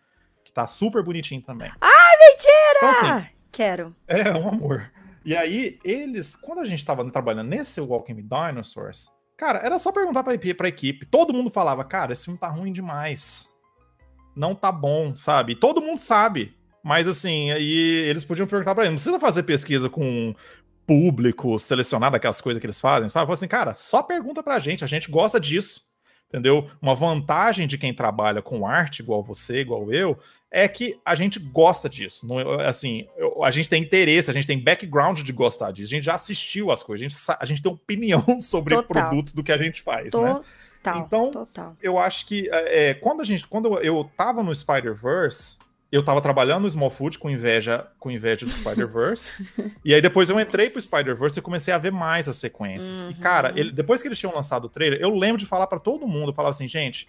tá 0.57 0.67
super 0.67 1.03
bonitinho 1.03 1.41
também. 1.43 1.71
Mentira! 1.71 2.77
Então, 2.79 2.89
assim, 3.19 3.27
Quero. 3.53 3.95
é 4.09 4.31
um 4.33 4.49
amor. 4.49 4.91
E 5.25 5.37
aí, 5.37 5.79
eles, 5.85 6.35
quando 6.37 6.61
a 6.61 6.65
gente 6.65 6.85
tava 6.85 7.09
trabalhando 7.11 7.49
nesse 7.49 7.81
Walking 7.81 8.17
Dinosaurs, 8.27 9.09
cara, 9.37 9.59
era 9.59 9.79
só 9.79 9.93
perguntar 9.93 10.23
pra, 10.23 10.35
equipe- 10.35 10.55
pra 10.55 10.69
equipe. 10.69 11.05
Todo 11.07 11.33
mundo 11.35 11.51
falava, 11.51 11.85
cara, 11.85 12.13
esse 12.13 12.25
filme 12.25 12.39
tá 12.39 12.49
ruim 12.49 12.73
demais. 12.73 13.47
Não 14.35 14.55
tá 14.55 14.71
bom, 14.73 15.15
sabe? 15.17 15.53
E 15.53 15.57
todo 15.57 15.81
mundo 15.83 15.99
sabe. 15.99 16.55
Mas 16.83 17.09
assim, 17.09 17.51
aí 17.51 17.75
eles 18.09 18.25
podiam 18.25 18.47
perguntar 18.47 18.75
pra 18.75 18.85
ele. 18.85 18.91
Não 18.91 18.97
precisa 18.97 19.19
fazer 19.19 19.43
pesquisa 19.43 19.91
com 19.91 20.35
público, 20.87 21.59
selecionar 21.59 22.15
aquelas 22.15 22.41
coisas 22.41 22.61
que 22.61 22.67
eles 22.67 22.81
fazem, 22.81 23.09
sabe? 23.09 23.27
Fala 23.27 23.35
assim, 23.35 23.49
cara, 23.49 23.75
só 23.75 24.03
pergunta 24.03 24.43
pra 24.43 24.59
gente, 24.61 24.85
a 24.85 24.87
gente 24.87 25.11
gosta 25.11 25.41
disso. 25.41 25.81
Entendeu? 26.29 26.69
Uma 26.83 26.95
vantagem 26.95 27.67
de 27.69 27.79
quem 27.79 27.95
trabalha 27.95 28.43
com 28.43 28.67
arte, 28.67 29.01
igual 29.01 29.23
você, 29.23 29.61
igual 29.61 29.93
eu, 29.93 30.19
é 30.51 30.67
que 30.69 30.99
a 31.05 31.15
gente 31.15 31.39
gosta 31.39 31.89
disso. 31.89 32.27
Não, 32.27 32.39
assim, 32.61 33.07
eu- 33.17 33.43
a 33.45 33.51
gente 33.51 33.69
tem 33.69 33.83
interesse, 33.83 34.31
a 34.31 34.35
gente 34.35 34.47
tem 34.47 34.59
background 34.59 35.21
de 35.23 35.33
gostar 35.33 35.73
disso. 35.73 35.93
A 35.93 35.97
gente 35.97 36.05
já 36.05 36.15
assistiu 36.15 36.71
as 36.71 36.83
coisas, 36.83 37.05
a 37.05 37.09
gente, 37.09 37.41
a 37.41 37.45
gente 37.47 37.63
tem 37.63 37.73
opinião 37.73 38.25
sobre 38.41 38.75
Total. 38.75 38.89
produtos 39.09 39.33
do 39.33 39.43
que 39.43 39.53
a 39.53 39.59
gente 39.59 39.83
faz, 39.83 40.13
né? 40.15 40.43
Total. 40.83 41.03
Então, 41.05 41.31
total. 41.33 41.77
Eu 41.83 41.99
acho 41.99 42.27
que 42.27 42.49
é, 42.51 42.91
é, 42.91 42.95
quando 42.95 43.21
a 43.21 43.25
gente, 43.25 43.45
quando 43.47 43.77
eu 43.81 44.09
tava 44.17 44.41
no 44.43 44.55
Spider-Verse, 44.55 45.57
eu 45.91 46.05
tava 46.05 46.21
trabalhando 46.21 46.63
no 46.63 46.69
Smallfoot 46.69 47.19
com 47.19 47.29
inveja, 47.31 47.87
com 47.99 48.11
inveja 48.11 48.47
do 48.47 48.53
Spider-Verse. 48.53 49.47
e 49.85 49.93
aí 49.95 50.01
depois 50.01 50.31
eu 50.31 50.39
entrei 50.39 50.71
pro 50.71 50.81
Spider-Verse 50.81 51.39
e 51.39 51.43
comecei 51.43 51.75
a 51.75 51.79
ver 51.79 51.91
mais 51.93 52.29
as 52.29 52.37
sequências. 52.37 53.01
E 53.03 53.05
Uhum. 53.07 53.15
cara, 53.15 53.53
ele- 53.57 53.73
depois 53.73 54.01
que 54.01 54.07
eles 54.09 54.19
tinham 54.19 54.35
lançado 54.35 54.67
o 54.67 54.69
trailer, 54.69 55.01
eu 55.01 55.11
lembro 55.15 55.39
de 55.39 55.47
falar 55.47 55.67
pra 55.67 55.79
todo 55.81 56.07
mundo, 56.07 56.31
eu 56.31 56.35
falava 56.35 56.51
assim, 56.55 56.69
gente, 56.69 57.09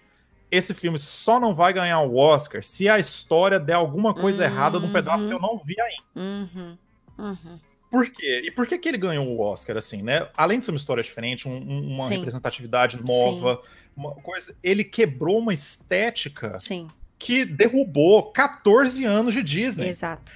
esse 0.50 0.72
filme 0.74 0.98
só 0.98 1.38
não 1.38 1.54
vai 1.54 1.72
ganhar 1.72 2.00
o 2.00 2.16
Oscar 2.16 2.62
se 2.64 2.88
a 2.88 2.98
história 2.98 3.58
der 3.60 3.74
alguma 3.74 4.14
coisa 4.14 4.44
errada 4.44 4.78
num 4.80 4.90
pedaço 4.92 5.26
que 5.28 5.32
eu 5.34 5.38
não 5.40 5.58
vi 5.58 5.76
ainda. 5.80 6.02
Uhum. 6.16 6.78
Uhum. 7.18 7.58
Por 7.90 8.10
quê? 8.10 8.42
E 8.44 8.50
por 8.50 8.66
que, 8.66 8.76
que 8.78 8.88
ele 8.88 8.98
ganhou 8.98 9.26
o 9.26 9.40
Oscar, 9.40 9.76
assim, 9.76 10.02
né? 10.02 10.28
Além 10.36 10.58
de 10.58 10.64
ser 10.64 10.70
uma 10.72 10.76
história 10.76 11.02
diferente, 11.02 11.48
um- 11.48 11.52
um- 11.56 11.94
uma 11.94 12.02
Sim. 12.04 12.16
representatividade 12.16 13.02
nova, 13.02 13.62
uma 13.96 14.12
coisa. 14.16 14.54
Ele 14.62 14.84
quebrou 14.84 15.38
uma 15.38 15.52
estética 15.54 16.58
Sim, 16.60 16.88
que 17.18 17.44
derrubou 17.46 18.30
14 18.30 19.04
anos 19.04 19.32
de 19.34 19.42
Disney, 19.42 19.88
exato. 19.88 20.30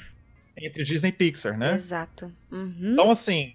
entre 0.56 0.82
Disney 0.82 1.10
e 1.10 1.12
Pixar, 1.12 1.56
né? 1.58 1.74
Exato. 1.74 2.32
Uhum. 2.50 2.74
Então, 2.80 3.10
assim, 3.10 3.54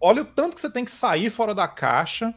olha 0.00 0.22
o 0.22 0.24
tanto 0.24 0.54
que 0.54 0.60
você 0.62 0.70
tem 0.70 0.84
que 0.84 0.90
sair 0.90 1.28
fora 1.30 1.54
da 1.54 1.68
caixa 1.68 2.34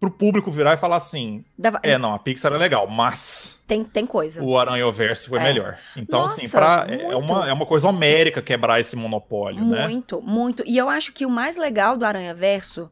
pro 0.00 0.10
público 0.10 0.50
virar 0.50 0.74
e 0.74 0.76
falar 0.76 0.96
assim: 0.96 1.44
Dava- 1.58 1.80
é, 1.82 1.98
não, 1.98 2.14
a 2.14 2.18
Pixar 2.18 2.52
é 2.52 2.56
legal, 2.56 2.86
mas 2.86 3.62
tem, 3.66 3.82
tem 3.84 4.06
coisa. 4.06 4.42
o 4.42 4.56
Aranha-Verso 4.58 5.28
foi 5.28 5.38
É. 5.40 5.42
melhor. 5.42 5.78
Então, 5.96 6.24
assim, 6.24 6.42
Nossa, 6.42 6.58
pra, 6.58 6.86
é, 6.88 6.96
muito. 7.14 7.18
uma, 7.32 7.48
é 7.48 7.52
uma 7.52 7.66
coisa 7.66 7.88
homérica 7.88 8.40
quebrar 8.40 8.78
esse 8.80 8.94
monopólio, 8.96 9.64
né? 9.64 9.86
Muito, 9.88 10.20
muito. 10.22 10.62
E 10.66 10.76
eu 10.78 10.88
acho 10.88 11.12
que 11.12 11.26
o 11.26 11.30
mais 11.30 11.56
legal 11.56 11.96
do 11.96 12.04
Aranha 12.04 12.34
Verso 12.34 12.90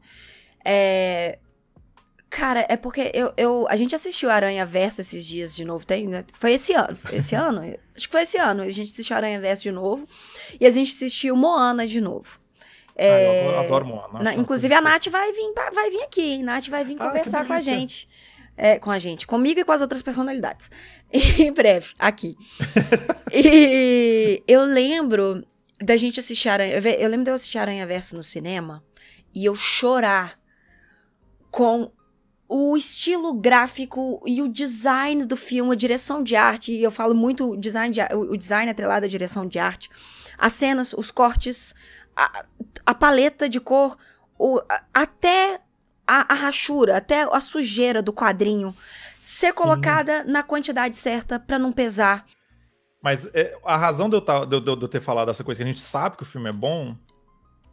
é. 0.65 1.39
Cara, 2.29 2.65
é 2.67 2.75
porque 2.75 3.09
eu, 3.13 3.31
eu, 3.37 3.65
a 3.69 3.75
gente 3.77 3.95
assistiu 3.95 4.29
Aranha 4.29 4.65
Verso 4.65 4.99
esses 4.99 5.25
dias 5.25 5.55
de 5.55 5.63
novo. 5.63 5.85
Tem, 5.85 6.05
né? 6.07 6.25
Foi 6.33 6.51
esse 6.51 6.73
ano. 6.73 6.93
Foi 6.93 7.15
esse 7.15 7.33
ano? 7.35 7.61
Acho 7.95 8.05
que 8.07 8.11
foi 8.11 8.23
esse 8.23 8.37
ano. 8.37 8.63
A 8.63 8.69
gente 8.69 8.91
assistiu 8.91 9.15
Aranha 9.15 9.39
Verso 9.39 9.63
de 9.63 9.71
novo. 9.71 10.05
E 10.59 10.65
a 10.65 10.69
gente 10.69 10.91
assistiu 10.91 11.37
Moana 11.37 11.87
de 11.87 12.01
novo. 12.01 12.37
Ah, 12.99 13.51
eu 13.53 13.59
adoro 13.59 13.85
Moana. 13.85 14.19
Na- 14.23 14.33
inclusive 14.33 14.73
a 14.73 14.81
Nath 14.81 15.07
vai 15.07 15.31
vir, 15.31 15.53
pra- 15.53 15.71
vai 15.71 15.89
vir 15.91 16.01
aqui, 16.03 16.21
hein? 16.33 16.43
Nath 16.43 16.67
vai 16.67 16.83
vir 16.83 16.95
Ah, 16.99 17.07
conversar 17.07 17.45
com 17.45 17.53
a 17.53 17.59
gente. 17.59 18.07
É, 18.59 18.79
com 18.79 18.89
a 18.89 18.97
gente, 18.97 19.27
comigo 19.27 19.59
e 19.59 19.63
com 19.63 19.71
as 19.71 19.81
outras 19.81 20.01
personalidades. 20.01 20.69
em 21.13 21.53
breve, 21.53 21.93
aqui. 21.99 22.35
e 23.31 24.43
eu 24.47 24.63
lembro 24.63 25.45
da 25.79 25.95
gente 25.95 26.19
assistir 26.19 26.49
Aranha. 26.49 26.73
Eu 26.99 27.07
lembro 27.09 27.25
de 27.25 27.29
eu 27.31 27.35
assistir 27.35 27.59
Aranha 27.59 27.85
Verso 27.85 28.15
no 28.15 28.23
cinema 28.23 28.83
e 29.33 29.45
eu 29.45 29.55
chorar 29.55 30.39
com 31.51 31.91
o 32.49 32.77
estilo 32.77 33.33
gráfico 33.33 34.23
e 34.25 34.41
o 34.41 34.47
design 34.47 35.25
do 35.25 35.35
filme, 35.35 35.73
a 35.73 35.75
direção 35.75 36.23
de 36.23 36.35
arte, 36.35 36.71
e 36.71 36.81
eu 36.81 36.89
falo 36.89 37.13
muito 37.13 37.55
design, 37.57 37.93
de, 37.93 37.99
o 38.15 38.37
design 38.37 38.71
atrelado 38.71 39.05
à 39.05 39.09
direção 39.09 39.45
de 39.45 39.59
arte, 39.59 39.89
as 40.37 40.53
cenas, 40.53 40.93
os 40.93 41.11
cortes, 41.11 41.75
a, 42.17 42.45
a 42.85 42.95
paleta 42.95 43.47
de 43.47 43.59
cor, 43.59 43.97
o, 44.37 44.59
a, 44.67 44.83
até 44.93 45.61
a, 46.07 46.33
a, 46.33 46.35
rachura, 46.35 46.97
até 46.97 47.23
a 47.23 47.39
sujeira 47.39 48.01
do 48.01 48.11
quadrinho 48.11 48.71
ser 48.71 49.47
Sim. 49.47 49.53
colocada 49.53 50.23
na 50.23 50.41
quantidade 50.41 50.97
certa 50.97 51.39
para 51.39 51.59
não 51.59 51.71
pesar. 51.71 52.25
Mas 53.01 53.29
é, 53.33 53.55
a 53.63 53.77
razão 53.77 54.09
de 54.09 54.15
eu, 54.15 54.21
tá, 54.21 54.43
de, 54.43 54.59
de, 54.59 54.75
de 54.75 54.83
eu 54.83 54.87
ter 54.87 55.01
falado 55.01 55.29
essa 55.29 55.43
coisa 55.43 55.59
que 55.59 55.63
a 55.63 55.67
gente 55.67 55.79
sabe 55.79 56.17
que 56.17 56.23
o 56.23 56.25
filme 56.25 56.49
é 56.49 56.53
bom 56.53 56.95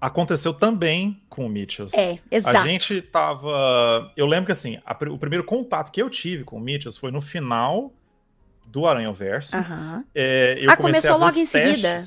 aconteceu 0.01 0.53
também 0.53 1.23
com 1.31 1.47
o 1.47 1.49
Mitchells. 1.49 1.99
É, 1.99 2.19
exato. 2.31 2.59
A 2.59 2.67
gente 2.67 3.01
tava. 3.01 4.13
Eu 4.15 4.27
lembro 4.27 4.47
que 4.47 4.53
assim, 4.53 4.79
a, 4.85 4.93
o 5.11 5.19
primeiro 5.19 5.45
contato 5.45 5.91
que 5.91 6.03
eu 6.03 6.11
tive 6.11 6.45
com 6.45 6.57
o 6.57 6.61
Mitchells 6.61 7.01
foi 7.01 7.11
no 7.11 7.23
final 7.23 7.91
do 8.67 8.87
Aranha 8.87 9.13
Verso. 9.13 9.57
Uhum. 9.57 10.05
É, 10.15 10.59
ah, 10.69 10.77
começou 10.77 11.17
logo 11.17 11.39
em 11.39 11.47
seguida. 11.47 12.05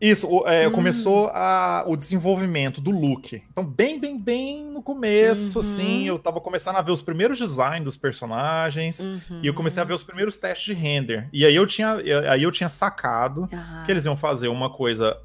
Isso, 0.00 0.46
é, 0.46 0.68
hum. 0.68 0.72
começou 0.72 1.30
a, 1.32 1.84
o 1.86 1.96
desenvolvimento 1.96 2.80
do 2.80 2.90
look. 2.90 3.42
Então, 3.50 3.64
bem, 3.64 3.98
bem, 3.98 4.18
bem 4.18 4.64
no 4.64 4.82
começo, 4.82 5.58
uhum. 5.58 5.64
assim, 5.64 6.04
eu 6.06 6.18
tava 6.18 6.40
começando 6.40 6.76
a 6.76 6.82
ver 6.82 6.92
os 6.92 7.00
primeiros 7.00 7.38
designs 7.38 7.84
dos 7.84 7.96
personagens 7.96 9.00
uhum. 9.00 9.40
e 9.42 9.46
eu 9.46 9.54
comecei 9.54 9.82
a 9.82 9.86
ver 9.86 9.94
os 9.94 10.02
primeiros 10.02 10.36
testes 10.36 10.66
de 10.66 10.74
render. 10.74 11.28
E 11.32 11.46
aí 11.46 11.54
eu 11.54 11.66
tinha, 11.66 11.96
aí 12.30 12.42
eu 12.42 12.52
tinha 12.52 12.68
sacado 12.68 13.42
uhum. 13.42 13.84
que 13.84 13.90
eles 13.90 14.04
iam 14.04 14.16
fazer 14.16 14.48
uma 14.48 14.70
coisa 14.70 15.16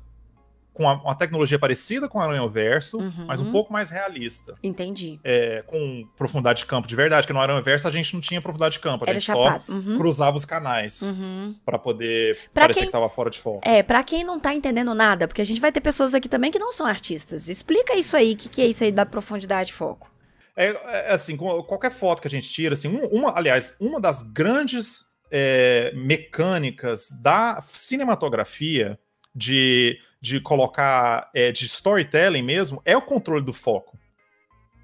com 0.74 0.84
uma 0.84 1.16
tecnologia 1.16 1.60
parecida 1.60 2.08
com 2.08 2.18
o 2.18 2.22
Aranha 2.22 2.48
Verso, 2.48 2.98
uhum. 2.98 3.26
mas 3.28 3.42
um 3.42 3.52
pouco 3.52 3.74
mais 3.74 3.90
realista. 3.90 4.56
Entendi. 4.64 5.20
É, 5.24 5.64
com 5.68 6.08
profundidade 6.18 6.60
de 6.60 6.66
campo 6.66 6.88
de 6.88 6.96
verdade, 6.96 7.28
que 7.28 7.34
no 7.34 7.40
Aranha 7.40 7.62
Verso 7.62 7.88
a 7.88 7.92
gente 7.92 8.14
não 8.14 8.22
tinha 8.22 8.42
profundidade 8.42 8.76
de 8.76 8.80
campo, 8.80 9.04
a 9.04 9.10
Era 9.10 9.20
gente 9.20 9.28
chapado. 9.28 9.64
só 9.66 9.72
uhum. 9.72 9.98
cruzava 9.98 10.38
os 10.38 10.46
canais 10.46 11.02
uhum. 11.02 11.56
para 11.66 11.78
poder 11.78 12.38
pra 12.54 12.64
parecer 12.64 12.80
quem... 12.82 12.88
que 12.88 12.92
tava 12.94 13.10
fora 13.10 13.30
de 13.30 13.40
foco. 13.40 13.62
É, 13.68 13.84
para 13.84 14.02
quem 14.04 14.24
não 14.24 14.40
tá 14.40 14.54
entendendo 14.54 14.94
nada, 14.96 15.28
porque 15.28 15.42
a 15.42 15.46
gente 15.46 15.60
vai 15.60 15.72
ter 15.72 15.82
pessoas 15.82 16.14
aqui 16.14 16.30
também 16.30 16.52
que 16.52 16.60
não 16.60 16.72
são 16.72 16.86
artistas. 16.86 17.50
Explica 17.50 17.96
isso 17.96 18.16
aí, 18.16 18.34
o 18.34 18.38
que, 18.38 18.48
que 18.48 18.62
é 18.62 18.68
isso 18.68 18.84
aí 18.84 18.92
da 18.92 19.06
profundidade 19.06 19.68
de 19.68 19.74
foco? 19.74 20.10
É, 20.56 20.68
é 21.10 21.14
assim, 21.14 21.36
qualquer 21.36 21.92
foto 21.92 22.22
que 22.22 22.28
a 22.28 22.32
gente 22.32 22.50
tira, 22.50 22.76
assim, 22.76 22.88
uma, 23.12 23.38
aliás, 23.38 23.76
uma 23.80 24.00
das 24.00 24.24
grandes 24.24 25.12
é, 25.30 25.92
mecânicas 25.96 27.08
da 27.22 27.62
cinematografia 27.62 29.00
de 29.34 29.98
de 30.22 30.40
colocar 30.40 31.30
é, 31.34 31.52
de 31.52 31.66
storytelling 31.66 32.44
mesmo 32.44 32.82
é 32.86 32.96
o 32.96 33.02
controle 33.02 33.44
do 33.44 33.52
foco. 33.52 33.98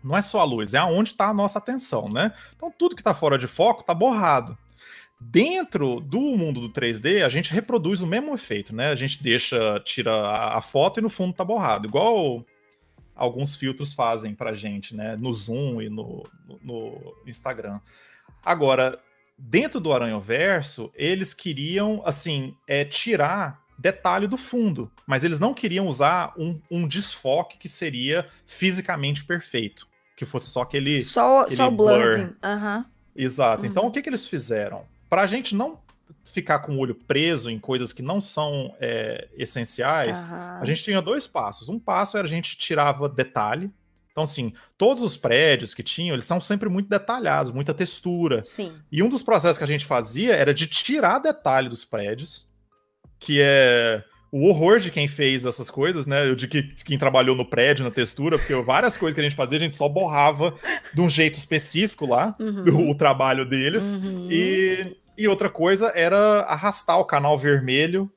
Não 0.03 0.17
é 0.17 0.21
só 0.21 0.39
a 0.39 0.43
luz, 0.43 0.73
é 0.73 0.77
aonde 0.77 1.11
está 1.11 1.27
a 1.27 1.33
nossa 1.33 1.59
atenção, 1.59 2.09
né? 2.09 2.33
Então 2.55 2.71
tudo 2.71 2.95
que 2.95 3.01
está 3.01 3.13
fora 3.13 3.37
de 3.37 3.45
foco 3.45 3.81
está 3.81 3.93
borrado. 3.93 4.57
Dentro 5.19 5.99
do 5.99 6.19
mundo 6.19 6.61
do 6.61 6.69
3D, 6.69 7.23
a 7.25 7.29
gente 7.29 7.51
reproduz 7.51 8.01
o 8.01 8.07
mesmo 8.07 8.33
efeito, 8.33 8.75
né? 8.75 8.89
A 8.89 8.95
gente 8.95 9.21
deixa, 9.21 9.79
tira 9.83 10.13
a, 10.55 10.61
foto 10.61 10.99
e 10.99 11.03
no 11.03 11.09
fundo 11.09 11.31
está 11.31 11.43
borrado, 11.43 11.87
igual 11.87 12.45
alguns 13.15 13.55
filtros 13.55 13.93
fazem 13.93 14.35
pra 14.35 14.53
gente, 14.53 14.95
né? 14.95 15.17
No 15.19 15.33
Zoom 15.33 15.81
e 15.81 15.89
no, 15.89 16.23
no, 16.47 16.59
no 16.61 17.15
Instagram. 17.25 17.79
Agora, 18.45 18.99
dentro 19.37 19.79
do 19.79 19.91
Aranha 19.91 20.19
Verso, 20.19 20.91
eles 20.95 21.33
queriam, 21.33 22.01
assim, 22.05 22.55
é, 22.67 22.85
tirar 22.85 23.66
detalhe 23.77 24.27
do 24.27 24.37
fundo. 24.37 24.91
Mas 25.05 25.23
eles 25.23 25.39
não 25.39 25.53
queriam 25.53 25.87
usar 25.87 26.33
um, 26.37 26.59
um 26.71 26.87
desfoque 26.87 27.57
que 27.57 27.69
seria 27.69 28.25
fisicamente 28.45 29.23
perfeito. 29.23 29.87
Que 30.15 30.25
fosse 30.25 30.49
só 30.49 30.61
aquele. 30.61 31.01
Só, 31.01 31.41
aquele 31.41 31.55
só 31.55 31.67
o 31.67 31.71
blurzinho. 31.71 32.35
Uhum. 32.43 32.85
Exato. 33.15 33.63
Uhum. 33.63 33.69
Então 33.69 33.85
o 33.85 33.91
que, 33.91 34.01
que 34.01 34.09
eles 34.09 34.27
fizeram? 34.27 34.83
Pra 35.09 35.25
gente 35.27 35.55
não 35.55 35.79
ficar 36.31 36.59
com 36.59 36.75
o 36.75 36.79
olho 36.79 36.95
preso 36.95 37.49
em 37.49 37.59
coisas 37.59 37.91
que 37.91 38.01
não 38.01 38.21
são 38.21 38.75
é, 38.79 39.27
essenciais, 39.35 40.21
uhum. 40.21 40.61
a 40.61 40.65
gente 40.65 40.83
tinha 40.83 41.01
dois 41.01 41.25
passos. 41.25 41.69
Um 41.69 41.79
passo 41.79 42.17
era 42.17 42.27
a 42.27 42.29
gente 42.29 42.57
tirava 42.57 43.09
detalhe. 43.09 43.71
Então, 44.11 44.23
assim, 44.23 44.51
todos 44.77 45.03
os 45.03 45.15
prédios 45.15 45.75
que 45.75 45.83
tinham, 45.83 46.15
eles 46.15 46.25
são 46.25 46.41
sempre 46.41 46.67
muito 46.69 46.89
detalhados, 46.89 47.51
muita 47.51 47.73
textura. 47.73 48.43
Sim. 48.43 48.73
E 48.91 49.03
um 49.03 49.09
dos 49.09 49.21
processos 49.21 49.59
que 49.59 49.63
a 49.63 49.67
gente 49.67 49.85
fazia 49.85 50.35
era 50.35 50.53
de 50.53 50.65
tirar 50.65 51.19
detalhe 51.19 51.69
dos 51.69 51.85
prédios 51.85 52.47
que 53.19 53.39
é 53.41 54.03
o 54.31 54.47
horror 54.47 54.79
de 54.79 54.91
quem 54.91 55.07
fez 55.07 55.45
essas 55.45 55.69
coisas, 55.69 56.05
né? 56.05 56.33
De 56.35 56.47
que, 56.47 56.63
quem 56.63 56.97
trabalhou 56.97 57.35
no 57.35 57.45
prédio, 57.45 57.85
na 57.85 57.91
textura, 57.91 58.37
porque 58.37 58.53
várias 58.55 58.97
coisas 58.97 59.15
que 59.15 59.21
a 59.21 59.23
gente 59.23 59.35
fazia, 59.35 59.57
a 59.57 59.61
gente 59.61 59.75
só 59.75 59.87
borrava 59.87 60.53
de 60.93 61.01
um 61.01 61.09
jeito 61.09 61.35
específico 61.35 62.05
lá, 62.05 62.35
uhum. 62.39 62.87
o, 62.87 62.91
o, 62.91 62.95
trabalho 62.95 63.45
deles. 63.47 64.01
Uhum. 64.03 64.27
E, 64.29 64.97
e 65.17 65.27
outra 65.27 65.49
coisa 65.49 65.91
era 65.95 66.41
arrastar 66.41 66.99
o 66.99 67.05
canal 67.05 67.37
vermelho 67.37 68.11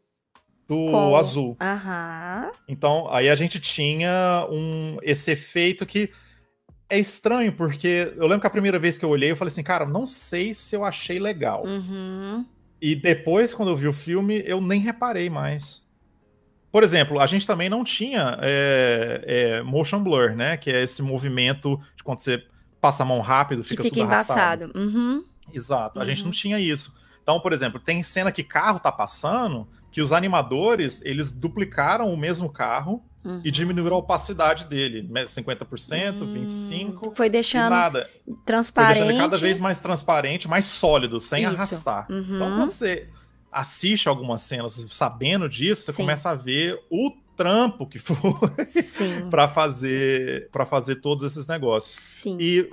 do 0.66 0.86
Com... 0.90 1.16
azul. 1.16 1.56
Uhum. 1.60 2.50
Então, 2.68 3.08
aí 3.10 3.28
a 3.28 3.34
gente 3.34 3.58
tinha 3.60 4.46
um, 4.50 4.98
esse 5.02 5.30
efeito 5.30 5.86
que 5.86 6.10
é 6.88 6.98
estranho, 6.98 7.52
porque 7.52 8.12
eu 8.16 8.26
lembro 8.26 8.40
que 8.40 8.46
a 8.46 8.50
primeira 8.50 8.78
vez 8.78 8.98
que 8.98 9.04
eu 9.04 9.08
olhei, 9.08 9.30
eu 9.30 9.36
falei 9.36 9.52
assim, 9.52 9.62
cara, 9.62 9.86
não 9.86 10.04
sei 10.04 10.52
se 10.52 10.74
eu 10.74 10.84
achei 10.84 11.20
legal. 11.20 11.64
Uhum. 11.64 12.44
E 12.80 12.94
depois, 12.94 13.52
quando 13.52 13.68
eu 13.68 13.76
vi 13.76 13.88
o 13.88 13.92
filme, 13.92 14.42
eu 14.46 14.60
nem 14.60 14.80
reparei 14.80 15.28
mais. 15.28 15.86
Por 16.72 16.82
exemplo, 16.82 17.20
a 17.20 17.26
gente 17.26 17.46
também 17.46 17.68
não 17.68 17.82
tinha 17.82 18.38
é, 18.40 19.24
é, 19.26 19.62
motion 19.62 20.02
blur, 20.02 20.34
né? 20.34 20.56
Que 20.56 20.70
é 20.70 20.82
esse 20.82 21.02
movimento 21.02 21.80
de 21.96 22.02
quando 22.04 22.20
você 22.20 22.44
passa 22.80 23.02
a 23.02 23.06
mão 23.06 23.20
rápido, 23.20 23.62
fica, 23.62 23.82
que 23.82 23.88
fica 23.88 23.96
tudo 23.96 24.06
embaçado. 24.06 24.64
Arrastado. 24.64 24.78
Uhum. 24.78 25.24
Exato, 25.52 25.98
a 25.98 26.02
uhum. 26.02 26.06
gente 26.06 26.24
não 26.24 26.30
tinha 26.30 26.58
isso. 26.58 26.96
Então, 27.22 27.40
por 27.40 27.52
exemplo, 27.52 27.78
tem 27.78 28.02
cena 28.02 28.32
que 28.32 28.42
carro 28.42 28.78
tá 28.78 28.90
passando, 28.90 29.68
que 29.90 30.00
os 30.00 30.12
animadores, 30.12 31.02
eles 31.04 31.30
duplicaram 31.30 32.12
o 32.12 32.16
mesmo 32.16 32.48
carro 32.50 33.04
Uhum. 33.22 33.40
E 33.44 33.50
diminuir 33.50 33.92
a 33.92 33.96
opacidade 33.96 34.64
dele, 34.64 35.06
50%, 35.26 36.22
hum, 36.22 36.34
25%. 36.34 37.14
Foi 37.14 37.28
deixando 37.28 37.70
nada. 37.70 38.08
transparente. 38.46 38.98
Foi 38.98 39.06
deixando 39.08 39.30
cada 39.30 39.36
vez 39.36 39.58
mais 39.58 39.78
transparente, 39.78 40.48
mais 40.48 40.64
sólido, 40.64 41.20
sem 41.20 41.40
Isso. 41.40 41.48
arrastar. 41.48 42.06
Uhum. 42.10 42.20
Então, 42.22 42.56
quando 42.56 42.70
você 42.70 43.08
assiste 43.52 44.08
algumas 44.08 44.40
cenas 44.42 44.86
sabendo 44.90 45.48
disso, 45.48 45.82
você 45.82 45.92
Sim. 45.92 46.02
começa 46.04 46.30
a 46.30 46.34
ver 46.34 46.80
o 46.90 47.12
trampo 47.36 47.86
que 47.86 47.98
foi 47.98 48.16
para 49.30 49.48
fazer 49.48 50.48
para 50.50 50.64
fazer 50.64 50.96
todos 50.96 51.24
esses 51.24 51.46
negócios. 51.46 51.94
Sim. 51.94 52.38
E 52.40 52.70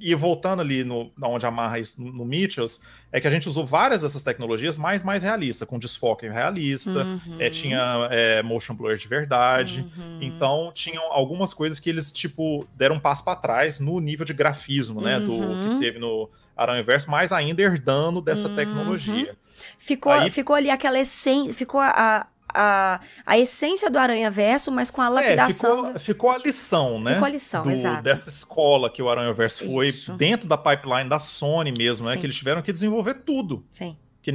e 0.00 0.14
voltando 0.14 0.60
ali 0.60 0.82
no, 0.82 1.12
onde 1.22 1.44
amarra 1.44 1.78
isso 1.78 2.00
no, 2.00 2.10
no 2.12 2.24
Mitchells, 2.24 2.80
é 3.12 3.20
que 3.20 3.26
a 3.26 3.30
gente 3.30 3.48
usou 3.48 3.66
várias 3.66 4.02
dessas 4.02 4.22
tecnologias 4.22 4.78
mais 4.78 5.02
mais 5.02 5.22
realista, 5.22 5.66
com 5.66 5.78
desfoque 5.78 6.28
realista, 6.28 7.04
uhum. 7.04 7.36
é, 7.38 7.50
tinha 7.50 8.08
é, 8.10 8.42
motion 8.42 8.74
blur 8.74 8.96
de 8.96 9.06
verdade. 9.06 9.86
Uhum. 9.96 10.18
Então, 10.22 10.70
tinham 10.72 11.04
algumas 11.12 11.52
coisas 11.52 11.78
que 11.78 11.90
eles, 11.90 12.10
tipo, 12.10 12.66
deram 12.74 12.96
um 12.96 13.00
passo 13.00 13.22
para 13.24 13.36
trás 13.36 13.78
no 13.78 14.00
nível 14.00 14.24
de 14.24 14.32
grafismo, 14.32 15.00
né? 15.00 15.20
Do 15.20 15.26
que 15.26 15.68
uhum. 15.68 15.80
teve 15.80 15.98
no 15.98 16.30
Aranha 16.56 16.82
Verso, 16.82 17.10
mas 17.10 17.32
ainda 17.32 17.62
herdando 17.62 18.20
dessa 18.20 18.48
uhum. 18.48 18.56
tecnologia. 18.56 19.36
Ficou, 19.78 20.12
Aí, 20.12 20.30
ficou 20.30 20.56
ali 20.56 20.70
aquela 20.70 20.98
essência, 20.98 21.52
ficou 21.52 21.80
a, 21.80 22.26
a, 22.54 23.00
a 23.24 23.38
essência 23.38 23.90
do 23.90 23.98
Aranha 23.98 24.30
Verso, 24.30 24.70
mas 24.70 24.90
com 24.90 25.00
a 25.00 25.08
lapidação. 25.08 25.80
É, 25.80 25.86
ficou, 25.86 26.00
ficou, 26.00 26.30
a 26.30 26.38
lição, 26.38 27.00
né? 27.00 27.12
Ficou 27.14 27.26
a 27.26 27.30
lição, 27.30 27.62
do, 27.62 27.70
exato. 27.70 28.02
Dessa 28.02 28.28
escola 28.28 28.90
que 28.90 29.02
o 29.02 29.08
Aranha 29.08 29.32
Verso 29.32 29.64
foi 29.64 29.92
dentro 30.16 30.48
da 30.48 30.56
pipeline 30.56 31.08
da 31.08 31.18
Sony 31.18 31.72
mesmo, 31.76 32.04
né? 32.04 32.10
Sim. 32.10 32.16
né? 32.16 32.20
Que 32.20 32.26
eles 32.26 32.36
tiveram 32.36 32.62
que 32.62 32.72
desenvolver 32.72 33.14
tudo. 33.14 33.64
Sim. 33.70 33.96
Que 34.22 34.32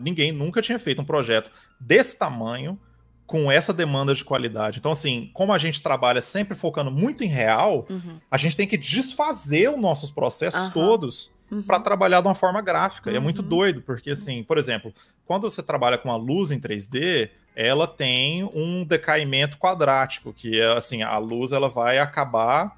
ninguém 0.00 0.32
nunca 0.32 0.60
tinha 0.60 0.78
feito 0.78 1.00
um 1.00 1.04
projeto 1.04 1.50
desse 1.80 2.18
tamanho, 2.18 2.78
com 3.26 3.50
essa 3.50 3.72
demanda 3.72 4.14
de 4.14 4.24
qualidade. 4.24 4.78
Então, 4.78 4.92
assim, 4.92 5.30
como 5.32 5.52
a 5.52 5.58
gente 5.58 5.82
trabalha 5.82 6.20
sempre 6.20 6.54
focando 6.54 6.90
muito 6.90 7.24
em 7.24 7.26
real, 7.26 7.86
uhum. 7.88 8.18
a 8.30 8.36
gente 8.36 8.56
tem 8.56 8.66
que 8.66 8.76
desfazer 8.76 9.70
os 9.70 9.80
nossos 9.80 10.10
processos 10.10 10.66
uhum. 10.66 10.70
todos 10.70 11.32
uhum. 11.50 11.62
para 11.62 11.80
trabalhar 11.80 12.20
de 12.20 12.28
uma 12.28 12.34
forma 12.34 12.60
gráfica. 12.60 13.10
E 13.10 13.16
é 13.16 13.20
muito 13.20 13.40
uhum. 13.42 13.48
doido, 13.48 13.82
porque, 13.82 14.10
assim, 14.10 14.42
por 14.42 14.58
exemplo, 14.58 14.92
quando 15.24 15.48
você 15.48 15.62
trabalha 15.62 15.96
com 15.96 16.10
a 16.10 16.16
luz 16.16 16.50
em 16.50 16.60
3D, 16.60 17.30
ela 17.54 17.86
tem 17.86 18.44
um 18.44 18.84
decaimento 18.84 19.58
quadrático, 19.58 20.32
que 20.32 20.60
é 20.60 20.76
assim, 20.76 21.02
a 21.02 21.16
luz 21.18 21.52
ela 21.52 21.68
vai 21.68 21.98
acabar 21.98 22.76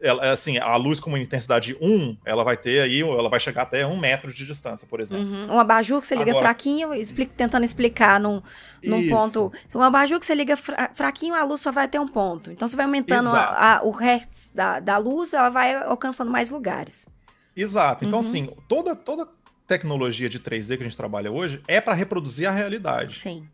ela, 0.00 0.30
assim, 0.30 0.56
a 0.58 0.74
luz 0.76 0.98
com 0.98 1.10
uma 1.10 1.18
intensidade 1.18 1.76
1, 1.80 2.16
ela 2.24 2.42
vai 2.42 2.56
ter 2.56 2.80
aí, 2.80 3.00
ela 3.00 3.28
vai 3.28 3.38
chegar 3.38 3.62
até 3.62 3.86
um 3.86 3.98
metro 3.98 4.32
de 4.32 4.46
distância, 4.46 4.88
por 4.88 4.98
exemplo. 4.98 5.26
Uhum. 5.26 5.54
Um 5.54 5.60
abajur 5.60 6.00
que 6.00 6.06
você 6.06 6.14
liga 6.14 6.30
Agora, 6.30 6.46
fraquinho, 6.46 6.94
explica, 6.94 7.32
tentando 7.36 7.64
explicar 7.64 8.18
num, 8.18 8.42
num 8.82 9.08
ponto. 9.08 9.52
Um 9.74 9.82
abajur 9.82 10.18
que 10.18 10.24
você 10.24 10.34
liga 10.34 10.56
fraquinho, 10.56 11.34
a 11.34 11.44
luz 11.44 11.60
só 11.60 11.70
vai 11.70 11.84
até 11.84 12.00
um 12.00 12.08
ponto. 12.08 12.50
Então 12.50 12.66
você 12.66 12.76
vai 12.76 12.86
aumentando 12.86 13.28
a, 13.28 13.76
a, 13.76 13.82
o 13.84 13.90
hertz 13.90 14.50
da, 14.54 14.80
da 14.80 14.96
luz, 14.96 15.34
ela 15.34 15.50
vai 15.50 15.74
alcançando 15.74 16.30
mais 16.30 16.50
lugares. 16.50 17.06
Exato. 17.54 18.06
Então, 18.06 18.20
uhum. 18.20 18.26
assim, 18.26 18.48
toda, 18.66 18.96
toda 18.96 19.28
tecnologia 19.66 20.28
de 20.28 20.40
3D 20.40 20.76
que 20.76 20.82
a 20.82 20.86
gente 20.86 20.96
trabalha 20.96 21.30
hoje 21.30 21.62
é 21.68 21.80
para 21.80 21.94
reproduzir 21.94 22.48
a 22.48 22.52
realidade. 22.52 23.16
Sim. 23.16 23.46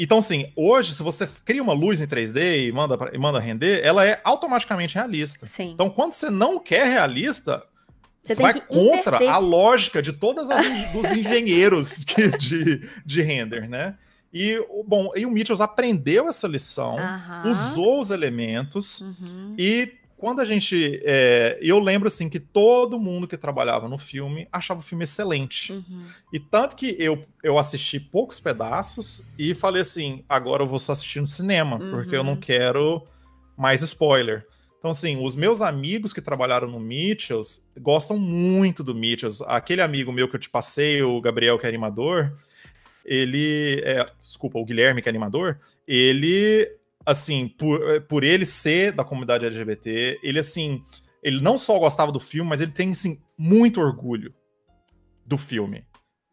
Então, 0.00 0.18
assim, 0.18 0.52
hoje, 0.54 0.94
se 0.94 1.02
você 1.02 1.28
cria 1.44 1.60
uma 1.62 1.72
luz 1.72 2.00
em 2.00 2.06
3D 2.06 2.68
e 2.68 2.72
manda, 2.72 2.96
pra- 2.96 3.10
e 3.12 3.18
manda 3.18 3.40
render, 3.40 3.84
ela 3.84 4.06
é 4.06 4.20
automaticamente 4.22 4.94
realista. 4.94 5.44
Sim. 5.46 5.72
Então, 5.72 5.90
quando 5.90 6.12
você 6.12 6.30
não 6.30 6.60
quer 6.60 6.86
realista, 6.86 7.64
Você 8.22 8.36
você, 8.36 8.42
vai 8.42 8.52
contra 8.60 9.16
inverter. 9.16 9.28
a 9.30 9.38
lógica 9.38 10.00
de 10.00 10.12
todas 10.12 10.48
as 10.50 10.64
dos 10.92 11.04
engenheiros 11.12 12.04
de, 12.04 12.30
de, 12.38 12.88
de 13.04 13.22
render, 13.22 13.68
né? 13.68 13.96
E, 14.32 14.56
o- 14.70 14.84
bom, 14.86 15.10
e 15.16 15.26
o 15.26 15.30
Mitchells 15.30 15.62
aprendeu 15.62 16.28
essa 16.28 16.46
lição, 16.46 16.96
usou 17.44 18.00
os 18.00 18.10
elementos, 18.10 19.00
Uhum. 19.00 19.54
e 19.58 19.92
quando 20.18 20.40
a 20.40 20.44
gente. 20.44 21.00
é, 21.04 21.58
eu 21.62 21.78
lembro 21.78 22.08
assim 22.08 22.28
que 22.28 22.40
todo 22.40 22.98
mundo 22.98 23.26
que 23.28 23.36
trabalhava 23.36 23.88
no 23.88 23.96
filme 23.96 24.48
achava 24.52 24.80
o 24.80 24.82
filme 24.82 25.04
excelente. 25.04 25.72
Uhum. 25.72 26.06
E 26.32 26.40
tanto 26.40 26.76
que 26.76 26.94
eu, 26.98 27.24
eu 27.42 27.58
assisti 27.58 27.98
poucos 28.00 28.38
pedaços 28.40 29.22
e 29.38 29.54
falei 29.54 29.82
assim: 29.82 30.24
agora 30.28 30.62
eu 30.62 30.66
vou 30.66 30.78
só 30.78 30.92
assistir 30.92 31.20
no 31.20 31.26
cinema, 31.26 31.78
porque 31.78 32.14
eu 32.16 32.24
não 32.24 32.32
Uhum. 32.32 32.40
quero 32.40 33.04
mais 33.56 33.80
spoiler. 33.82 34.46
Então, 34.78 34.90
assim, 34.92 35.16
os 35.24 35.34
meus 35.34 35.60
amigos 35.60 36.12
que 36.12 36.20
trabalharam 36.20 36.68
no 36.68 36.78
Mitchells 36.78 37.62
gostam 37.80 38.16
muito 38.18 38.84
do 38.84 38.94
Mitchells. 38.94 39.42
Aquele 39.48 39.82
amigo 39.82 40.12
meu 40.12 40.28
que 40.28 40.36
eu 40.36 40.40
te 40.40 40.48
passei, 40.50 41.02
o 41.02 41.20
Gabriel, 41.20 41.58
que 41.58 41.66
é 41.66 41.68
animador, 41.68 42.32
ele. 43.04 43.80
é, 43.84 44.06
desculpa, 44.22 44.58
o 44.58 44.64
Guilherme, 44.64 45.02
que 45.02 45.08
é 45.08 45.10
animador, 45.10 45.58
ele, 45.86 46.70
assim, 47.10 47.48
por, 47.48 48.00
por 48.02 48.22
ele 48.22 48.44
ser 48.44 48.92
da 48.92 49.02
comunidade 49.04 49.46
LGBT, 49.46 50.20
ele, 50.22 50.38
assim, 50.38 50.82
ele 51.22 51.40
não 51.40 51.56
só 51.56 51.78
gostava 51.78 52.12
do 52.12 52.20
filme, 52.20 52.48
mas 52.50 52.60
ele 52.60 52.72
tem, 52.72 52.90
assim, 52.90 53.18
muito 53.38 53.80
orgulho 53.80 54.34
do 55.24 55.38
filme. 55.38 55.86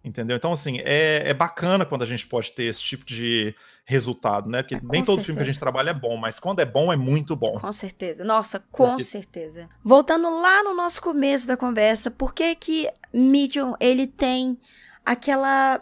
Entendeu? 0.03 0.37
Então, 0.37 0.51
assim, 0.51 0.77
é, 0.83 1.29
é 1.29 1.33
bacana 1.33 1.83
quando 1.83 2.03
a 2.03 2.05
gente 2.05 2.27
pode 2.27 2.51
ter 2.51 2.65
esse 2.65 2.79
tipo 2.81 3.03
de 3.05 3.55
resultado, 3.87 4.47
né? 4.47 4.61
Porque 4.61 4.75
É, 4.75 4.79
nem 4.83 5.01
todo 5.01 5.23
filme 5.23 5.37
que 5.39 5.43
a 5.43 5.47
gente 5.49 5.59
trabalha 5.59 5.89
é 5.89 5.93
bom, 5.95 6.15
mas 6.15 6.39
quando 6.39 6.59
é 6.59 6.65
bom, 6.65 6.93
é 6.93 6.95
muito 6.95 7.35
bom. 7.35 7.53
Com 7.59 7.71
certeza. 7.73 8.23
Nossa, 8.23 8.59
com 8.59 8.89
Porque- 8.89 9.03
certeza. 9.03 9.67
Voltando 9.83 10.29
lá 10.29 10.61
no 10.63 10.75
nosso 10.75 11.01
começo 11.01 11.47
da 11.47 11.57
conversa, 11.57 12.11
por 12.11 12.35
que 12.35 12.53
que 12.53 12.87
Mitchell, 13.11 13.75
ele 13.79 14.05
tem 14.05 14.59
aquela 15.03 15.81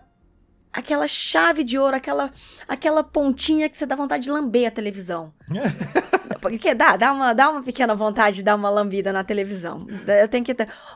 aquela 0.74 1.08
chave 1.08 1.64
de 1.64 1.78
ouro, 1.78 1.96
aquela 1.96 2.32
aquela 2.68 3.04
pontinha 3.04 3.70
que 3.70 3.78
você 3.78 3.86
dá 3.86 3.96
vontade 3.96 4.24
de 4.24 4.32
lamber 4.32 4.68
a 4.68 4.72
televisão? 4.72 5.34
Porque 6.42 6.74
dá, 6.74 6.98
dá 6.98 7.14
uma, 7.14 7.34
dá 7.34 7.50
uma 7.50 7.64
pequena 7.64 7.96
vontade 7.96 8.38
de 8.38 8.44
dar 8.44 8.56
uma 8.56 8.70
lambida 8.70 9.14
na 9.14 9.24
televisão. 9.24 9.88
Eu 10.22 10.28
tenho 10.28 10.44
que. 10.44 10.54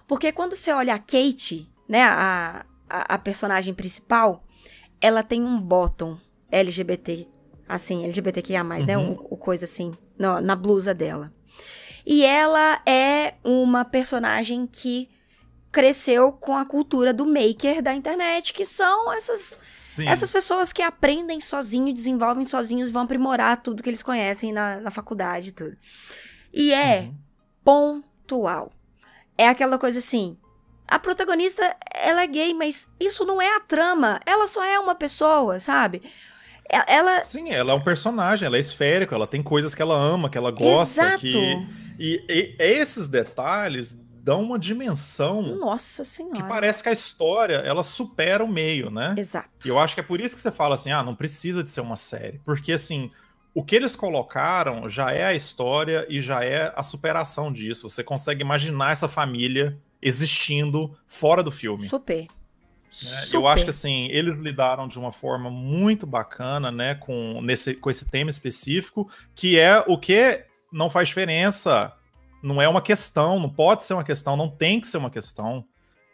Porque 0.07 0.31
quando 0.31 0.55
você 0.55 0.71
olha 0.73 0.93
a 0.93 0.99
Kate, 0.99 1.69
né, 1.87 2.03
a, 2.03 2.65
a, 2.89 3.15
a 3.15 3.17
personagem 3.17 3.73
principal, 3.73 4.43
ela 4.99 5.23
tem 5.23 5.41
um 5.41 5.59
bottom 5.59 6.17
LGBT, 6.51 7.27
assim, 7.67 8.03
LGBTQIA+, 8.03 8.63
né, 8.63 8.97
Uhum. 8.97 9.11
o, 9.13 9.35
o 9.35 9.37
coisa 9.37 9.63
assim, 9.65 9.93
no- 10.19 10.41
na 10.41 10.55
blusa 10.55 10.93
dela. 10.93 11.31
E 12.05 12.25
ela 12.25 12.81
é 12.85 13.35
uma 13.43 13.85
personagem 13.85 14.65
que 14.67 15.09
cresceu 15.71 16.31
com 16.31 16.55
a 16.55 16.65
cultura 16.65 17.13
do 17.13 17.25
maker 17.25 17.81
da 17.81 17.93
internet, 17.93 18.53
que 18.53 18.65
são 18.65 19.11
essas 19.13 19.59
Sim. 19.63 20.07
essas 20.07 20.31
pessoas 20.31 20.71
que 20.73 20.81
aprendem 20.81 21.39
sozinho, 21.39 21.93
desenvolvem 21.93 22.45
sozinhos, 22.45 22.89
vão 22.89 23.03
aprimorar 23.03 23.61
tudo 23.61 23.83
que 23.83 23.89
eles 23.89 24.01
conhecem 24.03 24.51
na, 24.51 24.79
na 24.79 24.89
faculdade 24.91 25.49
e 25.49 25.51
tudo. 25.51 25.77
E 26.53 26.73
é 26.73 27.01
Uhum. 27.01 27.15
pontual. 27.63 28.71
É 29.37 29.47
aquela 29.47 29.77
coisa 29.77 29.99
assim. 29.99 30.37
A 30.87 30.97
protagonista, 30.97 31.61
ela 31.93 32.23
é 32.23 32.27
gay, 32.27 32.53
mas 32.53 32.87
isso 32.99 33.25
não 33.25 33.41
é 33.41 33.55
a 33.55 33.59
trama. 33.59 34.19
Ela 34.25 34.47
só 34.47 34.63
é 34.63 34.79
uma 34.79 34.95
pessoa, 34.95 35.59
sabe? 35.59 36.01
Ela. 36.69 37.25
Sim, 37.25 37.49
ela 37.51 37.71
é 37.71 37.75
um 37.75 37.83
personagem, 37.83 38.45
ela 38.45 38.57
é 38.57 38.59
esférico, 38.59 39.13
ela 39.13 39.27
tem 39.27 39.43
coisas 39.43 39.75
que 39.75 39.81
ela 39.81 39.95
ama, 39.95 40.29
que 40.29 40.37
ela 40.37 40.49
gosta. 40.51 41.01
Exato. 41.03 41.19
Que... 41.19 41.67
E, 41.99 42.23
e 42.29 42.55
esses 42.59 43.07
detalhes 43.07 43.99
dão 44.27 44.43
uma 44.43 44.59
dimensão 44.59 45.41
Nossa 45.41 46.03
que 46.03 46.09
Senhora. 46.09 46.43
parece 46.49 46.83
que 46.83 46.89
a 46.89 46.91
história 46.91 47.55
ela 47.59 47.81
supera 47.81 48.43
o 48.43 48.47
meio, 48.47 48.91
né? 48.91 49.15
Exato. 49.17 49.65
E 49.65 49.69
eu 49.69 49.79
acho 49.79 49.93
que 49.93 50.01
é 50.01 50.03
por 50.03 50.19
isso 50.19 50.35
que 50.35 50.41
você 50.41 50.51
fala 50.51 50.75
assim, 50.75 50.91
ah, 50.91 51.01
não 51.01 51.15
precisa 51.15 51.63
de 51.63 51.69
ser 51.69 51.79
uma 51.79 51.95
série. 51.95 52.41
Porque, 52.43 52.73
assim, 52.73 53.09
o 53.53 53.63
que 53.63 53.73
eles 53.73 53.95
colocaram 53.95 54.89
já 54.89 55.13
é 55.13 55.23
a 55.23 55.33
história 55.33 56.05
e 56.09 56.19
já 56.19 56.43
é 56.43 56.73
a 56.75 56.83
superação 56.83 57.53
disso. 57.53 57.87
Você 57.87 58.03
consegue 58.03 58.41
imaginar 58.41 58.91
essa 58.91 59.07
família 59.07 59.79
existindo 60.01 60.93
fora 61.07 61.41
do 61.41 61.49
filme. 61.49 61.87
Super. 61.87 62.23
né? 62.23 62.27
Super. 62.89 63.37
Eu 63.37 63.47
acho 63.47 63.63
que, 63.63 63.69
assim, 63.69 64.09
eles 64.11 64.39
lidaram 64.39 64.89
de 64.89 64.99
uma 64.99 65.13
forma 65.13 65.49
muito 65.49 66.05
bacana, 66.05 66.69
né, 66.69 66.95
com, 66.95 67.41
nesse, 67.41 67.75
com 67.75 67.89
esse 67.89 68.09
tema 68.11 68.29
específico, 68.29 69.09
que 69.33 69.57
é 69.57 69.81
o 69.87 69.97
que 69.97 70.43
não 70.69 70.89
faz 70.89 71.07
diferença. 71.07 71.93
Não 72.43 72.61
é 72.61 72.67
uma 72.67 72.81
questão, 72.81 73.39
não 73.39 73.49
pode 73.49 73.83
ser 73.83 73.93
uma 73.93 74.03
questão, 74.03 74.35
não 74.37 74.49
tem 74.49 74.79
que 74.79 74.87
ser 74.87 74.97
uma 74.97 75.09
questão. 75.09 75.65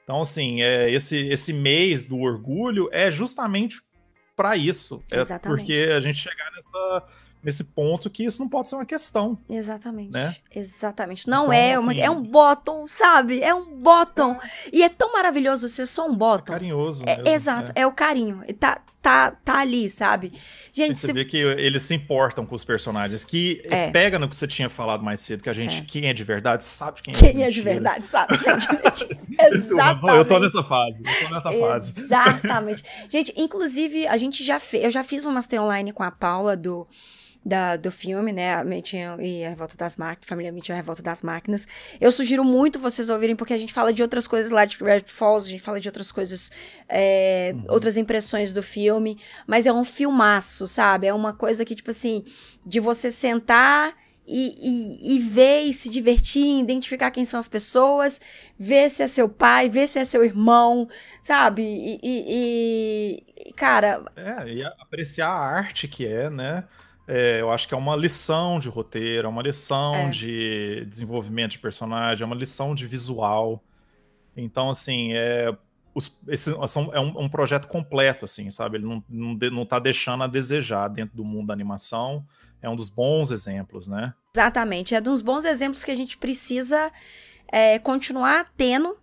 Então, 0.03 0.21
assim, 0.21 0.61
é, 0.61 0.89
esse, 0.91 1.17
esse 1.27 1.53
mês 1.53 2.07
do 2.07 2.19
orgulho 2.19 2.89
é 2.91 3.09
justamente 3.11 3.81
para 4.35 4.57
isso. 4.57 5.01
É 5.11 5.19
Exatamente. 5.19 5.59
porque 5.59 5.89
a 5.95 6.01
gente 6.01 6.17
chegar 6.17 6.49
nessa, 6.51 7.03
nesse 7.41 7.63
ponto 7.65 8.09
que 8.09 8.25
isso 8.25 8.41
não 8.41 8.49
pode 8.49 8.67
ser 8.67 8.75
uma 8.75 8.85
questão. 8.85 9.37
Exatamente. 9.49 10.11
né? 10.11 10.35
Exatamente. 10.53 11.27
Não 11.27 11.43
Então, 11.45 11.53
é 11.53 11.79
uma, 11.79 11.91
assim- 11.91 12.01
é 12.01 12.09
um 12.09 12.21
bottom, 12.21 12.87
sabe? 12.87 13.41
É 13.41 13.53
um 13.53 13.77
bottom. 13.79 14.37
E 14.71 14.83
é 14.83 14.89
tão 14.89 15.13
maravilhoso 15.13 15.69
ser 15.69 15.85
só 15.85 16.07
um 16.09 16.13
É 16.13 16.17
bottom. 16.17 16.53
carinhoso. 16.53 17.03
É, 17.05 17.17
mesmo, 17.17 17.29
exato, 17.29 17.67
né? 17.67 17.73
é 17.75 17.87
o 17.87 17.91
carinho. 17.93 18.41
Tá, 18.59 18.81
tá, 19.03 19.31
tá 19.31 19.59
ali, 19.59 19.87
sabe? 19.89 20.31
Gente, 20.71 20.97
Você 20.97 21.07
se 21.07 21.13
vê 21.13 21.23
que 21.25 21.37
eles 21.37 21.83
se 21.83 21.93
importam 21.93 22.45
com 22.45 22.55
os 22.55 22.63
personagens, 22.63 23.23
que 23.23 23.61
É. 23.65 23.91
pega 23.91 24.17
no 24.17 24.27
que 24.29 24.35
você 24.35 24.47
tinha 24.47 24.69
falado 24.69 25.03
mais 25.03 25.19
cedo, 25.19 25.43
que 25.43 25.49
a 25.49 25.53
gente, 25.53 25.79
É. 25.79 25.85
quem 25.85 26.05
é 26.07 26.13
de 26.13 26.23
verdade, 26.23 26.63
sabe 26.63 27.01
quem, 27.03 27.13
quem 27.13 27.43
é 27.43 27.49
de 27.51 27.61
verdade, 27.61 28.07
sabe? 28.07 28.37
Quem 28.39 28.51
é 28.51 28.55
de 28.55 28.67
verdade. 28.73 29.07
Exatamente. 29.55 30.17
Eu 30.17 30.25
tô 30.25 30.39
nessa 30.39 30.63
fase, 30.63 31.03
eu 31.05 31.27
tô 31.27 31.33
nessa 31.35 31.51
fase. 31.51 31.93
Exatamente. 31.99 32.83
Gente, 33.09 33.33
inclusive, 33.37 34.07
a 34.07 34.17
gente 34.17 34.43
já 34.43 34.59
fez. 34.59 34.83
Eu 34.85 34.91
já 34.91 35.03
fiz 35.03 35.25
um 35.25 35.31
master 35.31 35.61
online 35.61 35.91
com 35.91 36.01
a 36.03 36.09
Paula 36.09 36.55
do. 36.55 36.87
Da, 37.45 37.75
do 37.75 37.91
filme, 37.91 38.31
né? 38.31 38.53
A 38.55 38.63
Mitchell 38.63 39.19
e 39.19 39.43
a 39.43 39.49
Revolta 39.49 39.75
das 39.75 39.97
Máquinas, 39.97 40.25
Família 40.25 40.49
Mitchell 40.49 40.73
e 40.73 40.77
a 40.77 40.81
Revolta 40.81 41.01
das 41.03 41.21
Máquinas. 41.21 41.67
Eu 41.99 42.09
sugiro 42.09 42.41
muito 42.43 42.79
vocês 42.79 43.09
ouvirem, 43.09 43.35
porque 43.35 43.53
a 43.53 43.57
gente 43.57 43.73
fala 43.73 43.91
de 43.91 44.01
outras 44.01 44.27
coisas 44.27 44.49
lá 44.49 44.63
de 44.63 44.77
Red 44.77 45.03
Falls, 45.07 45.45
a 45.47 45.51
gente 45.51 45.61
fala 45.61 45.77
de 45.79 45.89
outras 45.89 46.09
coisas, 46.09 46.49
é, 46.87 47.53
outras 47.67 47.97
impressões 47.97 48.53
do 48.53 48.63
filme. 48.63 49.17
Mas 49.45 49.65
é 49.65 49.73
um 49.73 49.83
filmaço, 49.83 50.67
sabe? 50.67 51.07
É 51.07 51.13
uma 51.13 51.33
coisa 51.33 51.65
que, 51.65 51.75
tipo 51.75 51.91
assim, 51.91 52.23
de 52.65 52.79
você 52.79 53.11
sentar 53.11 53.93
e, 54.25 54.55
e, 55.11 55.15
e 55.15 55.19
ver 55.19 55.63
e 55.63 55.73
se 55.73 55.89
divertir, 55.89 56.61
identificar 56.61 57.11
quem 57.11 57.25
são 57.25 57.39
as 57.39 57.49
pessoas, 57.49 58.21
ver 58.57 58.89
se 58.89 59.03
é 59.03 59.07
seu 59.07 59.27
pai, 59.27 59.67
ver 59.67 59.85
se 59.87 59.99
é 59.99 60.05
seu 60.05 60.23
irmão, 60.23 60.87
sabe? 61.21 61.61
E, 61.61 61.99
e- 62.01 63.53
cara, 63.53 64.01
É, 64.15 64.47
e 64.47 64.63
apreciar 64.63 65.27
a 65.29 65.39
arte 65.39 65.87
que 65.89 66.07
é, 66.07 66.29
né? 66.29 66.63
É, 67.07 67.41
eu 67.41 67.51
acho 67.51 67.67
que 67.67 67.73
é 67.73 67.77
uma 67.77 67.95
lição 67.95 68.59
de 68.59 68.69
roteiro, 68.69 69.27
é 69.27 69.29
uma 69.29 69.41
lição 69.41 69.93
É. 69.95 70.09
de 70.09 70.85
desenvolvimento 70.85 71.51
de 71.51 71.59
personagem, 71.59 72.23
é 72.23 72.25
uma 72.25 72.35
lição 72.35 72.73
de 72.73 72.87
visual. 72.87 73.61
Então, 74.35 74.69
assim, 74.69 75.11
é, 75.13 75.55
os- 75.93 76.11
esse 76.27 76.49
é 76.49 76.99
um, 76.99 77.23
um 77.23 77.29
projeto 77.29 77.67
completo, 77.67 78.25
assim, 78.25 78.49
sabe? 78.49 78.77
Ele 78.77 78.85
não, 78.85 79.03
não, 79.09 79.35
de- 79.35 79.49
não 79.49 79.65
tá 79.65 79.79
deixando 79.79 80.23
a 80.23 80.27
desejar 80.27 80.87
dentro 80.87 81.15
do 81.15 81.23
mundo 81.25 81.47
da 81.47 81.53
animação. 81.53 82.25
É 82.61 82.69
um 82.69 82.75
dos 82.75 82.89
bons 82.89 83.31
exemplos, 83.31 83.87
né? 83.87 84.13
exatamente, 84.35 84.95
é 84.95 85.01
de 85.01 85.09
uns 85.09 85.21
bons 85.21 85.45
exemplos 85.45 85.83
que 85.83 85.91
a 85.91 85.95
gente 85.95 86.17
precisa 86.17 86.91
é, 87.51 87.77
continuar 87.77 88.51
tendo, 88.57 88.97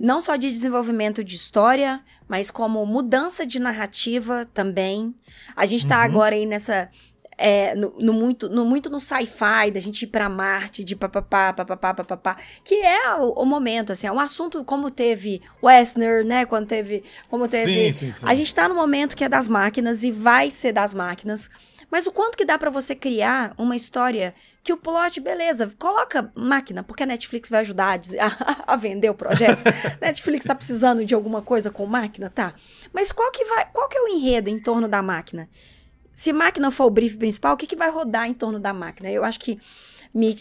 não 0.00 0.20
só 0.20 0.34
de 0.34 0.50
desenvolvimento 0.50 1.22
de 1.22 1.36
história, 1.36 2.02
mas 2.26 2.50
como 2.50 2.84
mudança 2.84 3.46
de 3.46 3.60
narrativa 3.60 4.44
também. 4.52 5.14
A 5.54 5.64
gente 5.66 5.86
tá 5.86 5.98
Uhum. 5.98 6.02
agora 6.04 6.34
aí 6.34 6.44
nessa. 6.46 6.90
É, 7.38 7.74
no, 7.74 7.94
no 7.98 8.12
muito, 8.12 8.48
no 8.48 8.64
muito 8.64 8.88
no 8.88 9.00
sci-fi, 9.00 9.70
da 9.72 9.80
gente 9.80 10.02
ir 10.02 10.06
pra 10.08 10.28
Marte, 10.28 10.82
de 10.84 10.96
papapá, 10.96 11.52
papapá, 11.52 11.94
papapá, 11.94 12.36
que 12.64 12.74
é 12.74 13.14
o, 13.16 13.30
o 13.32 13.44
momento, 13.44 13.92
assim, 13.92 14.06
é 14.06 14.12
um 14.12 14.20
assunto 14.20 14.64
como 14.64 14.90
teve 14.90 15.40
Westner, 15.62 16.24
né, 16.24 16.46
quando 16.46 16.66
teve, 16.66 17.04
como 17.28 17.46
teve 17.46 17.92
Sim, 17.92 18.06
sim, 18.06 18.12
sim. 18.12 18.26
A 18.26 18.34
gente 18.34 18.54
tá 18.54 18.68
no 18.68 18.74
momento 18.74 19.16
que 19.16 19.24
é 19.24 19.28
das 19.28 19.48
máquinas 19.48 20.02
e 20.04 20.10
vai 20.10 20.50
ser 20.50 20.72
das 20.72 20.94
máquinas. 20.94 21.50
Mas 21.88 22.04
o 22.04 22.10
quanto 22.10 22.36
que 22.36 22.44
dá 22.44 22.58
pra 22.58 22.68
você 22.68 22.96
criar 22.96 23.54
uma 23.56 23.76
história 23.76 24.32
que 24.62 24.72
o 24.72 24.76
plot, 24.76 25.20
beleza, 25.20 25.72
coloca 25.78 26.32
máquina, 26.34 26.82
porque 26.82 27.04
a 27.04 27.06
Netflix 27.06 27.48
vai 27.48 27.60
ajudar 27.60 27.90
a, 27.92 27.96
dizer- 27.96 28.18
a- 28.20 28.64
a 28.66 28.76
vender 28.76 29.08
o 29.08 29.14
projeto. 29.14 29.62
Netflix 30.02 30.44
tá 30.44 30.54
precisando 30.54 31.04
de 31.04 31.14
alguma 31.14 31.40
coisa 31.42 31.70
com 31.70 31.86
máquina, 31.86 32.28
tá? 32.28 32.54
Mas 32.92 33.12
qual 33.12 33.30
que 33.30 33.44
vai, 33.44 33.66
qual 33.72 33.88
que 33.88 33.96
é 33.96 34.00
o 34.02 34.08
enredo 34.08 34.50
em 34.50 34.58
torno 34.58 34.88
da 34.88 35.00
máquina? 35.00 35.48
Se 36.16 36.32
máquina 36.32 36.70
for 36.70 36.86
o 36.86 36.90
brief 36.90 37.18
principal, 37.18 37.52
o 37.52 37.56
que, 37.58 37.66
que 37.66 37.76
vai 37.76 37.90
rodar 37.90 38.26
em 38.26 38.32
torno 38.32 38.58
da 38.58 38.72
máquina? 38.72 39.10
Eu 39.10 39.22
acho 39.22 39.38
que 39.38 39.60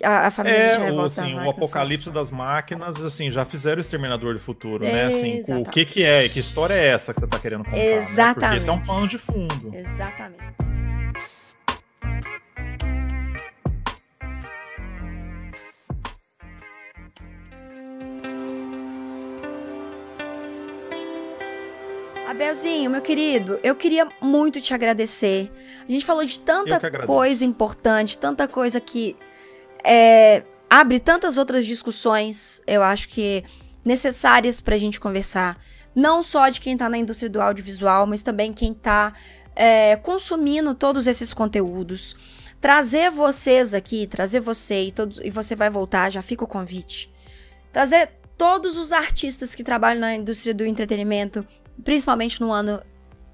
a, 0.02 0.28
a 0.28 0.32
família 0.32 0.58
é, 0.58 0.78
revolta 0.78 1.22
assim, 1.22 1.36
o 1.36 1.50
apocalipse 1.50 2.10
das 2.10 2.32
máquinas, 2.32 3.04
assim, 3.04 3.30
já 3.30 3.44
fizeram 3.44 3.80
o 3.80 3.82
Exterminador 3.82 4.34
do 4.34 4.40
Futuro, 4.40 4.86
é, 4.86 4.92
né? 4.92 5.06
Assim, 5.08 5.38
exatamente. 5.40 5.68
o 5.68 5.72
que 5.72 5.86
que 5.86 6.04
é, 6.04 6.30
que 6.30 6.40
história 6.40 6.74
é 6.74 6.88
essa 6.88 7.14
que 7.14 7.20
você 7.20 7.28
tá 7.28 7.38
querendo 7.38 7.66
contar? 7.66 7.78
Exatamente. 7.78 8.40
Né? 8.40 8.48
Porque 8.48 8.56
esse 8.56 8.70
é 8.70 8.72
um 8.72 8.82
pano 8.82 9.08
de 9.10 9.18
fundo. 9.18 9.76
Exatamente. 9.76 10.65
Abelzinho, 22.46 22.92
meu 22.92 23.02
querido, 23.02 23.60
eu 23.64 23.76
queria 23.76 24.08
muito 24.22 24.62
te 24.62 24.72
agradecer. 24.72 25.52
A 25.84 25.92
gente 25.92 26.06
falou 26.06 26.24
de 26.24 26.40
tanta 26.40 26.80
coisa 27.04 27.44
importante, 27.44 28.20
tanta 28.20 28.48
coisa 28.48 28.80
que 28.80 29.16
é, 29.84 30.44
abre 30.70 31.00
tantas 31.00 31.40
outras 31.40 31.66
discussões, 31.66 32.62
eu 32.68 32.84
acho 32.84 33.10
que 33.10 33.44
necessárias 33.84 34.62
pra 34.62 34.78
gente 34.78 35.00
conversar. 35.00 35.58
Não 35.96 36.22
só 36.22 36.48
de 36.50 36.62
quem 36.62 36.78
tá 36.78 36.88
na 36.88 37.00
indústria 37.00 37.30
do 37.30 37.42
audiovisual, 37.42 38.06
mas 38.06 38.22
também 38.22 38.54
quem 38.54 38.76
tá 38.76 39.12
é, 39.56 39.96
consumindo 39.96 40.76
todos 40.76 41.08
esses 41.08 41.34
conteúdos. 41.34 42.16
Trazer 42.62 43.10
vocês 43.10 43.74
aqui, 43.74 44.06
trazer 44.06 44.40
você 44.40 44.84
e, 44.84 44.92
todos, 44.92 45.20
e 45.24 45.32
você 45.32 45.56
vai 45.56 45.72
voltar, 45.72 46.12
já 46.12 46.22
fica 46.22 46.44
o 46.44 46.48
convite. 46.48 47.12
Trazer 47.74 48.12
todos 48.38 48.78
os 48.78 48.94
artistas 48.94 49.56
que 49.56 49.64
trabalham 49.64 50.02
na 50.02 50.14
indústria 50.14 50.54
do 50.54 50.64
entretenimento 50.64 51.44
principalmente 51.84 52.40
no 52.42 52.52
ano 52.52 52.80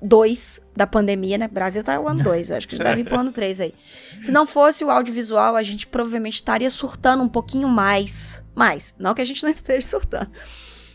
2 0.02 0.62
da 0.76 0.88
pandemia, 0.88 1.38
né? 1.38 1.48
Brasil 1.48 1.84
tá 1.84 2.00
o 2.00 2.08
ano 2.08 2.22
2, 2.24 2.50
eu 2.50 2.58
acho 2.58 2.68
que 2.68 2.76
já 2.76 2.84
deve 2.84 3.02
ir 3.02 3.04
pro 3.06 3.20
ano 3.20 3.32
3 3.32 3.62
aí. 3.62 3.74
Se 4.22 4.32
não 4.32 4.46
fosse 4.46 4.84
o 4.84 4.90
audiovisual, 4.90 5.56
a 5.56 5.64
gente 5.64 5.86
provavelmente 5.88 6.36
estaria 6.36 6.70
surtando 6.70 7.24
um 7.24 7.30
pouquinho 7.30 7.68
mais. 7.68 8.44
Mais. 8.56 8.96
Não 9.00 9.14
que 9.14 9.22
a 9.22 9.26
gente 9.26 9.44
não 9.44 9.50
esteja 9.52 9.86
surtando. 9.88 10.30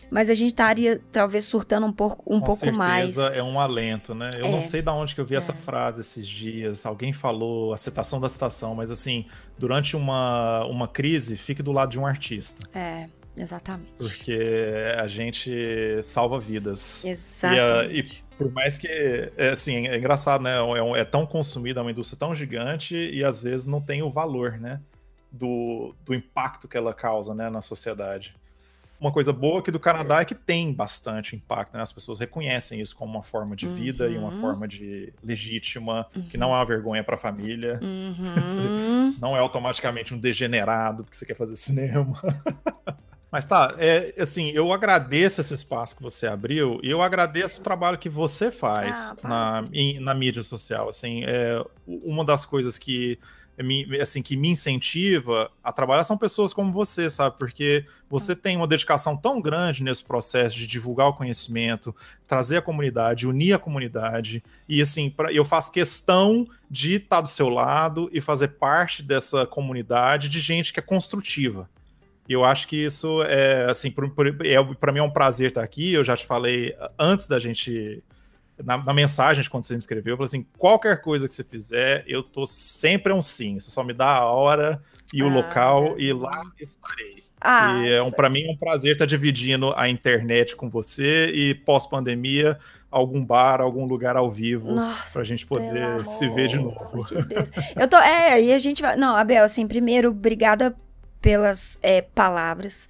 Mas 0.09 0.29
a 0.29 0.33
gente 0.33 0.47
estaria, 0.49 1.01
talvez, 1.11 1.43
surtando 1.43 1.85
um 1.85 1.91
pouco, 1.91 2.23
um 2.25 2.39
Com 2.39 2.45
pouco 2.45 2.59
certeza 2.61 2.77
mais. 2.77 3.17
É 3.35 3.43
um 3.43 3.59
alento, 3.59 4.15
né? 4.15 4.29
Eu 4.35 4.45
É. 4.45 4.51
não 4.51 4.61
sei 4.61 4.81
de 4.81 4.89
onde 4.89 5.13
que 5.13 5.19
eu 5.19 5.25
vi 5.25 5.35
essa 5.35 5.51
É. 5.51 5.55
frase 5.55 5.99
esses 5.99 6.25
dias. 6.25 6.85
Alguém 6.85 7.11
falou 7.11 7.73
a 7.73 7.77
citação 7.77 8.17
da 8.21 8.29
citação, 8.29 8.73
mas 8.73 8.89
assim, 8.89 9.25
durante 9.59 9.97
uma, 9.97 10.63
uma 10.65 10.87
crise, 10.87 11.35
fique 11.35 11.61
do 11.61 11.73
lado 11.73 11.89
de 11.91 11.99
um 11.99 12.05
artista. 12.07 12.57
É, 12.73 13.07
exatamente. 13.37 13.91
Porque 13.97 14.37
a 14.97 15.07
gente 15.07 15.99
salva 16.03 16.39
vidas. 16.39 17.03
E, 17.03 17.09
Exatamente. 17.09 18.23
e 18.31 18.35
por 18.37 18.51
mais 18.51 18.77
que, 18.77 18.87
é, 18.87 19.49
assim, 19.51 19.87
é 19.87 19.97
engraçado, 19.97 20.43
né? 20.43 20.55
É, 20.57 20.61
um- 20.61 20.95
é 20.95 21.03
tão 21.05 21.25
consumida, 21.25 21.79
é 21.79 21.83
uma 21.83 21.91
indústria 21.91 22.17
tão 22.19 22.33
gigante 22.35 22.95
e 22.95 23.23
às 23.23 23.41
vezes 23.43 23.65
não 23.65 23.81
tem 23.81 24.01
o 24.03 24.09
valor, 24.11 24.53
né? 24.59 24.79
Do, 25.31 25.93
do 26.05 26.13
impacto 26.15 26.67
que 26.67 26.77
ela 26.77 26.93
causa, 26.93 27.33
né, 27.35 27.49
na 27.49 27.61
sociedade. 27.61 28.35
Uma 28.99 29.11
coisa 29.11 29.31
boa 29.31 29.59
aqui 29.59 29.69
do 29.69 29.79
Canadá 29.79 30.21
é 30.21 30.25
que 30.25 30.33
tem 30.33 30.73
bastante 30.73 31.35
impacto, 31.35 31.75
né? 31.75 31.83
As 31.83 31.91
pessoas 31.93 32.19
reconhecem 32.19 32.81
isso 32.81 32.95
como 32.95 33.11
uma 33.13 33.21
forma 33.21 33.55
de 33.55 33.67
vida 33.67 34.07
e 34.09 34.17
uma 34.17 34.31
Uhum. 34.31 34.41
forma 34.41 34.67
de 34.67 35.13
legítima, 35.23 36.07
que 36.31 36.37
não 36.37 36.47
é 36.51 36.57
uma 36.57 36.65
vergonha 36.65 37.03
para 37.03 37.13
a 37.13 37.17
família. 37.17 37.79
Uhum. 37.83 39.15
Não 39.21 39.35
é 39.35 39.39
automaticamente 39.39 40.13
um 40.15 40.19
degenerado 40.19 41.03
porque 41.03 41.15
você 41.15 41.25
quer 41.25 41.35
fazer 41.35 41.55
cinema. 41.55 42.13
Mas 43.31 43.45
tá, 43.45 43.75
é, 43.77 44.13
assim, 44.17 44.49
eu 44.51 44.71
agradeço 44.71 45.41
esse 45.41 45.53
espaço 45.53 45.95
que 45.97 46.01
você 46.01 46.27
abriu 46.27 46.79
e 46.81 46.89
eu 46.89 47.01
agradeço 47.01 47.59
o 47.59 47.63
trabalho 47.63 47.97
que 47.97 48.07
você 48.09 48.49
faz 48.51 49.13
Ah, 49.23 49.27
na, 49.27 49.65
em- 49.73 49.99
na 49.99 50.13
mídia 50.13 50.41
social. 50.43 50.87
Assim, 50.89 51.23
é, 51.25 51.61
uma 51.85 52.23
das 52.23 52.45
coisas 52.45 52.77
que 52.77 53.19
me, 53.57 53.99
assim, 53.99 54.21
que 54.21 54.37
me 54.37 54.49
incentiva 54.49 55.49
a 55.63 55.71
trabalhar 55.73 56.03
são 56.03 56.17
pessoas 56.17 56.53
como 56.53 56.71
você, 56.71 57.09
sabe? 57.09 57.35
Porque 57.39 57.83
você 58.09 58.35
tem 58.35 58.55
uma 58.55 58.67
dedicação 58.67 59.17
tão 59.17 59.41
grande 59.41 59.83
nesse 59.83 60.03
processo 60.03 60.55
de 60.55 60.67
divulgar 60.67 61.07
o 61.07 61.13
conhecimento, 61.13 61.93
trazer 62.27 62.57
a 62.57 62.61
comunidade, 62.61 63.27
unir 63.27 63.53
a 63.53 63.59
comunidade. 63.59 64.43
E 64.69 64.81
assim, 64.81 65.09
pra, 65.09 65.33
eu 65.33 65.43
faço 65.43 65.71
questão 65.71 66.47
de 66.69 66.95
estar 66.95 67.19
do 67.21 67.27
seu 67.29 67.49
lado 67.49 68.09
e 68.13 68.21
fazer 68.21 68.49
parte 68.49 69.01
dessa 69.03 69.45
comunidade 69.45 70.29
de 70.29 70.39
gente 70.39 70.71
que 70.71 70.79
é 70.79 70.83
construtiva. 70.83 71.67
E 72.27 72.33
eu 72.33 72.43
acho 72.43 72.67
que 72.67 72.75
isso 72.75 73.23
é, 73.23 73.65
assim, 73.69 73.89
por, 73.89 74.05
é, 74.45 74.61
para 74.79 74.91
mim 74.91 74.99
é 74.99 75.03
um 75.03 75.09
prazer 75.09 75.49
estar 75.49 75.63
aqui. 75.63 75.93
Eu 75.93 76.03
já 76.03 76.15
te 76.15 76.25
falei 76.25 76.75
antes 76.99 77.27
da 77.27 77.39
gente. 77.39 78.03
Na, 78.63 78.75
na 78.77 78.93
mensagem 78.93 79.43
de 79.43 79.49
quando 79.49 79.65
você 79.65 79.73
me 79.73 79.79
escreveu, 79.79 80.13
eu 80.13 80.17
falei 80.17 80.25
assim: 80.27 80.45
qualquer 80.57 81.01
coisa 81.01 81.27
que 81.27 81.33
você 81.33 81.43
fizer, 81.43 82.03
eu 82.07 82.21
tô 82.23 82.45
sempre 82.47 83.13
um 83.13 83.21
sim. 83.21 83.59
Você 83.59 83.69
só 83.71 83.83
me 83.83 83.93
dá 83.93 84.07
a 84.07 84.25
hora 84.25 84.81
e 85.13 85.23
o 85.23 85.27
Ah, 85.27 85.33
local 85.33 85.83
Deus 85.95 86.01
e 86.01 86.13
lá 86.13 86.41
estarei. 86.59 87.23
Ah, 87.39 87.77
e 87.83 87.93
é 87.93 88.01
um, 88.01 88.09
para 88.09 88.31
mim 88.31 88.47
é 88.47 88.51
um 88.51 88.57
prazer 88.57 88.93
estar 88.93 89.05
dividindo 89.05 89.71
a 89.77 89.87
internet 89.87 90.55
com 90.55 90.71
você 90.71 91.27
e 91.27 91.53
pós-pandemia, 91.53 92.57
algum 92.89 93.23
bar, 93.23 93.61
algum 93.61 93.85
lugar 93.85 94.17
ao 94.17 94.27
vivo, 94.27 94.71
Nossa, 94.71 95.13
pra 95.13 95.23
gente 95.23 95.45
poder 95.45 96.03
se 96.07 96.27
ver 96.29 96.47
de 96.47 96.57
novo. 96.57 97.05
de. 97.05 97.13
Eu 97.79 97.87
tô. 97.87 97.97
É, 97.97 98.41
e 98.41 98.51
a 98.51 98.57
gente 98.57 98.81
vai. 98.81 98.95
Não, 98.95 99.15
Abel, 99.15 99.43
assim, 99.43 99.67
primeiro, 99.67 100.09
obrigada 100.09 100.75
pelas 101.21 101.77
é, 101.81 102.01
palavras. 102.01 102.89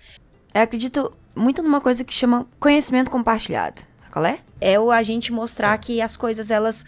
Eu 0.53 0.61
acredito 0.61 1.11
muito 1.36 1.61
numa 1.61 1.80
coisa 1.82 2.03
que 2.03 2.13
chama 2.13 2.47
conhecimento 2.59 3.11
compartilhado. 3.11 3.82
Sabe 3.99 4.11
qual 4.11 4.25
é? 4.25 4.39
É 4.59 4.80
o 4.80 4.91
a 4.91 5.03
gente 5.03 5.32
mostrar 5.32 5.78
que 5.78 6.01
as 6.01 6.17
coisas, 6.17 6.49
elas 6.49 6.84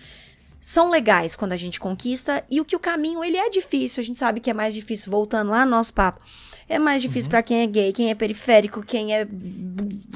são 0.62 0.90
legais 0.90 1.36
quando 1.36 1.54
a 1.54 1.58
gente 1.58 1.80
conquista 1.80 2.44
e 2.50 2.60
o 2.60 2.66
que 2.66 2.76
o 2.76 2.80
caminho, 2.80 3.24
ele 3.24 3.38
é 3.38 3.50
difícil. 3.50 4.02
A 4.02 4.04
gente 4.04 4.20
sabe 4.20 4.40
que 4.40 4.50
é 4.50 4.54
mais 4.54 4.74
difícil, 4.74 5.12
voltando 5.12 5.52
lá 5.52 5.66
no 5.66 5.72
nosso 5.72 5.94
papo. 5.94 6.24
É 6.68 6.78
mais 6.78 7.02
difícil 7.02 7.30
pra 7.30 7.42
quem 7.42 7.62
é 7.62 7.68
gay, 7.68 7.92
quem 7.94 8.10
é 8.10 8.16
periférico, 8.16 8.84
quem 8.84 9.16
é, 9.16 9.28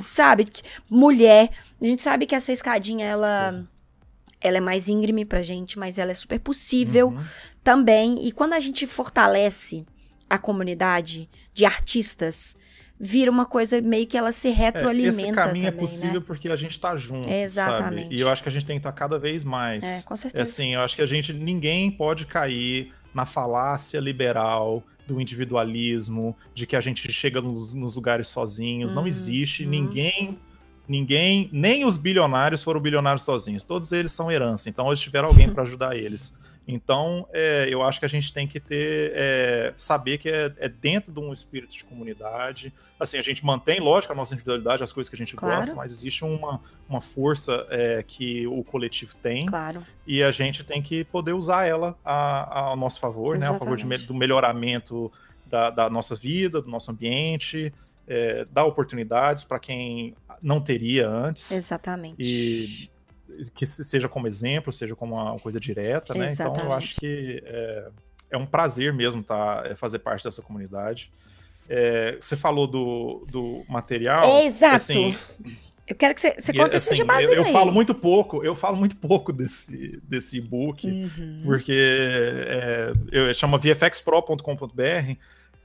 sabe, 0.01 0.47
mulher. 0.89 1.49
A 1.82 1.86
gente 1.86 2.01
sabe 2.01 2.26
que 2.26 2.36
essa 2.36 2.51
escadinha, 2.51 3.05
ela, 3.05 3.65
ela 4.41 4.57
é 4.57 4.61
mais 4.61 4.88
íngreme 4.88 5.26
pra 5.26 5.41
gente, 5.41 5.80
mas 5.80 5.97
ela 5.97 6.11
é 6.11 6.13
super 6.13 6.39
possível 6.39 7.07
Uhum. 7.07 7.24
também. 7.63 8.28
E 8.28 8.32
quando 8.32 8.53
a 8.53 8.59
gente 8.59 8.86
fortalece 8.86 9.84
a 10.34 10.38
comunidade 10.39 11.29
de 11.53 11.65
artistas, 11.65 12.57
vira 12.99 13.29
uma 13.29 13.45
coisa 13.45 13.81
meio 13.81 14.07
que 14.07 14.17
ela 14.17 14.31
se 14.31 14.47
É, 14.47 14.51
retroalimenta 14.51 15.21
esse 15.21 15.31
caminho 15.31 15.65
também, 15.65 15.67
é 15.67 15.71
possível 15.71 16.19
né? 16.21 16.23
porque 16.25 16.47
a 16.49 16.55
gente 16.55 16.79
tá 16.79 16.95
junto, 16.95 17.27
Exatamente. 17.29 18.03
sabe? 18.03 18.15
E 18.15 18.19
eu 18.21 18.29
acho 18.29 18.41
que 18.41 18.49
a 18.49 18.51
gente 18.51 18.65
tem 18.65 18.77
que 18.77 18.79
estar 18.79 18.91
cada 18.93 19.19
vez 19.19 19.43
mais. 19.43 19.84
É, 19.84 20.01
com 20.03 20.13
É 20.13 20.17
certeza. 20.17 20.43
assim, 20.43 20.73
eu 20.73 20.81
acho 20.81 20.95
que 20.95 21.01
a 21.01 21.05
gente 21.05 21.31
ninguém 21.34 21.91
pode 21.91 22.25
cair 22.25 22.93
na 23.13 23.25
falácia 23.25 23.99
liberal 23.99 24.84
do 25.05 25.19
individualismo, 25.21 26.36
de 26.55 26.65
que 26.65 26.75
a 26.75 26.81
gente 26.81 27.11
chega 27.11 27.41
nos, 27.41 27.73
nos 27.73 27.95
lugares 27.95 28.27
sozinhos. 28.29 28.93
Não 28.93 29.01
Uhum. 29.01 29.07
existe 29.07 29.65
ninguém, 29.65 30.39
ninguém, 30.88 31.49
nem 31.51 31.86
os 31.86 31.97
bilionários 31.97 32.63
foram 32.63 32.79
bilionários 32.79 33.23
sozinhos. 33.23 33.65
Todos 33.65 33.91
eles 33.91 34.11
são 34.13 34.31
herança, 34.31 34.69
então 34.69 34.88
eles 34.88 34.99
tiveram 35.01 35.27
alguém 35.27 35.49
para 35.53 35.63
ajudar 35.63 35.95
eles. 35.95 36.34
Então, 36.68 37.28
é, 37.34 37.68
eu 37.70 37.84
acho 37.84 37.99
que 37.99 38.05
a 38.05 38.09
gente 38.09 38.32
tem 38.32 38.47
que 38.47 38.59
ter, 38.59 39.11
é, 39.16 39.74
saber 39.76 40.18
que 40.18 40.30
é, 40.30 40.51
é 40.57 40.70
dentro 40.70 41.11
de 41.11 41.20
um 41.20 41.34
espírito 41.34 41.76
de 41.76 41.84
comunidade. 41.84 42.74
Assim, 42.99 43.18
a 43.18 43.22
gente 43.22 43.45
mantém, 43.45 43.82
lógico, 43.82 44.14
a 44.14 44.16
nossa 44.16 44.34
individualidade, 44.34 44.82
as 44.82 44.93
coisas 44.93 45.09
que 45.09 45.16
a 45.16 45.18
gente 45.18 45.36
Claro. 45.36 45.57
gosta, 45.57 45.76
mas 45.76 45.91
existe 45.91 46.24
uma, 46.24 46.61
uma 46.88 47.01
força 47.01 47.68
é, 47.70 48.01
que 48.07 48.47
o 48.47 48.64
coletivo 48.64 49.14
tem 49.22 49.45
Claro. 49.45 49.86
e 50.07 50.24
a 50.24 50.32
gente 50.32 50.64
tem 50.64 50.82
que 50.82 51.03
poder 51.03 51.34
usar 51.34 51.66
ela 51.66 51.97
a, 52.03 52.70
ao 52.70 52.78
nosso 52.78 52.99
favor, 52.99 53.38
né? 53.38 53.45
A 53.47 53.53
favor 53.53 53.76
de 53.76 53.84
Exatamente. 53.84 54.07
do 54.07 54.14
melhoramento 54.14 55.11
da, 55.45 55.70
da 55.70 55.89
nossa 55.89 56.16
vida, 56.16 56.61
do 56.61 56.70
nosso 56.70 56.91
ambiente, 56.91 57.74
é, 58.07 58.45
dar 58.51 58.64
oportunidades 58.66 59.43
para 59.43 59.59
quem 59.59 60.16
não 60.41 60.59
teria 60.61 61.09
antes 61.09 61.51
Exatamente. 61.51 62.16
e 62.20 62.89
que 63.55 63.65
se- 63.65 63.84
seja 63.86 64.07
como 64.09 64.27
exemplo, 64.27 64.71
seja 64.73 64.95
como 64.95 65.15
uma 65.15 65.38
coisa 65.39 65.59
direta, 65.59 66.13
né? 66.13 66.31
Então 66.31 66.47
eu 66.47 66.51
Exatamente. 66.51 66.73
acho 66.73 66.99
que 66.99 67.41
é, 67.45 67.88
é 68.31 68.38
um 68.38 68.45
prazer 68.45 68.93
mesmo 68.93 69.23
tá, 69.23 69.63
é, 69.65 69.75
fazer 69.75 69.99
parte 69.99 70.23
dessa 70.23 70.41
comunidade. 70.41 71.11
É, 71.69 72.17
você 72.19 72.36
falou 72.36 72.67
do, 72.67 73.25
do 73.29 73.63
material. 73.69 74.23
É, 74.25 74.45
exato. 74.45 74.75
assim, 74.75 75.15
Eu 75.88 75.95
quero 75.95 76.13
que 76.15 76.21
você, 76.21 76.34
você 76.39 76.53
conte 76.53 76.75
assim, 76.75 76.91
esse 76.91 76.93
eu, 76.93 76.95
jabazinho 76.97 77.34
eu 77.36 77.43
aí. 77.45 77.51
falo 77.53 77.71
muito 77.71 77.93
pouco, 77.95 78.43
eu 78.43 78.55
falo 78.55 78.77
muito 78.77 78.95
pouco 78.97 79.31
desse, 79.34 79.99
desse 80.03 80.38
e-book, 80.38 80.88
Uhum. 80.88 81.41
porque 81.43 81.73
é, 82.47 82.93
eu 83.11 83.34
chama 83.34 83.57
vfxpro.com.br 83.57 85.15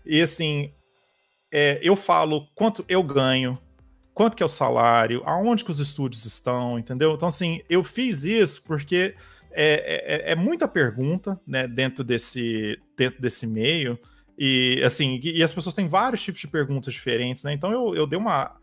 e 0.05 0.21
assim 0.21 0.73
é, 1.53 1.79
eu 1.83 1.97
falo 1.97 2.47
quanto 2.55 2.85
eu 2.89 3.03
ganho, 3.03 3.59
quanto 4.19 4.37
que 4.37 4.43
é 4.43 4.47
o 4.47 4.49
salário, 4.49 5.23
aonde 5.25 5.65
que 5.65 5.71
os 5.71 5.79
estúdios 5.79 6.25
estão, 6.25 6.77
entendeu? 6.77 7.15
Então 7.15 7.29
assim 7.29 7.61
eu 7.71 7.85
fiz 7.85 8.25
isso 8.25 8.61
porque 8.65 9.15
é, 9.53 10.25
é, 10.29 10.33
é 10.33 10.35
muita 10.35 10.67
pergunta, 10.67 11.41
né, 11.47 11.69
dentro 11.69 12.03
desse 12.03 12.81
dentro 12.97 13.23
desse 13.23 13.47
meio 13.47 13.97
e 14.37 14.83
assim 14.85 15.21
e, 15.23 15.39
e 15.39 15.43
as 15.45 15.53
pessoas 15.53 15.73
têm 15.73 15.87
vários 15.87 16.21
tipos 16.21 16.41
de 16.41 16.49
perguntas 16.49 16.93
diferentes, 16.93 17.45
né? 17.45 17.53
Então 17.53 17.71
eu, 17.71 17.95
eu 17.95 18.09
dei 18.09 18.19
uma 18.19 18.57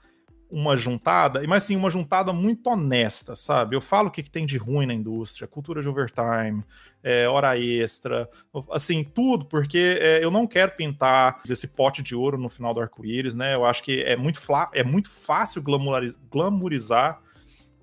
uma 0.55 0.77
juntada, 0.77 1.43
mas 1.45 1.65
assim, 1.65 1.75
uma 1.75 1.89
juntada 1.89 2.31
muito 2.31 2.69
honesta, 2.69 3.35
sabe? 3.35 3.75
Eu 3.75 3.81
falo 3.81 4.07
o 4.07 4.11
que, 4.11 4.23
que 4.23 4.31
tem 4.31 4.45
de 4.45 4.57
ruim 4.57 4.85
na 4.85 4.93
indústria, 4.93 5.49
cultura 5.49 5.81
de 5.81 5.89
overtime, 5.89 6.63
é, 7.03 7.27
hora 7.27 7.59
extra, 7.59 8.29
assim, 8.71 9.03
tudo, 9.03 9.43
porque 9.47 9.99
é, 9.99 10.23
eu 10.23 10.31
não 10.31 10.47
quero 10.47 10.71
pintar 10.71 11.41
esse 11.49 11.67
pote 11.67 12.01
de 12.01 12.15
ouro 12.15 12.37
no 12.37 12.47
final 12.47 12.73
do 12.73 12.79
arco-íris, 12.79 13.35
né? 13.35 13.53
Eu 13.53 13.65
acho 13.65 13.83
que 13.83 14.01
é 14.03 14.15
muito, 14.15 14.39
é 14.71 14.81
muito 14.81 15.09
fácil 15.09 15.61
glamourizar 15.61 17.21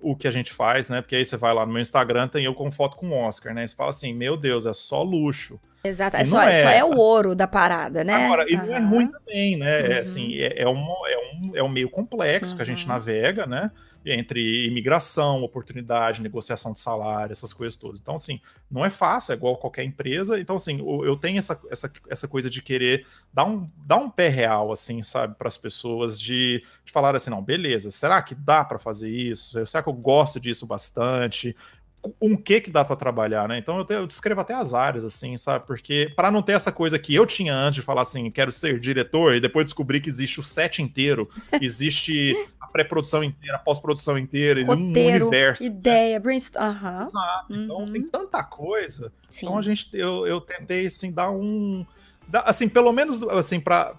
o 0.01 0.15
que 0.15 0.27
a 0.27 0.31
gente 0.31 0.51
faz, 0.51 0.89
né? 0.89 0.99
Porque 0.99 1.15
aí 1.15 1.23
você 1.23 1.37
vai 1.37 1.53
lá 1.53 1.67
no 1.67 1.71
meu 1.71 1.81
Instagram, 1.81 2.27
tem 2.27 2.43
eu 2.43 2.55
com 2.55 2.71
foto 2.71 2.97
com 2.97 3.11
Oscar, 3.11 3.53
né? 3.53 3.67
Você 3.67 3.75
fala 3.75 3.91
assim, 3.91 4.15
meu 4.15 4.35
Deus, 4.35 4.65
é 4.65 4.73
só 4.73 5.03
luxo. 5.03 5.61
Exato, 5.85 6.15
é 6.15 6.23
só, 6.23 6.41
é... 6.41 6.53
só, 6.53 6.69
é... 6.69 6.83
o 6.83 6.95
ouro 6.95 7.35
da 7.35 7.45
parada, 7.45 8.05
né? 8.05 8.25
Agora, 8.25 8.45
e 8.49 8.55
uhum. 8.55 8.65
não 8.65 8.75
é 8.75 8.79
ruim 8.79 9.07
também, 9.07 9.57
né? 9.57 9.81
Uhum. 9.81 9.91
É 9.91 9.99
assim, 9.99 10.35
é, 10.35 10.61
é, 10.61 10.69
um, 10.69 10.87
é, 11.05 11.17
um, 11.17 11.51
é 11.55 11.63
um 11.63 11.67
meio 11.67 11.89
complexo 11.89 12.51
uhum. 12.51 12.57
que 12.57 12.63
a 12.63 12.65
gente 12.65 12.87
navega, 12.87 13.45
né? 13.45 13.69
Entre 14.05 14.67
imigração, 14.67 15.43
oportunidade, 15.43 16.21
negociação 16.21 16.71
de 16.71 16.79
salário, 16.79 17.33
essas 17.33 17.51
coisas 17.51 17.75
todas. 17.75 17.99
Então, 17.99 18.15
assim, 18.15 18.39
não 18.71 18.85
é 18.85 18.89
fácil, 18.89 19.33
é 19.33 19.35
igual 19.35 19.57
qualquer 19.57 19.83
empresa. 19.83 20.39
Então, 20.39 20.55
assim, 20.55 20.79
eu 20.79 21.17
tenho 21.17 21.37
essa, 21.37 21.59
essa, 21.69 21.91
essa 22.09 22.27
coisa 22.29 22.49
de 22.49 22.61
querer 22.61 23.05
dar 23.33 23.45
um, 23.45 23.69
dar 23.85 23.97
um 23.97 24.09
pé 24.09 24.29
real, 24.29 24.71
assim, 24.71 25.03
sabe, 25.03 25.35
para 25.35 25.47
as 25.49 25.57
pessoas, 25.57 26.19
de, 26.19 26.63
de 26.83 26.91
falar 26.93 27.13
assim, 27.13 27.29
não, 27.29 27.41
beleza, 27.41 27.91
será 27.91 28.21
que 28.21 28.35
dá 28.35 28.63
para 28.63 28.79
fazer 28.79 29.09
isso? 29.09 29.65
Será 29.65 29.83
que 29.83 29.89
eu 29.89 29.93
gosto 29.93 30.39
disso 30.39 30.65
bastante? 30.65 31.55
Um 32.21 32.35
que 32.35 32.61
que 32.61 32.69
dá 32.69 32.83
para 32.83 32.95
trabalhar, 32.95 33.47
né? 33.47 33.57
Então 33.57 33.77
eu, 33.77 33.85
te, 33.85 33.93
eu, 33.93 34.07
descrevo 34.07 34.41
até 34.41 34.53
as 34.53 34.73
áreas, 34.73 35.05
assim, 35.05 35.37
sabe? 35.37 35.65
Porque 35.65 36.11
para 36.15 36.31
não 36.31 36.41
ter 36.41 36.53
essa 36.53 36.71
coisa 36.71 36.99
que 36.99 37.15
eu 37.15 37.25
tinha 37.25 37.55
antes 37.55 37.75
de 37.75 37.81
falar 37.81 38.01
assim, 38.01 38.29
quero 38.29 38.51
ser 38.51 38.79
diretor, 38.79 39.35
e 39.35 39.39
depois 39.39 39.65
descobrir 39.65 40.01
que 40.01 40.09
existe 40.09 40.39
o 40.39 40.43
set 40.43 40.81
inteiro, 40.81 41.29
existe 41.61 42.35
a 42.59 42.67
pré-produção 42.67 43.23
inteira, 43.23 43.55
a 43.55 43.59
pós-produção 43.59 44.17
inteira, 44.17 44.63
Roteiro, 44.65 45.25
um 45.25 45.27
universo. 45.27 45.63
Né? 45.63 45.69
Ideia, 45.69 46.13
né? 46.13 46.19
brainstorm. 46.19 46.65
Uhum. 46.65 47.01
Exato. 47.01 47.45
Então 47.49 47.77
uhum. 47.77 47.91
tem 47.93 48.03
tanta 48.03 48.43
coisa. 48.43 49.11
Sim. 49.29 49.45
Então 49.45 49.57
a 49.57 49.61
gente, 49.61 49.89
eu, 49.93 50.27
eu 50.27 50.41
tentei, 50.41 50.85
assim, 50.85 51.11
dar 51.11 51.31
um. 51.31 51.85
Dar, 52.27 52.41
assim, 52.41 52.67
pelo 52.67 52.91
menos, 52.91 53.21
assim, 53.23 53.59
para 53.59 53.95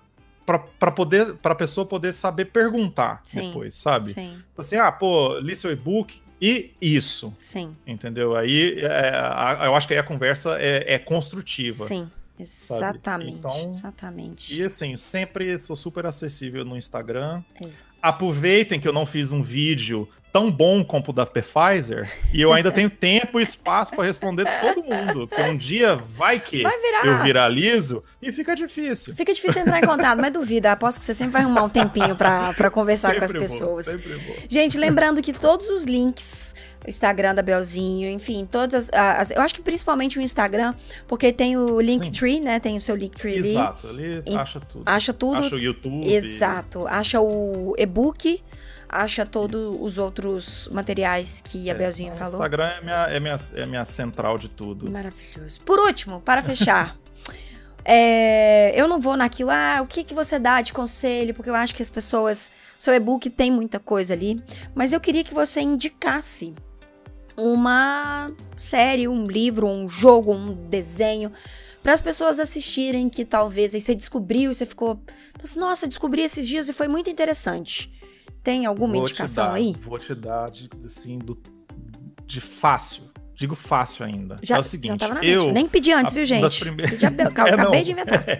para 0.46 0.90
poder 0.90 1.36
para 1.36 1.54
pessoa 1.54 1.86
poder 1.86 2.12
saber 2.12 2.46
perguntar 2.46 3.22
Sim. 3.24 3.48
depois, 3.48 3.74
sabe? 3.74 4.10
Sim. 4.10 4.42
Assim, 4.58 4.76
ah, 4.76 4.92
pô, 4.92 5.38
li 5.38 5.56
seu 5.56 5.72
e-book, 5.72 6.20
e 6.44 6.74
isso. 6.78 7.32
Sim. 7.38 7.74
Entendeu? 7.86 8.36
Aí 8.36 8.78
é, 8.80 9.12
a, 9.14 9.62
eu 9.64 9.74
acho 9.74 9.88
que 9.88 9.94
aí 9.94 10.00
a 10.00 10.02
conversa 10.02 10.58
é, 10.60 10.94
é 10.94 10.98
construtiva. 10.98 11.86
Sim. 11.86 12.10
Exatamente, 12.38 13.38
então, 13.38 13.68
exatamente. 13.68 14.60
E 14.60 14.64
assim, 14.64 14.96
sempre 14.96 15.56
sou 15.56 15.76
super 15.76 16.04
acessível 16.04 16.64
no 16.64 16.76
Instagram. 16.76 17.42
Exato. 17.64 17.84
Aproveitem 18.02 18.80
que 18.80 18.88
eu 18.88 18.92
não 18.92 19.06
fiz 19.06 19.30
um 19.30 19.40
vídeo 19.40 20.08
tão 20.34 20.50
bom 20.50 20.84
como 20.84 21.04
o 21.06 21.12
da 21.12 21.24
Pfizer 21.24 22.10
e 22.32 22.40
eu 22.40 22.52
ainda 22.52 22.72
tenho 22.72 22.90
tempo 22.90 23.38
e 23.38 23.42
espaço 23.44 23.92
para 23.94 24.02
responder 24.02 24.44
todo 24.60 24.82
mundo. 24.82 25.28
Porque 25.28 25.42
um 25.42 25.56
dia 25.56 25.94
vai 25.94 26.40
que 26.40 26.60
vai 26.60 26.76
virar. 26.76 27.06
eu 27.06 27.22
viralizo 27.22 28.02
e 28.20 28.32
fica 28.32 28.56
difícil. 28.56 29.14
Fica 29.14 29.32
difícil 29.32 29.62
entrar 29.62 29.78
em 29.78 29.86
contato, 29.86 30.20
mas 30.20 30.32
duvida. 30.32 30.72
Aposto 30.72 30.98
que 30.98 31.04
você 31.04 31.14
sempre 31.14 31.34
vai 31.34 31.42
arrumar 31.42 31.62
um 31.62 31.68
tempinho 31.68 32.16
para 32.16 32.68
conversar 32.72 33.12
sempre 33.12 33.20
com 33.20 33.24
as 33.26 33.32
pessoas. 33.32 33.86
Vou, 33.86 33.98
vou. 33.98 34.36
Gente, 34.48 34.76
lembrando 34.76 35.22
que 35.22 35.32
todos 35.32 35.68
os 35.68 35.84
links 35.84 36.52
Instagram 36.84 37.34
da 37.34 37.40
Belzinho, 37.40 38.10
enfim, 38.10 38.46
todas 38.50 38.74
as, 38.74 38.90
as, 38.92 39.30
Eu 39.30 39.40
acho 39.40 39.54
que 39.54 39.62
principalmente 39.62 40.18
o 40.18 40.22
Instagram, 40.22 40.74
porque 41.06 41.32
tem 41.32 41.56
o 41.56 41.80
Linktree, 41.80 42.40
né? 42.40 42.58
Tem 42.58 42.76
o 42.76 42.80
seu 42.80 42.96
Linktree 42.96 43.38
ali. 43.38 43.50
Exato, 43.50 43.88
ali 43.88 44.22
acha 44.36 44.60
tudo. 44.60 44.82
Acha 44.84 45.12
tudo. 45.12 45.36
Acha 45.36 45.54
o 45.54 45.58
YouTube. 45.58 46.12
Exato. 46.12 46.86
Acha 46.88 47.20
o 47.20 47.74
e-book 47.78 48.42
acha 48.94 49.26
todos 49.26 49.60
os 49.80 49.98
outros 49.98 50.68
materiais 50.72 51.42
que 51.44 51.68
a 51.68 51.72
é, 51.72 51.76
Belzinho 51.76 52.12
o 52.12 52.16
falou. 52.16 52.34
O 52.34 52.36
Instagram 52.36 52.66
é 52.66 52.80
minha, 52.80 53.06
é, 53.08 53.20
minha, 53.20 53.40
é 53.54 53.66
minha 53.66 53.84
central 53.84 54.38
de 54.38 54.48
tudo. 54.48 54.88
Maravilhoso. 54.90 55.60
Por 55.62 55.80
último, 55.80 56.20
para 56.20 56.40
fechar. 56.42 56.96
é, 57.84 58.72
eu 58.80 58.86
não 58.86 59.00
vou 59.00 59.16
naquilo, 59.16 59.50
ah, 59.50 59.80
o 59.82 59.86
que, 59.86 60.04
que 60.04 60.14
você 60.14 60.38
dá 60.38 60.62
de 60.62 60.72
conselho, 60.72 61.34
porque 61.34 61.50
eu 61.50 61.56
acho 61.56 61.74
que 61.74 61.82
as 61.82 61.90
pessoas. 61.90 62.52
Seu 62.78 62.94
e-book 62.94 63.28
tem 63.28 63.50
muita 63.50 63.80
coisa 63.80 64.14
ali. 64.14 64.38
Mas 64.74 64.92
eu 64.92 65.00
queria 65.00 65.24
que 65.24 65.34
você 65.34 65.60
indicasse 65.60 66.54
uma 67.36 68.30
série, 68.56 69.08
um 69.08 69.24
livro, 69.24 69.66
um 69.66 69.88
jogo, 69.88 70.32
um 70.32 70.54
desenho 70.68 71.32
para 71.82 71.92
as 71.92 72.00
pessoas 72.00 72.38
assistirem 72.38 73.10
que 73.10 73.26
talvez 73.26 73.74
aí 73.74 73.80
você 73.80 73.94
descobriu 73.94 74.50
e 74.50 74.54
você 74.54 74.64
ficou, 74.64 74.98
nossa, 75.54 75.86
descobri 75.86 76.22
esses 76.22 76.48
dias 76.48 76.68
e 76.68 76.72
foi 76.72 76.88
muito 76.88 77.10
interessante. 77.10 77.92
Tem 78.44 78.66
alguma 78.66 78.92
vou 78.92 79.02
indicação 79.02 79.46
dar, 79.46 79.54
aí? 79.54 79.74
Vou 79.80 79.98
te 79.98 80.14
dar, 80.14 80.50
de, 80.50 80.68
assim, 80.84 81.18
do, 81.18 81.40
de 82.26 82.42
fácil. 82.42 83.14
Digo 83.34 83.56
fácil 83.56 84.04
ainda. 84.04 84.36
Já, 84.42 84.56
é 84.56 84.60
o 84.60 84.62
seguinte, 84.62 84.90
já 84.90 85.08
tava 85.08 85.14
na 85.14 85.24
eu... 85.24 85.50
Nem 85.50 85.66
pedi 85.66 85.92
antes, 85.92 86.12
a, 86.12 86.16
viu, 86.16 86.24
gente? 86.24 86.60
Prime... 86.60 86.76
Pedi 86.76 87.04
a... 87.04 87.08
é, 87.48 87.54
acabei 87.54 87.82
de 87.82 87.92
inventar. 87.92 88.24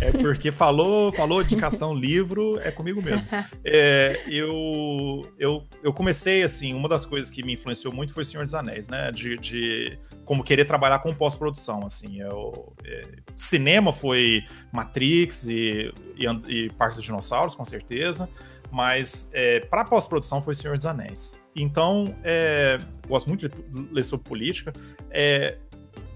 É, 0.00 0.08
é, 0.08 0.12
porque 0.12 0.50
falou, 0.52 1.12
falou 1.12 1.40
indicação 1.40 1.94
livro, 1.96 2.58
é 2.60 2.70
comigo 2.70 3.00
mesmo. 3.00 3.26
É, 3.64 4.20
eu, 4.26 5.22
eu, 5.38 5.62
eu 5.82 5.92
comecei, 5.92 6.42
assim, 6.42 6.74
uma 6.74 6.88
das 6.88 7.06
coisas 7.06 7.30
que 7.30 7.42
me 7.42 7.54
influenciou 7.54 7.94
muito 7.94 8.12
foi 8.12 8.24
Senhor 8.24 8.44
dos 8.44 8.54
Anéis, 8.54 8.88
né? 8.88 9.10
De, 9.12 9.36
de 9.36 9.98
como 10.24 10.42
querer 10.42 10.64
trabalhar 10.64 10.98
com 10.98 11.14
pós-produção, 11.14 11.86
assim. 11.86 12.20
Eu, 12.20 12.74
é, 12.84 13.02
cinema 13.36 13.92
foi 13.92 14.44
Matrix 14.72 15.46
e, 15.48 15.92
e, 16.18 16.26
e 16.48 16.70
Parque 16.72 16.96
dos 16.96 17.04
Dinossauros, 17.04 17.54
com 17.54 17.64
certeza 17.64 18.28
mas 18.74 19.30
é, 19.32 19.60
para 19.60 19.84
pós-produção 19.84 20.42
foi 20.42 20.52
Senhor 20.52 20.76
dos 20.76 20.84
Anéis. 20.84 21.38
Então, 21.54 22.12
é, 22.24 22.76
gosto 23.06 23.28
muito 23.28 23.48
de 23.48 23.88
ler 23.92 24.02
sobre 24.02 24.28
política, 24.28 24.72
é, 25.12 25.58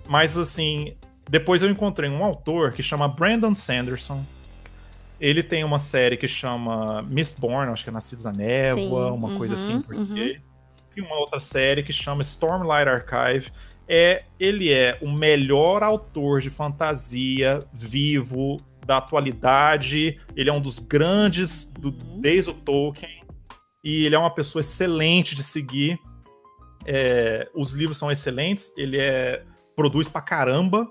mas 0.08 0.36
assim, 0.36 0.96
depois 1.30 1.62
eu 1.62 1.70
encontrei 1.70 2.10
um 2.10 2.24
autor 2.24 2.72
que 2.72 2.82
chama 2.82 3.06
Brandon 3.06 3.54
Sanderson. 3.54 4.26
Ele 5.20 5.40
tem 5.40 5.62
uma 5.62 5.78
série 5.78 6.16
que 6.16 6.26
chama 6.26 7.00
Mistborn, 7.02 7.70
acho 7.70 7.84
que 7.84 7.90
é 7.90 7.92
Nascidos 7.92 8.24
na 8.24 8.32
Névoa, 8.32 9.06
Sim, 9.06 9.12
uma 9.12 9.28
uhum, 9.28 9.38
coisa 9.38 9.54
assim 9.54 9.70
em 9.70 9.74
uhum. 9.76 9.82
português. 9.82 10.42
Uhum. 10.42 10.48
E 10.96 11.00
uma 11.00 11.16
outra 11.16 11.38
série 11.38 11.84
que 11.84 11.92
chama 11.92 12.22
Stormlight 12.22 12.88
Archive. 12.88 13.52
É, 13.86 14.24
ele 14.38 14.72
é 14.72 14.98
o 15.00 15.08
melhor 15.08 15.84
autor 15.84 16.40
de 16.40 16.50
fantasia 16.50 17.60
vivo 17.72 18.56
da 18.88 18.96
atualidade. 18.96 20.18
Ele 20.34 20.48
é 20.48 20.52
um 20.52 20.60
dos 20.60 20.78
grandes 20.78 21.66
do, 21.66 21.90
desde 21.90 22.50
o 22.50 22.54
Tolkien. 22.54 23.22
E 23.84 24.06
ele 24.06 24.14
é 24.14 24.18
uma 24.18 24.34
pessoa 24.34 24.60
excelente 24.60 25.34
de 25.34 25.42
seguir. 25.42 25.98
É, 26.86 27.46
os 27.54 27.72
livros 27.72 27.98
são 27.98 28.10
excelentes. 28.10 28.72
Ele 28.78 28.96
é 28.96 29.44
produz 29.76 30.08
pra 30.08 30.22
caramba. 30.22 30.90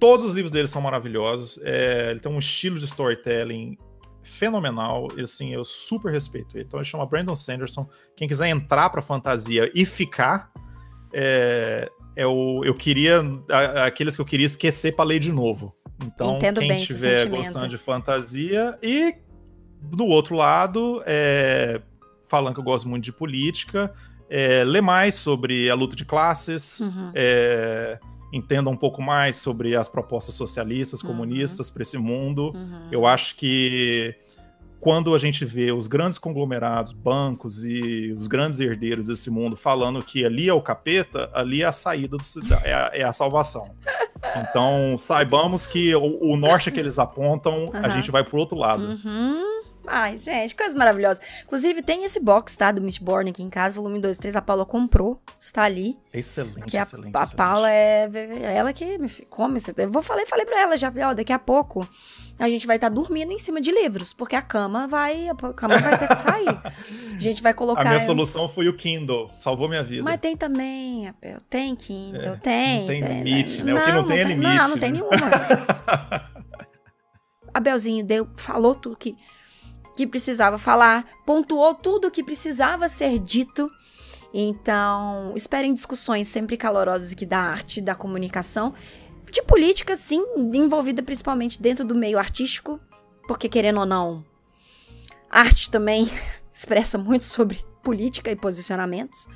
Todos 0.00 0.26
os 0.26 0.34
livros 0.34 0.50
dele 0.50 0.66
são 0.66 0.82
maravilhosos. 0.82 1.60
É, 1.62 2.08
ele 2.10 2.18
tem 2.18 2.30
um 2.30 2.40
estilo 2.40 2.76
de 2.76 2.86
storytelling 2.86 3.78
fenomenal. 4.24 5.06
E, 5.16 5.22
assim, 5.22 5.54
eu 5.54 5.62
super 5.62 6.12
respeito 6.12 6.56
ele. 6.56 6.64
Então 6.66 6.80
ele 6.80 6.86
chama 6.86 7.06
Brandon 7.06 7.36
Sanderson. 7.36 7.88
Quem 8.16 8.26
quiser 8.26 8.48
entrar 8.48 8.90
pra 8.90 9.00
fantasia 9.00 9.70
e 9.72 9.86
ficar, 9.86 10.50
é, 11.14 11.88
eu, 12.16 12.62
eu 12.64 12.74
queria. 12.74 13.22
Aqueles 13.86 14.16
que 14.16 14.20
eu 14.20 14.26
queria 14.26 14.46
esquecer 14.46 14.96
para 14.96 15.04
ler 15.04 15.20
de 15.20 15.30
novo. 15.30 15.77
Então, 16.04 16.36
Entendo 16.36 16.60
quem 16.60 16.76
estiver 16.76 17.26
gostando 17.26 17.68
de 17.68 17.78
fantasia 17.78 18.78
e 18.82 19.16
do 19.80 20.06
outro 20.06 20.36
lado, 20.36 21.02
é, 21.06 21.80
falando 22.24 22.54
que 22.54 22.60
eu 22.60 22.64
gosto 22.64 22.88
muito 22.88 23.04
de 23.04 23.12
política, 23.12 23.92
é, 24.28 24.62
lê 24.64 24.80
mais 24.80 25.14
sobre 25.14 25.70
a 25.70 25.74
luta 25.74 25.96
de 25.96 26.04
classes, 26.04 26.80
uhum. 26.80 27.10
é, 27.14 27.98
entenda 28.32 28.68
um 28.68 28.76
pouco 28.76 29.00
mais 29.00 29.36
sobre 29.38 29.74
as 29.74 29.88
propostas 29.88 30.34
socialistas, 30.34 31.02
uhum. 31.02 31.08
comunistas 31.08 31.70
para 31.70 31.82
esse 31.82 31.96
mundo. 31.96 32.52
Uhum. 32.54 32.88
Eu 32.90 33.06
acho 33.06 33.36
que 33.36 34.14
quando 34.80 35.14
a 35.14 35.18
gente 35.18 35.44
vê 35.44 35.72
os 35.72 35.86
grandes 35.86 36.18
conglomerados, 36.18 36.92
bancos 36.92 37.64
e 37.64 38.14
os 38.16 38.26
grandes 38.26 38.60
herdeiros 38.60 39.08
desse 39.08 39.30
mundo 39.30 39.56
falando 39.56 40.02
que 40.02 40.24
ali 40.24 40.48
é 40.48 40.52
o 40.52 40.60
capeta, 40.60 41.30
ali 41.32 41.62
é 41.62 41.66
a 41.66 41.72
saída, 41.72 42.16
do, 42.16 42.24
é, 42.64 42.72
a, 42.72 42.90
é 42.94 43.02
a 43.02 43.12
salvação. 43.12 43.70
Então, 44.36 44.96
saibamos 44.98 45.66
que 45.66 45.94
o, 45.94 46.32
o 46.32 46.36
norte 46.36 46.70
que 46.70 46.78
eles 46.78 46.98
apontam, 46.98 47.64
uhum. 47.64 47.70
a 47.72 47.88
gente 47.88 48.10
vai 48.10 48.22
pro 48.22 48.38
outro 48.38 48.56
lado. 48.56 48.98
Uhum. 49.04 49.57
Ai, 49.90 50.16
gente, 50.16 50.54
coisa 50.54 50.76
maravilhosa. 50.76 51.20
Inclusive, 51.44 51.82
tem 51.82 52.04
esse 52.04 52.20
box, 52.20 52.56
tá? 52.56 52.70
Do 52.70 52.80
Mistborn 52.80 53.30
aqui 53.30 53.42
em 53.42 53.50
casa, 53.50 53.74
volume 53.74 54.00
2 54.00 54.18
3. 54.18 54.36
A 54.36 54.42
Paula 54.42 54.64
comprou, 54.64 55.20
está 55.38 55.62
ali. 55.62 55.96
Excelente, 56.12 56.66
que 56.66 56.76
a, 56.76 56.82
excelente. 56.82 57.16
A 57.16 57.26
Paula 57.26 57.70
é, 57.70 58.08
é 58.12 58.54
ela 58.54 58.72
que 58.72 58.98
me 58.98 59.08
come. 59.30 59.60
Eu 59.76 59.90
vou 59.90 60.02
falei, 60.02 60.26
falei 60.26 60.44
pra 60.44 60.60
ela 60.60 60.76
já, 60.76 60.92
ó, 61.08 61.14
daqui 61.14 61.32
a 61.32 61.38
pouco 61.38 61.88
a 62.38 62.48
gente 62.48 62.66
vai 62.66 62.76
estar 62.76 62.88
tá 62.88 62.94
dormindo 62.94 63.32
em 63.32 63.38
cima 63.38 63.60
de 63.60 63.72
livros, 63.72 64.12
porque 64.12 64.36
a 64.36 64.42
cama 64.42 64.86
vai, 64.86 65.28
a 65.28 65.34
cama 65.34 65.78
vai 65.78 65.98
ter 65.98 66.06
que 66.08 66.16
sair. 66.16 66.48
A 66.48 67.18
gente 67.18 67.42
vai 67.42 67.52
colocar. 67.52 67.82
A 67.82 67.94
minha 67.94 68.06
solução 68.06 68.48
foi 68.48 68.68
o 68.68 68.76
Kindle, 68.76 69.30
salvou 69.36 69.68
minha 69.68 69.82
vida. 69.82 70.04
Mas 70.04 70.18
tem 70.18 70.36
também, 70.36 71.08
Apel, 71.08 71.40
tem 71.50 71.74
Kindle, 71.74 72.34
é, 72.34 72.36
tem. 72.36 72.80
Não 72.80 72.86
tem, 72.86 73.02
tem 73.02 73.22
limite, 73.22 73.62
né? 73.62 73.74
né? 73.74 73.74
Não, 73.74 73.80
o 73.80 73.84
que 73.84 73.90
não, 73.90 74.02
não 74.02 74.08
tem 74.08 74.18
é 74.18 74.24
limite. 74.24 74.54
Não, 74.54 74.68
não 74.68 74.78
tem 74.78 74.92
né? 74.92 75.00
nenhuma. 75.00 76.28
Abelzinho 77.52 78.04
deu, 78.04 78.28
falou 78.36 78.74
tudo 78.74 78.96
que 78.96 79.16
que 79.98 80.06
precisava 80.06 80.56
falar, 80.56 81.04
pontuou 81.26 81.74
tudo 81.74 82.06
o 82.06 82.10
que 82.10 82.22
precisava 82.22 82.88
ser 82.88 83.18
dito. 83.18 83.66
Então, 84.32 85.32
esperem 85.34 85.74
discussões 85.74 86.28
sempre 86.28 86.56
calorosas 86.56 87.12
aqui 87.12 87.26
da 87.26 87.40
arte, 87.40 87.80
da 87.80 87.96
comunicação, 87.96 88.72
de 89.28 89.42
política, 89.42 89.96
sim, 89.96 90.24
envolvida 90.54 91.02
principalmente 91.02 91.60
dentro 91.60 91.84
do 91.84 91.96
meio 91.96 92.16
artístico, 92.16 92.78
porque 93.26 93.48
querendo 93.48 93.80
ou 93.80 93.86
não, 93.86 94.24
arte 95.28 95.68
também 95.68 96.08
expressa 96.54 96.96
muito 96.96 97.24
sobre 97.24 97.58
política 97.82 98.30
e 98.30 98.36
posicionamentos. 98.36 99.26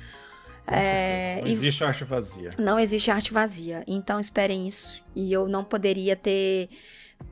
É, 0.65 1.41
não 1.43 1.51
existe 1.51 1.81
e... 1.81 1.83
arte 1.83 2.05
vazia. 2.05 2.49
Não 2.57 2.79
existe 2.79 3.11
arte 3.11 3.33
vazia. 3.33 3.83
Então 3.85 4.17
esperem 4.17 4.65
isso. 4.65 5.03
E 5.13 5.33
eu 5.33 5.45
não 5.45 5.61
poderia 5.61 6.15
ter. 6.15 6.69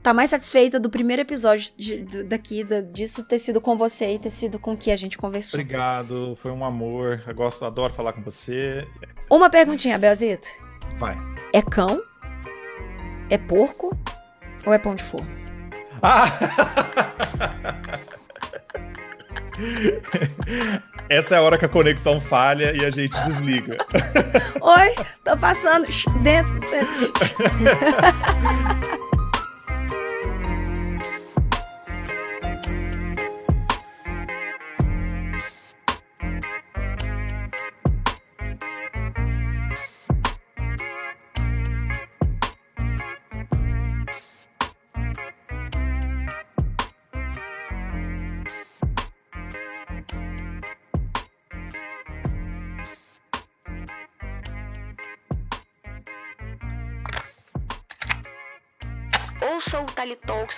Tá 0.03 0.13
mais 0.15 0.31
satisfeita 0.31 0.79
do 0.79 0.89
primeiro 0.89 1.21
episódio 1.21 1.71
de, 1.77 2.01
de, 2.01 2.23
daqui, 2.23 2.63
de, 2.63 2.81
disso 2.81 3.23
ter 3.23 3.37
sido 3.37 3.61
com 3.61 3.77
você 3.77 4.15
e 4.15 4.19
ter 4.19 4.31
sido 4.31 4.57
com 4.57 4.75
que 4.75 4.89
a 4.89 4.95
gente 4.95 5.15
conversou. 5.15 5.59
Obrigado, 5.59 6.35
foi 6.41 6.51
um 6.51 6.65
amor. 6.65 7.21
Eu 7.27 7.35
gosto, 7.35 7.63
adoro 7.63 7.93
falar 7.93 8.13
com 8.13 8.23
você. 8.23 8.87
Uma 9.29 9.47
perguntinha, 9.47 9.99
Belzito. 9.99 10.47
Vai. 10.97 11.15
É 11.53 11.61
cão? 11.61 12.01
É 13.29 13.37
porco? 13.37 13.95
Ou 14.65 14.73
é 14.73 14.79
pão 14.79 14.95
de 14.95 15.03
forno? 15.03 15.29
Ah! 16.01 16.25
Essa 21.07 21.35
é 21.35 21.37
a 21.37 21.41
hora 21.41 21.57
que 21.57 21.65
a 21.65 21.69
conexão 21.69 22.19
falha 22.19 22.75
e 22.75 22.83
a 22.85 22.89
gente 22.89 23.19
desliga. 23.21 23.77
Oi, 24.61 24.95
tô 25.23 25.37
passando 25.37 25.85
dentro. 26.23 26.59
dentro. 26.61 27.13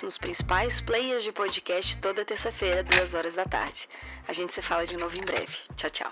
nos 0.04 0.18
principais 0.18 0.82
players 0.82 1.24
de 1.24 1.32
podcast 1.32 1.98
toda 2.00 2.26
terça-feira, 2.26 2.84
duas 2.84 3.14
horas 3.14 3.34
da 3.34 3.46
tarde. 3.46 3.88
A 4.28 4.34
gente 4.34 4.54
se 4.54 4.62
fala 4.62 4.86
de 4.86 4.98
novo 4.98 5.18
em 5.18 5.24
breve. 5.24 5.56
Tchau, 5.78 5.90
tchau. 5.90 6.12